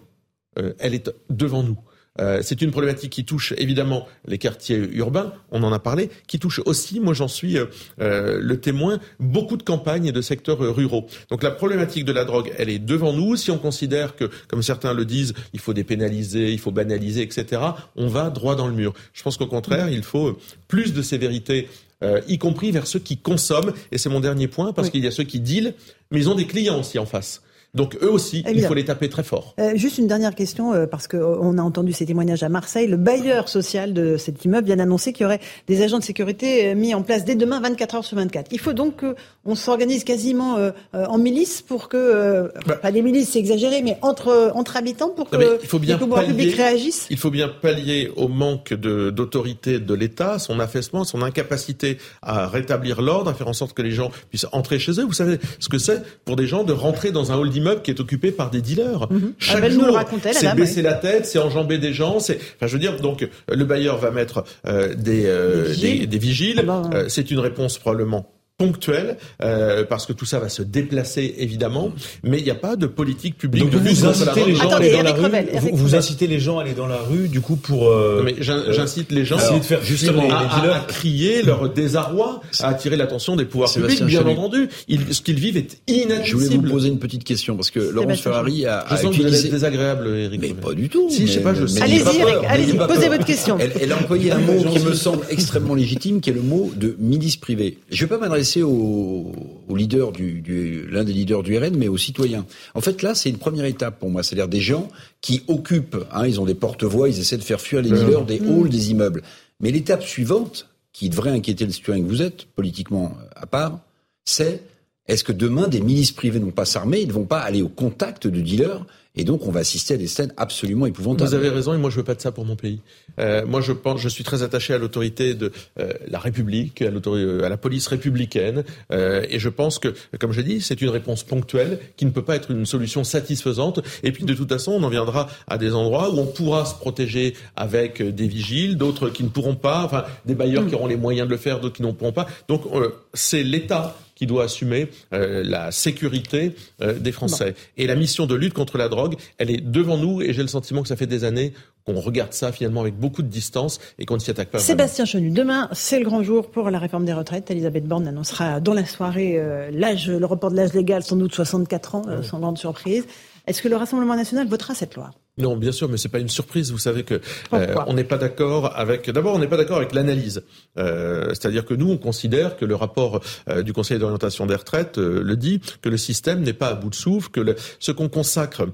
[0.59, 1.79] euh, elle est devant nous.
[2.19, 6.61] C'est une problématique qui touche évidemment les quartiers urbains, on en a parlé, qui touche
[6.67, 7.57] aussi, moi j'en suis
[7.99, 11.07] le témoin, beaucoup de campagnes et de secteurs ruraux.
[11.31, 13.37] Donc la problématique de la drogue, elle est devant nous.
[13.37, 17.63] Si on considère que, comme certains le disent, il faut dépénaliser, il faut banaliser, etc.,
[17.97, 18.93] on va droit dans le mur.
[19.13, 21.69] Je pense qu'au contraire, il faut plus de sévérité
[22.03, 23.73] euh, y compris vers ceux qui consomment.
[23.91, 25.75] Et c'est mon dernier point, parce qu'il y a ceux qui deal,
[26.11, 27.43] mais ils ont des clients aussi en face.
[27.75, 29.55] Donc eux aussi, il faut les taper très fort.
[29.59, 32.87] Euh, juste une dernière question, euh, parce qu'on a entendu ces témoignages à Marseille.
[32.87, 36.67] Le bailleur social de cet immeuble vient d'annoncer qu'il y aurait des agents de sécurité
[36.67, 38.49] euh, mis en place dès demain 24 heures sur 24.
[38.53, 40.59] Il faut donc qu'on s'organise quasiment
[40.93, 42.77] en milice pour que, bah.
[42.77, 46.01] pas des milices, c'est exagéré, mais entre, entre habitants pour que il faut bien les
[46.01, 51.05] pouvoirs publics réagissent Il faut bien pallier au manque d'autorité de, de l'État, son affaissement,
[51.05, 55.01] son incapacité à rétablir l'ordre, à faire en sorte que les gens puissent entrer chez
[55.01, 55.05] eux.
[55.05, 57.37] Vous savez ce que c'est pour des gens de rentrer dans un
[57.67, 59.11] hall qui est occupé par des dealers.
[59.11, 59.35] Mhm.
[59.39, 59.99] Chaque jour,
[60.33, 62.21] c'est baisser la tête, c'est enjamber des gens.
[62.21, 66.61] C'est, enfin, je veux dire, donc le bailleur va mettre euh, des, euh, des vigiles.
[66.61, 70.63] Ah bah, euh, c'est une réponse probablement ponctuelle, euh, parce que tout ça va se
[70.63, 71.93] déplacer évidemment,
[72.23, 73.69] mais il n'y a pas de politique publique.
[73.71, 75.71] Donc vous incitez les gens à aller dans la rue.
[75.73, 77.89] Vous, incitez les gens à aller dans la rue, du coup pour.
[77.89, 83.37] Euh, mais j'incite les gens à, faire justement à, crier leur désarroi, à attirer l'attention
[83.37, 84.03] des pouvoirs publics.
[84.05, 84.69] Bien entendu,
[85.11, 86.25] ce qu'ils vivent est inadmissible.
[86.25, 88.85] Je voulais vous poser une petite question parce que Laurence Ferrari a.
[88.91, 89.39] Je sens utilisé...
[89.39, 90.41] que vous désagréable, Eric.
[90.41, 91.09] Mais pas du tout.
[91.11, 91.55] Si, je sais pas.
[91.55, 91.83] Je sais.
[91.83, 93.59] Allez-y, allez-y, posez votre question.
[93.59, 96.97] Elle a employé un mot qui me semble extrêmement légitime, qui est le mot de
[96.99, 97.79] milice privée.
[97.91, 99.33] Je vais pas m'adresser au,
[99.75, 102.45] leader du, l'un des leaders du RN, mais aux citoyens.
[102.75, 104.23] En fait, là, c'est une première étape pour moi.
[104.23, 104.89] C'est-à-dire des gens
[105.21, 108.41] qui occupent, hein, ils ont des porte-voix, ils essaient de faire fuir les leaders des
[108.41, 109.23] halls des immeubles.
[109.61, 113.81] Mais l'étape suivante, qui devrait inquiéter le citoyen que vous êtes, politiquement à part,
[114.25, 114.63] c'est
[115.09, 117.69] Est-ce que demain, des milices privées n'ont pas s'armer, ils ne vont pas aller au
[117.69, 118.85] contact de dealers
[119.15, 121.29] et donc, on va assister à des scènes absolument épouvantables.
[121.29, 122.81] Vous avez raison, et moi, je veux pas de ça pour mon pays.
[123.21, 126.87] Euh, moi, je pense, je suis très attaché à l'autorité de euh, la République, à,
[126.87, 131.25] à la police républicaine, euh, et je pense que, comme je dit, c'est une réponse
[131.25, 133.81] ponctuelle qui ne peut pas être une solution satisfaisante.
[134.03, 136.75] Et puis, de toute façon, on en viendra à des endroits où on pourra se
[136.75, 140.97] protéger avec des vigiles, d'autres qui ne pourront pas, enfin, des bailleurs qui auront les
[140.97, 142.29] moyens de le faire, d'autres qui n'en pourront pas.
[142.49, 147.57] Donc, euh, c'est l'État qui doit assumer euh, la sécurité euh, des Français.
[147.77, 150.49] Et la mission de lutte contre la drogue, elle est devant nous et j'ai le
[150.49, 151.53] sentiment que ça fait des années
[151.85, 154.61] qu'on regarde ça finalement avec beaucoup de distance et qu'on ne s'y attaque pas.
[154.61, 157.51] Sébastien Chenu, demain c'est le grand jour pour la réforme des retraites.
[157.51, 161.35] Elisabeth Borne annoncera dans la soirée euh, l'âge, le report de l'âge légal, sans doute
[161.35, 163.05] 64 ans, sans grande surprise.
[163.49, 165.11] Est-ce que le Rassemblement national votera cette loi?
[165.39, 166.73] Non, bien sûr, mais c'est pas une surprise.
[166.73, 167.19] Vous savez que
[167.55, 169.09] euh, on n'est pas d'accord avec.
[169.09, 170.43] D'abord, on n'est pas d'accord avec l'analyse.
[170.77, 174.99] Euh, c'est-à-dire que nous, on considère que le rapport euh, du Conseil d'orientation des retraites
[174.99, 178.11] le dit que le système n'est pas à bout de souffle, que le, ce qu'on
[178.11, 178.67] consacre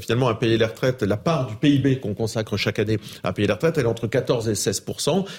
[0.00, 3.46] finalement à payer les retraites, la part du PIB qu'on consacre chaque année à payer
[3.46, 4.84] les retraites, elle est entre 14 et 16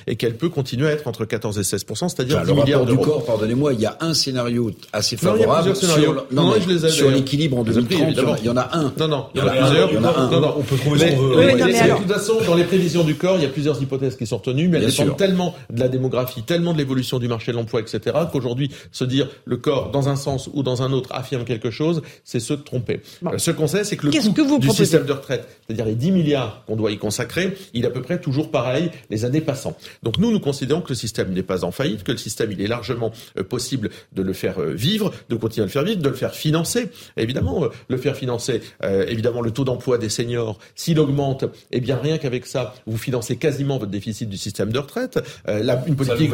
[0.05, 2.99] et qu'elle peut continuer à être entre 14 et 16 c'est-à-dire enfin, 10 milliards d'euros.
[2.99, 6.53] du corps, pardonnez-moi, il y a un scénario assez favorable sur, non,
[6.89, 8.37] sur l'équilibre en 2030.
[8.39, 8.93] Il y en a un.
[8.99, 10.66] Non, non, il y en a plusieurs.
[10.67, 13.81] Peut trouver mais, de toute façon, dans les prévisions du corps, il y a plusieurs
[13.81, 17.27] hypothèses qui sont retenues, mais elles dépendent tellement de la démographie, tellement de l'évolution du
[17.27, 20.91] marché de l'emploi, etc., qu'aujourd'hui, se dire le corps, dans un sens ou dans un
[20.91, 23.01] autre, affirme quelque chose, c'est se tromper.
[23.25, 26.11] Euh, ce qu'on sait, c'est que le coût du système de retraite, c'est-à-dire les 10
[26.11, 29.77] milliards qu'on doit y consacrer, il est à peu près toujours pareil les années passant.
[30.03, 32.61] Donc nous, nous considérons que le système n'est pas en faillite, que le système, il
[32.61, 36.01] est largement euh, possible de le faire euh, vivre, de continuer à le faire vivre,
[36.01, 36.89] de le faire financer.
[37.15, 42.17] Évidemment, le faire financer, évidemment, le taux d'emploi des seniors, si augmente, eh bien rien
[42.17, 45.19] qu'avec ça, vous financez quasiment votre déficit du système de retraite.
[45.47, 46.31] Euh, une politique,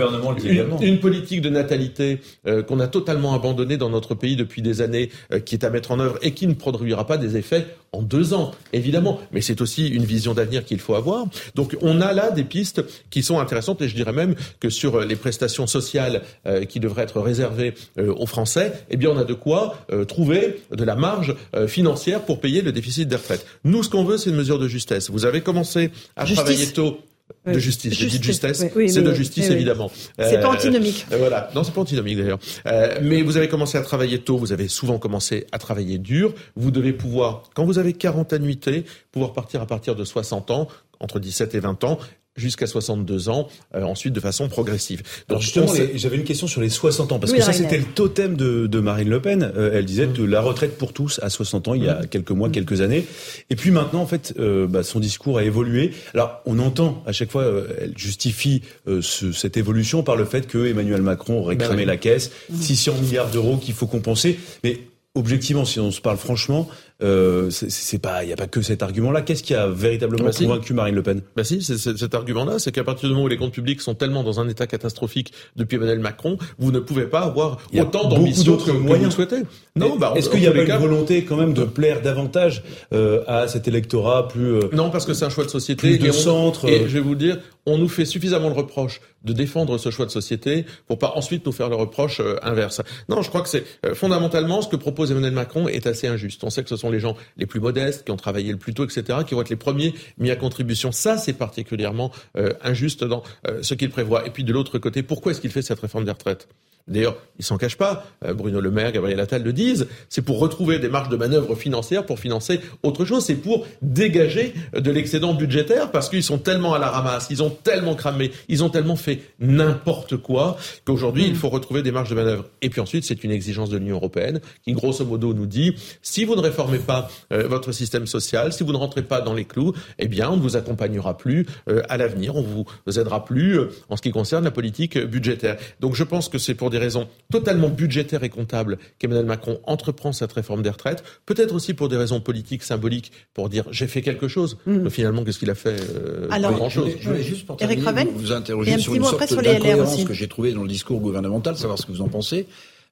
[0.82, 5.10] une, politique de natalité euh, qu'on a totalement abandonnée dans notre pays depuis des années,
[5.32, 8.02] euh, qui est à mettre en œuvre et qui ne produira pas des effets en
[8.02, 9.20] deux ans, évidemment.
[9.32, 11.26] Mais c'est aussi une vision d'avenir qu'il faut avoir.
[11.56, 15.02] Donc on a là des pistes qui sont intéressantes et je dirais même que sur
[15.02, 16.24] les prestations sociales
[16.68, 19.78] qui devraient être réservées aux Français, eh bien on a de quoi
[20.08, 21.36] trouver de la marge
[21.68, 23.46] financière pour payer le déficit des retraites.
[23.64, 25.10] Nous, ce qu'on veut, c'est une mesure de justesse.
[25.10, 27.00] Vous avez commencé à travailler tôt
[27.46, 27.94] de justice.
[27.94, 29.92] J'ai dit de justesse, c'est de justice évidemment.
[30.18, 31.06] C'est pas euh, antinomique.
[31.12, 32.40] Euh, voilà, non, c'est pas antinomique d'ailleurs.
[32.66, 36.34] Euh, mais vous avez commencé à travailler tôt, vous avez souvent commencé à travailler dur.
[36.56, 40.68] Vous devez pouvoir, quand vous avez 40 annuités, pouvoir partir à partir de 60 ans,
[41.00, 42.00] entre 17 et 20 ans,
[42.36, 45.04] jusqu'à 62 ans, euh, ensuite de façon progressive.
[45.30, 48.36] Donc, justement, j'avais une question sur les 60 ans, parce que ça c'était le totem
[48.36, 49.52] de, de, Marine Le Pen.
[49.56, 52.32] Euh, elle disait que la retraite pour tous à 60 ans, il y a quelques
[52.32, 53.06] mois, quelques années.
[53.50, 55.92] Et puis maintenant, en fait, euh, bah, son discours a évolué.
[56.14, 57.46] Alors, on entend à chaque fois,
[57.80, 61.98] elle justifie ce, cette évolution par le fait que Emmanuel Macron aurait ben cramé la
[61.98, 64.40] caisse, 600 milliards d'euros qu'il faut compenser.
[64.64, 64.80] Mais
[65.16, 66.68] objectivement, si on se parle franchement,
[67.04, 69.22] euh, c'est pas, il n'y a pas que cet argument-là.
[69.22, 71.22] Qu'est-ce qui a véritablement bah convaincu Marine Le Pen?
[71.36, 73.96] Bah si, c'est cet argument-là, c'est qu'à partir du moment où les comptes publics sont
[73.96, 78.58] tellement dans un état catastrophique depuis Emmanuel Macron, vous ne pouvez pas avoir autant d'ambition
[78.58, 79.14] que, moyens.
[79.16, 79.46] vous le souhaitez.
[79.76, 82.64] Non, bah, est-ce qu'il y a pas une volonté quand même de plaire davantage
[82.94, 85.98] euh, à cet électorat plus euh, Non, parce que c'est un choix de société.
[85.98, 86.70] de centre.
[86.70, 90.06] Et je vais vous dire, on nous fait suffisamment le reproche de défendre ce choix
[90.06, 92.82] de société pour pas ensuite nous faire le reproche inverse.
[93.10, 93.64] Non, je crois que c'est
[93.94, 96.44] fondamentalement ce que propose Emmanuel Macron est assez injuste.
[96.44, 98.74] On sait que ce sont les gens les plus modestes, qui ont travaillé le plus
[98.74, 100.92] tôt, etc., qui vont être les premiers mis à contribution.
[100.92, 104.26] Ça, c'est particulièrement euh, injuste dans euh, ce qu'il prévoit.
[104.26, 106.48] Et puis de l'autre côté, pourquoi est-ce qu'il fait cette réforme des retraites?
[106.86, 108.06] D'ailleurs, ils s'en cachent pas.
[108.26, 109.88] Euh, Bruno Le Maire, Gabriel Attal le disent.
[110.10, 113.24] C'est pour retrouver des marges de manœuvre financières pour financer autre chose.
[113.24, 117.50] C'est pour dégager de l'excédent budgétaire parce qu'ils sont tellement à la ramasse, ils ont
[117.50, 121.36] tellement cramé, ils ont tellement fait n'importe quoi qu'aujourd'hui, il mm.
[121.36, 122.46] faut retrouver des marges de manœuvre.
[122.62, 126.26] Et puis ensuite, c'est une exigence de l'Union européenne qui, grosso modo, nous dit si
[126.26, 129.46] vous ne réformez pas euh, votre système social, si vous ne rentrez pas dans les
[129.46, 133.60] clous, eh bien, on ne vous accompagnera plus euh, à l'avenir, on vous aidera plus
[133.90, 135.58] en ce qui concerne la politique budgétaire.
[135.80, 140.12] Donc, je pense que c'est pour des raisons totalement budgétaires et comptables qu'Emmanuel Macron entreprend
[140.12, 144.02] cette réforme des retraites, peut-être aussi pour des raisons politiques, symboliques, pour dire j'ai fait
[144.02, 144.58] quelque chose.
[144.66, 144.78] Mm.
[144.84, 146.92] Mais finalement, qu'est-ce qu'il a fait euh, Alors, Pas grand-chose.
[147.00, 150.54] Je voulais juste pour Eric Ravel, vous, interroger sur une sorte d'incohérence que j'ai trouvé
[150.54, 152.48] dans le discours gouvernemental, savoir ce que vous en pensez.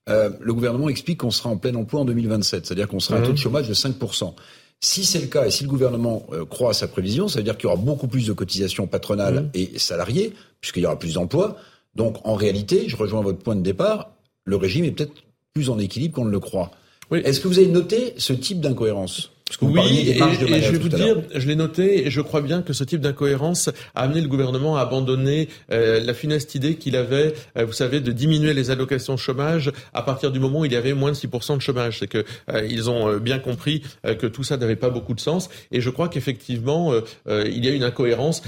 [0.10, 3.20] Euh, le gouvernement explique qu'on sera en plein emploi en 2027, c'est-à-dire qu'on sera à
[3.20, 3.38] un taux de mm.
[3.38, 4.34] chômage de 5%.
[4.80, 7.44] Si c'est le cas et si le gouvernement euh, croit à sa prévision, ça veut
[7.44, 9.50] dire qu'il y aura beaucoup plus de cotisations patronales mm.
[9.54, 11.58] et salariées, puisqu'il y aura plus d'emplois.
[11.96, 14.12] Donc en réalité, je rejoins votre point de départ,
[14.46, 15.14] le régime est peut-être
[15.54, 16.72] plus en équilibre qu'on ne le croit.
[17.12, 19.32] Est-ce que vous avez noté ce type d'incohérence?
[19.61, 20.14] Oui, et,
[20.61, 23.69] je vais vous dire, je l'ai noté, et je crois bien que ce type d'incohérence
[23.95, 27.99] a amené le gouvernement à abandonner euh, la funeste idée qu'il avait, euh, vous savez,
[27.99, 31.15] de diminuer les allocations chômage à partir du moment où il y avait moins de
[31.15, 31.99] 6% de chômage.
[31.99, 35.49] C'est que euh, ils ont bien compris que tout ça n'avait pas beaucoup de sens,
[35.72, 36.94] et je crois qu'effectivement,
[37.30, 38.41] il y a une incohérence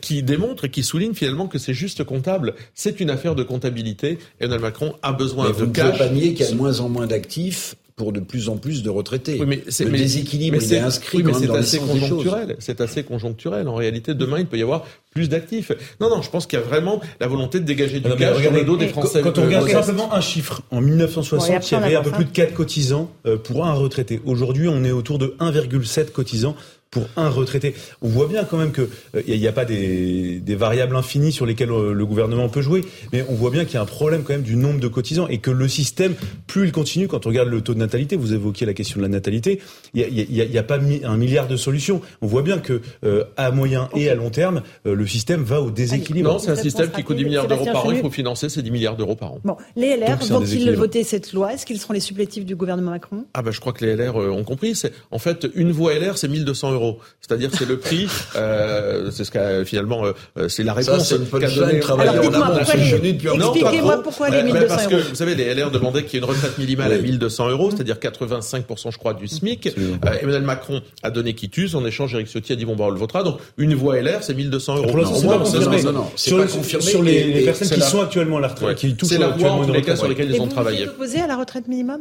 [0.00, 2.54] qui démontre et qui souligne finalement que c'est juste comptable.
[2.74, 4.18] C'est une affaire de comptabilité.
[4.40, 5.98] Emmanuel Macron a besoin Mais de vous cash.
[5.98, 9.36] Qu'il y a de moins en moins d'actifs pour de plus en plus de retraités.
[9.38, 12.56] Oui, mais le déséquilibre est, inscrit oui, mais c'est assez conjoncturel.
[12.58, 13.68] C'est assez conjoncturel.
[13.68, 15.70] En réalité, demain, il peut y avoir plus d'actifs.
[16.00, 18.52] Non, non, je pense qu'il y a vraiment la volonté de dégager du cash sur
[18.52, 19.20] le dos des Français.
[19.20, 22.30] Quand, on regarde simplement un chiffre, en 1960, il y avait un peu plus de
[22.30, 24.22] 4 cotisants euh, pour un retraité.
[24.24, 26.56] Aujourd'hui, on est autour de 1,7 cotisants
[26.90, 27.74] pour un retraité.
[28.02, 31.30] On voit bien quand même que il euh, n'y a, pas des, des, variables infinies
[31.30, 32.80] sur lesquelles euh, le gouvernement peut jouer,
[33.12, 35.28] mais on voit bien qu'il y a un problème quand même du nombre de cotisants
[35.28, 36.14] et que le système,
[36.48, 39.02] plus il continue, quand on regarde le taux de natalité, vous évoquiez la question de
[39.02, 39.60] la natalité,
[39.94, 42.00] il n'y a, y a, pas un milliard de solutions.
[42.22, 45.70] On voit bien que euh, à moyen et à long terme, le système va au
[45.70, 46.32] déséquilibre.
[46.32, 47.92] Non, c'est un système qui coûte 10 milliards d'euros par an.
[47.92, 49.38] Il faut financer ces 10 milliards d'euros par an.
[49.44, 51.54] Bon, les LR vont-ils voter cette loi?
[51.54, 53.26] Est-ce qu'ils seront les supplétifs du gouvernement Macron?
[53.34, 54.74] Ah ben, je crois que les LR ont compris.
[54.74, 56.79] C'est en fait une voix LR, c'est 1200 euros.
[57.20, 61.16] C'est-à-dire c'est le prix, euh, c'est ce qu'a finalement, euh, c'est la réponse qu'a
[61.50, 61.76] donné.
[61.76, 64.68] Expliquez-moi pourquoi les 1200 euros.
[64.68, 67.50] Parce que vous savez, les LR demandaient qu'il y ait une retraite minimale à 1200
[67.50, 69.68] euros, c'est-à-dire 85% je crois du SMIC.
[69.78, 72.14] Euh, Emmanuel Macron a donné quitus en échange.
[72.14, 73.22] Eric Ciotti a dit bon bah on le votera.
[73.22, 74.86] Donc une voix LR c'est 1200 euros.
[74.86, 76.84] Non, non, c'est pas confirmé.
[76.84, 79.96] Sur les personnes qui sont actuellement à la retraite, qui touchent c'est tous les cas
[79.96, 80.78] sur lesquels ils ont travaillé.
[80.78, 82.00] Vous êtes opposé à la retraite minimum?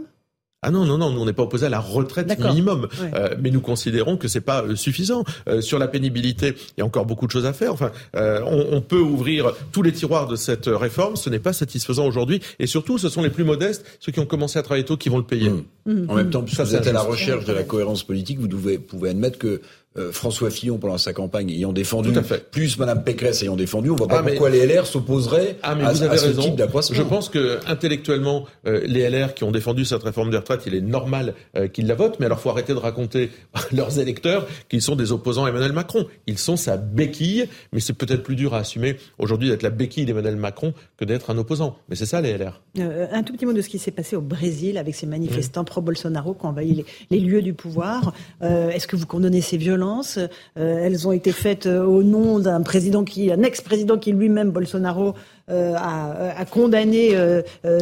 [0.62, 3.50] Ah non, non, non, nous on n'est pas opposé à la retraite minimum, euh, mais
[3.50, 5.24] nous considérons que c'est pas euh, suffisant.
[5.48, 7.72] Euh, sur la pénibilité, il y a encore beaucoup de choses à faire.
[7.72, 12.06] Enfin, on, on, peut ouvrir tous les tiroirs de cette réforme, ce n'est pas satisfaisant
[12.06, 14.98] aujourd'hui, et surtout, ce sont les plus modestes, ceux qui ont commencé à travailler tôt,
[14.98, 15.50] qui vont le payer.
[15.50, 15.64] Mmh.
[15.86, 16.10] Mmh.
[16.10, 18.80] En même temps, puisque vous êtes à la recherche de la cohérence politique, vous devez,
[18.80, 19.62] pouvez admettre que
[19.98, 22.12] euh, François Fillon pendant sa campagne ayant défendu,
[22.52, 25.92] plus Madame Pécresse ayant défendu, on voit pas ah, pourquoi les LR s'opposeraient ah, à,
[25.92, 26.96] vous avez ce type d'accroissement.
[26.96, 30.76] Je pense que intellectuellement, euh, les LR qui ont défendu cette réforme des retraites, il
[30.76, 34.46] est normal euh, qu'ils la votent, mais alors faut arrêter de raconter à leurs électeurs
[34.70, 36.06] qu'ils sont des opposants à Emmanuel Macron.
[36.28, 40.06] Ils sont sa béquille, mais c'est peut-être plus dur à assumer aujourd'hui d'être la béquille
[40.06, 41.78] d'Emmanuel Macron que d'être un opposant.
[41.90, 42.62] Mais c'est ça les LR.
[42.78, 46.36] un tout petit mot de ce qui s'est passé au Brésil avec ces manifestants pro-Bolsonaro
[46.36, 48.14] qui ont envahi les, les lieux du pouvoir.
[48.42, 49.79] Est-ce que vous condamnez ces violences
[50.18, 54.52] euh, elles ont été faites euh, au nom d'un président qui, un ex-président qui lui-même,
[54.52, 55.14] Bolsonaro,
[55.50, 57.16] euh, a, condamné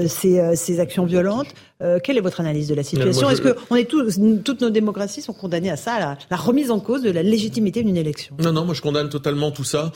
[0.08, 1.48] ces, actions violentes.
[2.04, 5.22] Quelle est votre analyse de la situation Est-ce que on est tous, toutes nos démocraties
[5.22, 8.36] sont condamnées à ça, à la, remise en cause de la légitimité d'une élection?
[8.40, 9.92] Non, non, moi je condamne totalement tout ça,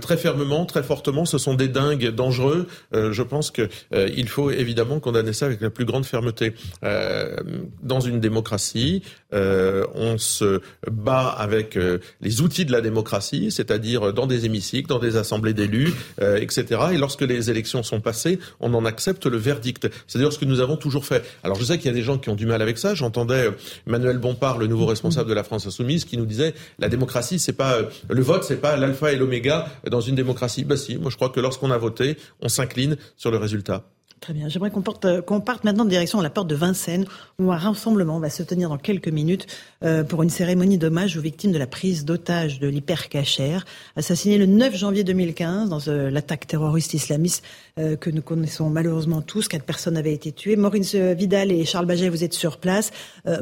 [0.00, 1.24] très fermement, très fortement.
[1.24, 2.66] Ce sont des dingues dangereux.
[2.92, 6.54] je pense que il faut évidemment condamner ça avec la plus grande fermeté.
[6.82, 9.02] dans une démocratie,
[9.32, 10.60] on se
[10.90, 15.54] bat avec euh, les outils de la démocratie, c'est-à-dire dans des hémicycles, dans des assemblées
[15.54, 16.80] d'élus, euh, etc.
[16.92, 19.88] Et lorsque les élections sont passées, on en accepte le verdict.
[20.06, 21.24] C'est-à-dire ce que nous avons toujours fait.
[21.42, 22.94] Alors je sais qu'il y a des gens qui ont du mal avec ça.
[22.94, 23.50] J'entendais euh,
[23.86, 27.52] Manuel Bompard, le nouveau responsable de la France insoumise, qui nous disait la démocratie, c'est
[27.52, 27.78] pas
[28.08, 30.64] le vote, c'est pas l'alpha et l'oméga dans une démocratie.
[30.64, 33.84] Bah si, moi je crois que lorsqu'on a voté, on s'incline sur le résultat.
[34.20, 34.48] Très bien.
[34.48, 37.04] J'aimerais qu'on parte, qu'on parte maintenant en direction à la porte de Vincennes,
[37.38, 39.46] où un rassemblement va se tenir dans quelques minutes
[39.84, 44.46] euh, pour une cérémonie d'hommage aux victimes de la prise d'otage de l'hypercachère, assassiné le
[44.46, 47.44] 9 janvier 2015 dans euh, l'attaque terroriste islamiste
[47.78, 49.48] euh, que nous connaissons malheureusement tous.
[49.48, 50.56] Quatre personnes avaient été tuées.
[50.56, 50.82] Maureen
[51.14, 52.92] Vidal et Charles Baget, vous êtes sur place.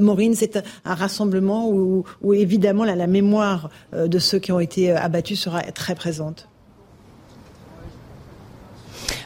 [0.01, 4.91] Maureen, c'est un rassemblement où, où évidemment la, la mémoire de ceux qui ont été
[4.91, 6.49] abattus sera très présente.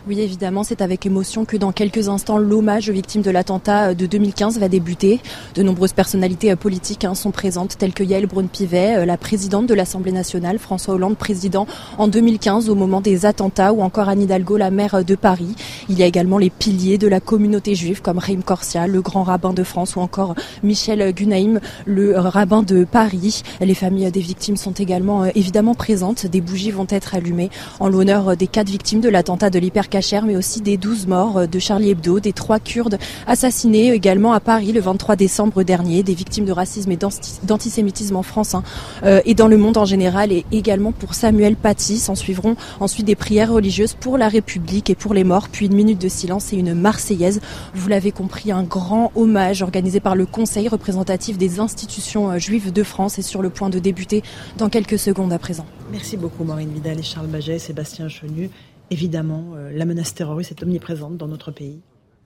[0.06, 4.06] Oui, évidemment, c'est avec émotion que dans quelques instants, l'hommage aux victimes de l'attentat de
[4.06, 5.20] 2015 va débuter.
[5.54, 9.74] De nombreuses personnalités politiques hein, sont présentes, telles que Yael Braun-Pivet, euh, la présidente de
[9.74, 11.66] l'Assemblée nationale, François Hollande, président
[11.98, 15.54] en 2015 au moment des attentats, ou encore Anne Hidalgo, la maire de Paris.
[15.88, 19.22] Il y a également les piliers de la communauté juive, comme Raïm Corsia, le grand
[19.22, 23.42] rabbin de France, ou encore Michel Gunaïm, le rabbin de Paris.
[23.60, 26.26] Les familles des victimes sont également euh, évidemment présentes.
[26.26, 27.50] Des bougies vont être allumées
[27.80, 29.58] en l'honneur des quatre victimes de l'attentat de
[30.24, 34.40] mais aussi des 12 morts euh, de Charlie Hebdo, des trois Kurdes assassinés également à
[34.40, 36.98] Paris le 23 décembre dernier, des victimes de racisme et
[37.42, 38.62] d'antisémitisme en France hein,
[39.04, 41.98] euh, et dans le monde en général, et également pour Samuel Paty.
[41.98, 45.74] S'en suivront ensuite des prières religieuses pour la République et pour les morts, puis une
[45.74, 47.40] minute de silence et une Marseillaise.
[47.74, 52.72] Vous l'avez compris, un grand hommage organisé par le Conseil représentatif des institutions euh, juives
[52.72, 54.22] de France est sur le point de débuter
[54.56, 55.66] dans quelques secondes à présent.
[55.90, 58.50] Merci beaucoup Maureen Vidal et Charles Baget, Sébastien Chenu.
[58.90, 61.80] Évidemment, euh, la menace terroriste est omniprésente dans notre pays.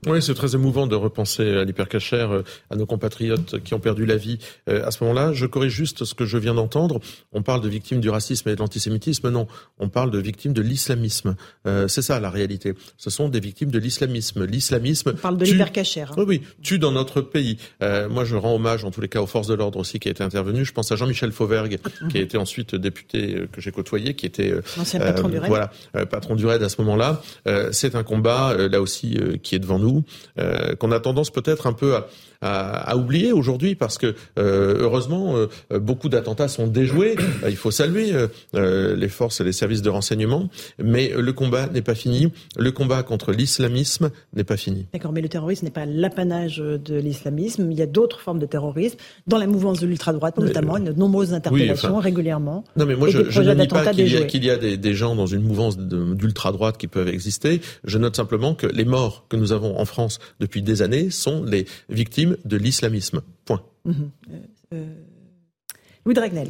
[0.07, 4.05] Oui, c'est très émouvant de repenser à l'hypercachère, euh, à nos compatriotes qui ont perdu
[4.05, 4.39] la vie
[4.69, 5.33] euh, à ce moment-là.
[5.33, 6.99] Je corrige juste ce que je viens d'entendre.
[7.31, 9.29] On parle de victimes du racisme et de l'antisémitisme.
[9.29, 9.47] Non,
[9.79, 11.35] on parle de victimes de l'islamisme.
[11.67, 12.73] Euh, c'est ça la réalité.
[12.97, 14.45] Ce sont des victimes de l'islamisme.
[14.45, 15.13] L'islamisme.
[15.15, 16.11] On parle de l'hypercachère.
[16.11, 16.15] Hein.
[16.17, 17.57] Oui, oui, tue dans notre pays.
[17.81, 20.11] moi, je rends hommage, en tous les cas, aux forces de l'ordre aussi qui a
[20.11, 20.65] été intervenu.
[20.65, 24.53] Je pense à Jean-Michel Fauvergue, qui a été ensuite député que j'ai côtoyé, qui était
[24.99, 25.49] patron du RAID.
[25.49, 25.71] Voilà,
[26.05, 27.21] patron du RAID à ce moment-là.
[27.71, 29.92] c'est un combat là aussi qui est devant nous
[30.39, 32.07] euh, qu'on a tendance peut-être un peu à,
[32.43, 35.47] à, oublier aujourd'hui parce que euh, heureusement euh,
[35.79, 37.15] beaucoup d'attentats sont déjoués.
[37.47, 38.13] Il faut saluer
[38.53, 40.49] les forces et les services de renseignement,
[40.79, 42.31] mais le combat n'est pas fini.
[42.57, 44.85] Le combat contre l'islamisme n'est pas fini.
[44.93, 47.71] D'accord, mais le terrorisme n'est pas l'apanage de l'islamisme.
[47.71, 48.97] Il y a d'autres formes de terrorisme
[49.27, 50.77] dans la mouvance de l'ultra droite notamment.
[50.77, 52.63] Il y a de nombreuses interpellations régulièrement.
[52.75, 54.93] Non, mais moi je, je ne nie pas qu'il y a, y a des, des,
[54.93, 57.61] gens dans une mouvance d'ultra droite qui peuvent exister.
[57.83, 61.43] Je note simplement que les morts que nous avons en France depuis des années sont
[61.43, 63.21] les victimes de l'islamisme.
[63.45, 63.61] Point.
[63.85, 63.91] Mmh.
[64.73, 64.85] Euh,
[66.05, 66.49] Louis Dragnel.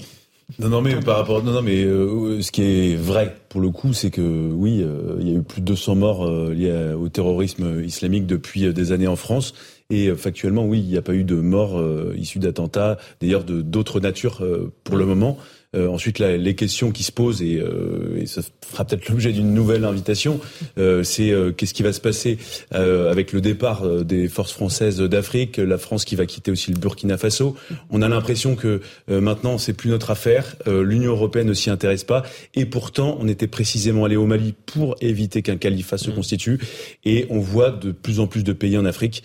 [0.60, 3.70] Non, non, mais par rapport, non, non, mais euh, ce qui est vrai pour le
[3.70, 7.10] coup, c'est que oui, euh, il y a eu plus de 200 morts liés au
[7.10, 9.54] terrorisme islamique depuis des années en France.
[9.90, 11.82] Et factuellement, oui, il n'y a pas eu de morts
[12.16, 14.44] issus d'attentats, d'ailleurs de d'autres natures
[14.84, 15.38] pour le moment.
[15.76, 19.32] Euh, ensuite, là, les questions qui se posent, et, euh, et ça fera peut-être l'objet
[19.32, 20.40] d'une nouvelle invitation,
[20.78, 22.38] euh, c'est euh, qu'est-ce qui va se passer
[22.72, 27.18] avec le départ des forces françaises d'Afrique, la France qui va quitter aussi le Burkina
[27.18, 27.56] Faso.
[27.90, 30.56] On a l'impression que maintenant, c'est plus notre affaire.
[30.68, 32.24] L'Union européenne ne s'y intéresse pas.
[32.56, 36.16] Et pourtant, on était précisément allé au Mali pour éviter qu'un califat se mmh.
[36.16, 36.60] constitue.
[37.06, 39.24] Et on voit de plus en plus de pays en Afrique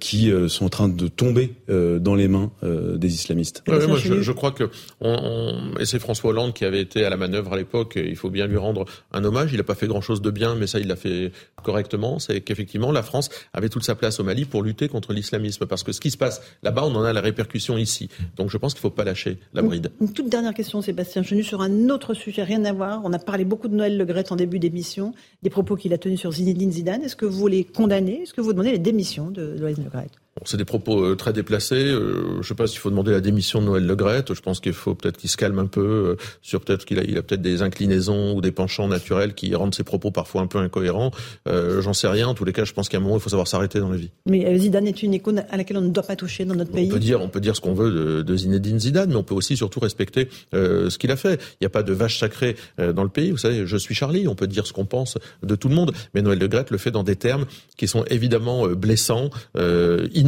[0.00, 3.62] qui sont en train de tomber dans les mains des islamistes.
[3.66, 4.70] moi, je, je, crois que
[5.00, 7.94] on, on et c'est François Hollande qui avait été à la manœuvre à l'époque.
[7.96, 9.52] Il faut bien lui rendre un hommage.
[9.52, 11.32] Il n'a pas fait grand-chose de bien, mais ça, il l'a fait
[11.62, 12.18] correctement.
[12.18, 15.66] C'est qu'effectivement, la France avait toute sa place au Mali pour lutter contre l'islamisme.
[15.66, 18.08] Parce que ce qui se passe là-bas, on en a la répercussion ici.
[18.36, 19.90] Donc je pense qu'il ne faut pas lâcher la bride.
[20.00, 23.02] Une, toute dernière question, Sébastien Chenu, sur un autre sujet, rien à voir.
[23.04, 25.98] On a parlé beaucoup de Noël Le Gret en début d'émission, des propos qu'il a
[25.98, 27.02] tenus sur Zinedine Zidane.
[27.02, 28.22] Est-ce que vous les condamnez?
[28.22, 30.08] Est-ce que vous demandez les démissions de Noël Le Gret?
[30.44, 31.86] C'est des propos euh, très déplacés.
[31.86, 34.34] Euh, je ne sais pas s'il faut demander la démission de Noël Legrette.
[34.34, 37.04] Je pense qu'il faut peut-être qu'il se calme un peu euh, sur peut-être qu'il a,
[37.04, 40.46] il a peut-être des inclinaisons ou des penchants naturels qui rendent ses propos parfois un
[40.46, 41.10] peu incohérents.
[41.46, 42.28] J'en sais rien.
[42.28, 43.96] En tous les cas, je pense qu'à un moment, il faut savoir s'arrêter dans la
[43.96, 44.10] vie.
[44.26, 46.88] Mais Zidane est une icône à laquelle on ne doit pas toucher dans notre pays.
[46.90, 49.22] On peut dire, on peut dire ce qu'on veut de, de, Zinedine Zidane, mais on
[49.22, 51.40] peut aussi surtout respecter ce qu'il a fait.
[51.52, 53.30] Il n'y a pas de vache sacrée dans le pays.
[53.30, 54.28] Vous savez, je suis Charlie.
[54.28, 56.90] On peut dire ce qu'on pense de tout le monde, mais Noël Legrette le fait
[56.90, 57.46] dans des termes
[57.76, 60.25] qui sont évidemment blessants, inutiles.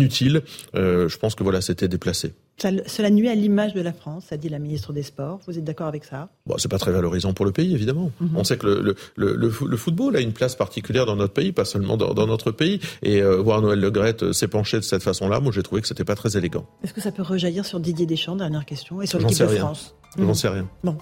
[0.75, 2.35] Euh, je pense que voilà, c'était déplacé.
[2.59, 5.41] cela nuit à l'image de la France, a dit la ministre des Sports.
[5.47, 6.29] Vous êtes d'accord avec ça?
[6.47, 8.11] Bon, c'est pas très valorisant pour le pays, évidemment.
[8.21, 8.37] Mhm.
[8.37, 11.65] On sait que le, le, le, football a une place particulière dans notre pays, pas
[11.65, 12.81] seulement dans, notre pays.
[13.03, 15.89] Et euh, voir Noël Le Gret euh, s'épancher de cette façon-là, moi, j'ai trouvé que
[15.89, 16.67] c'était pas très élégant.
[16.83, 19.95] Est-ce que ça peut rejaillir sur Didier Deschamps, dernière question, et sur l'équipe de France?
[20.17, 20.69] Je n'en sais rien.
[20.83, 20.97] Bon.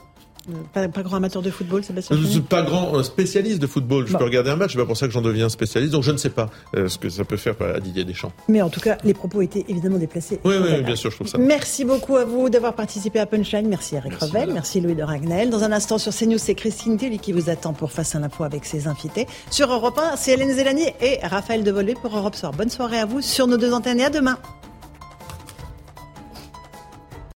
[0.73, 4.06] Pas, grand amateur de football, Sébastien Je suis pas grand euh, spécialiste de football.
[4.06, 5.93] Je peux regarder un match, c'est pas pour ça que j'en deviens spécialiste.
[5.93, 8.32] Donc je ne sais pas euh, ce que ça peut faire à Didier Deschamps.
[8.48, 10.40] Mais en tout cas, les propos étaient évidemment déplacés.
[10.44, 11.39] Oui, oui, bien sûr, je trouve ça.
[11.39, 13.68] Merci beaucoup à vous d'avoir participé à Punchline.
[13.68, 15.51] Merci Eric Revel, merci Louis de Ragnel.
[15.51, 18.44] Dans un instant sur CNews, c'est Christine Telly qui vous attend pour Face à l'info
[18.44, 19.27] avec ses invités.
[19.51, 22.52] Sur Europe 1, c'est Hélène Zélani et Raphaël Devolvé pour Europe Soir.
[22.52, 24.39] Bonne soirée à vous sur nos deux antennes et à demain.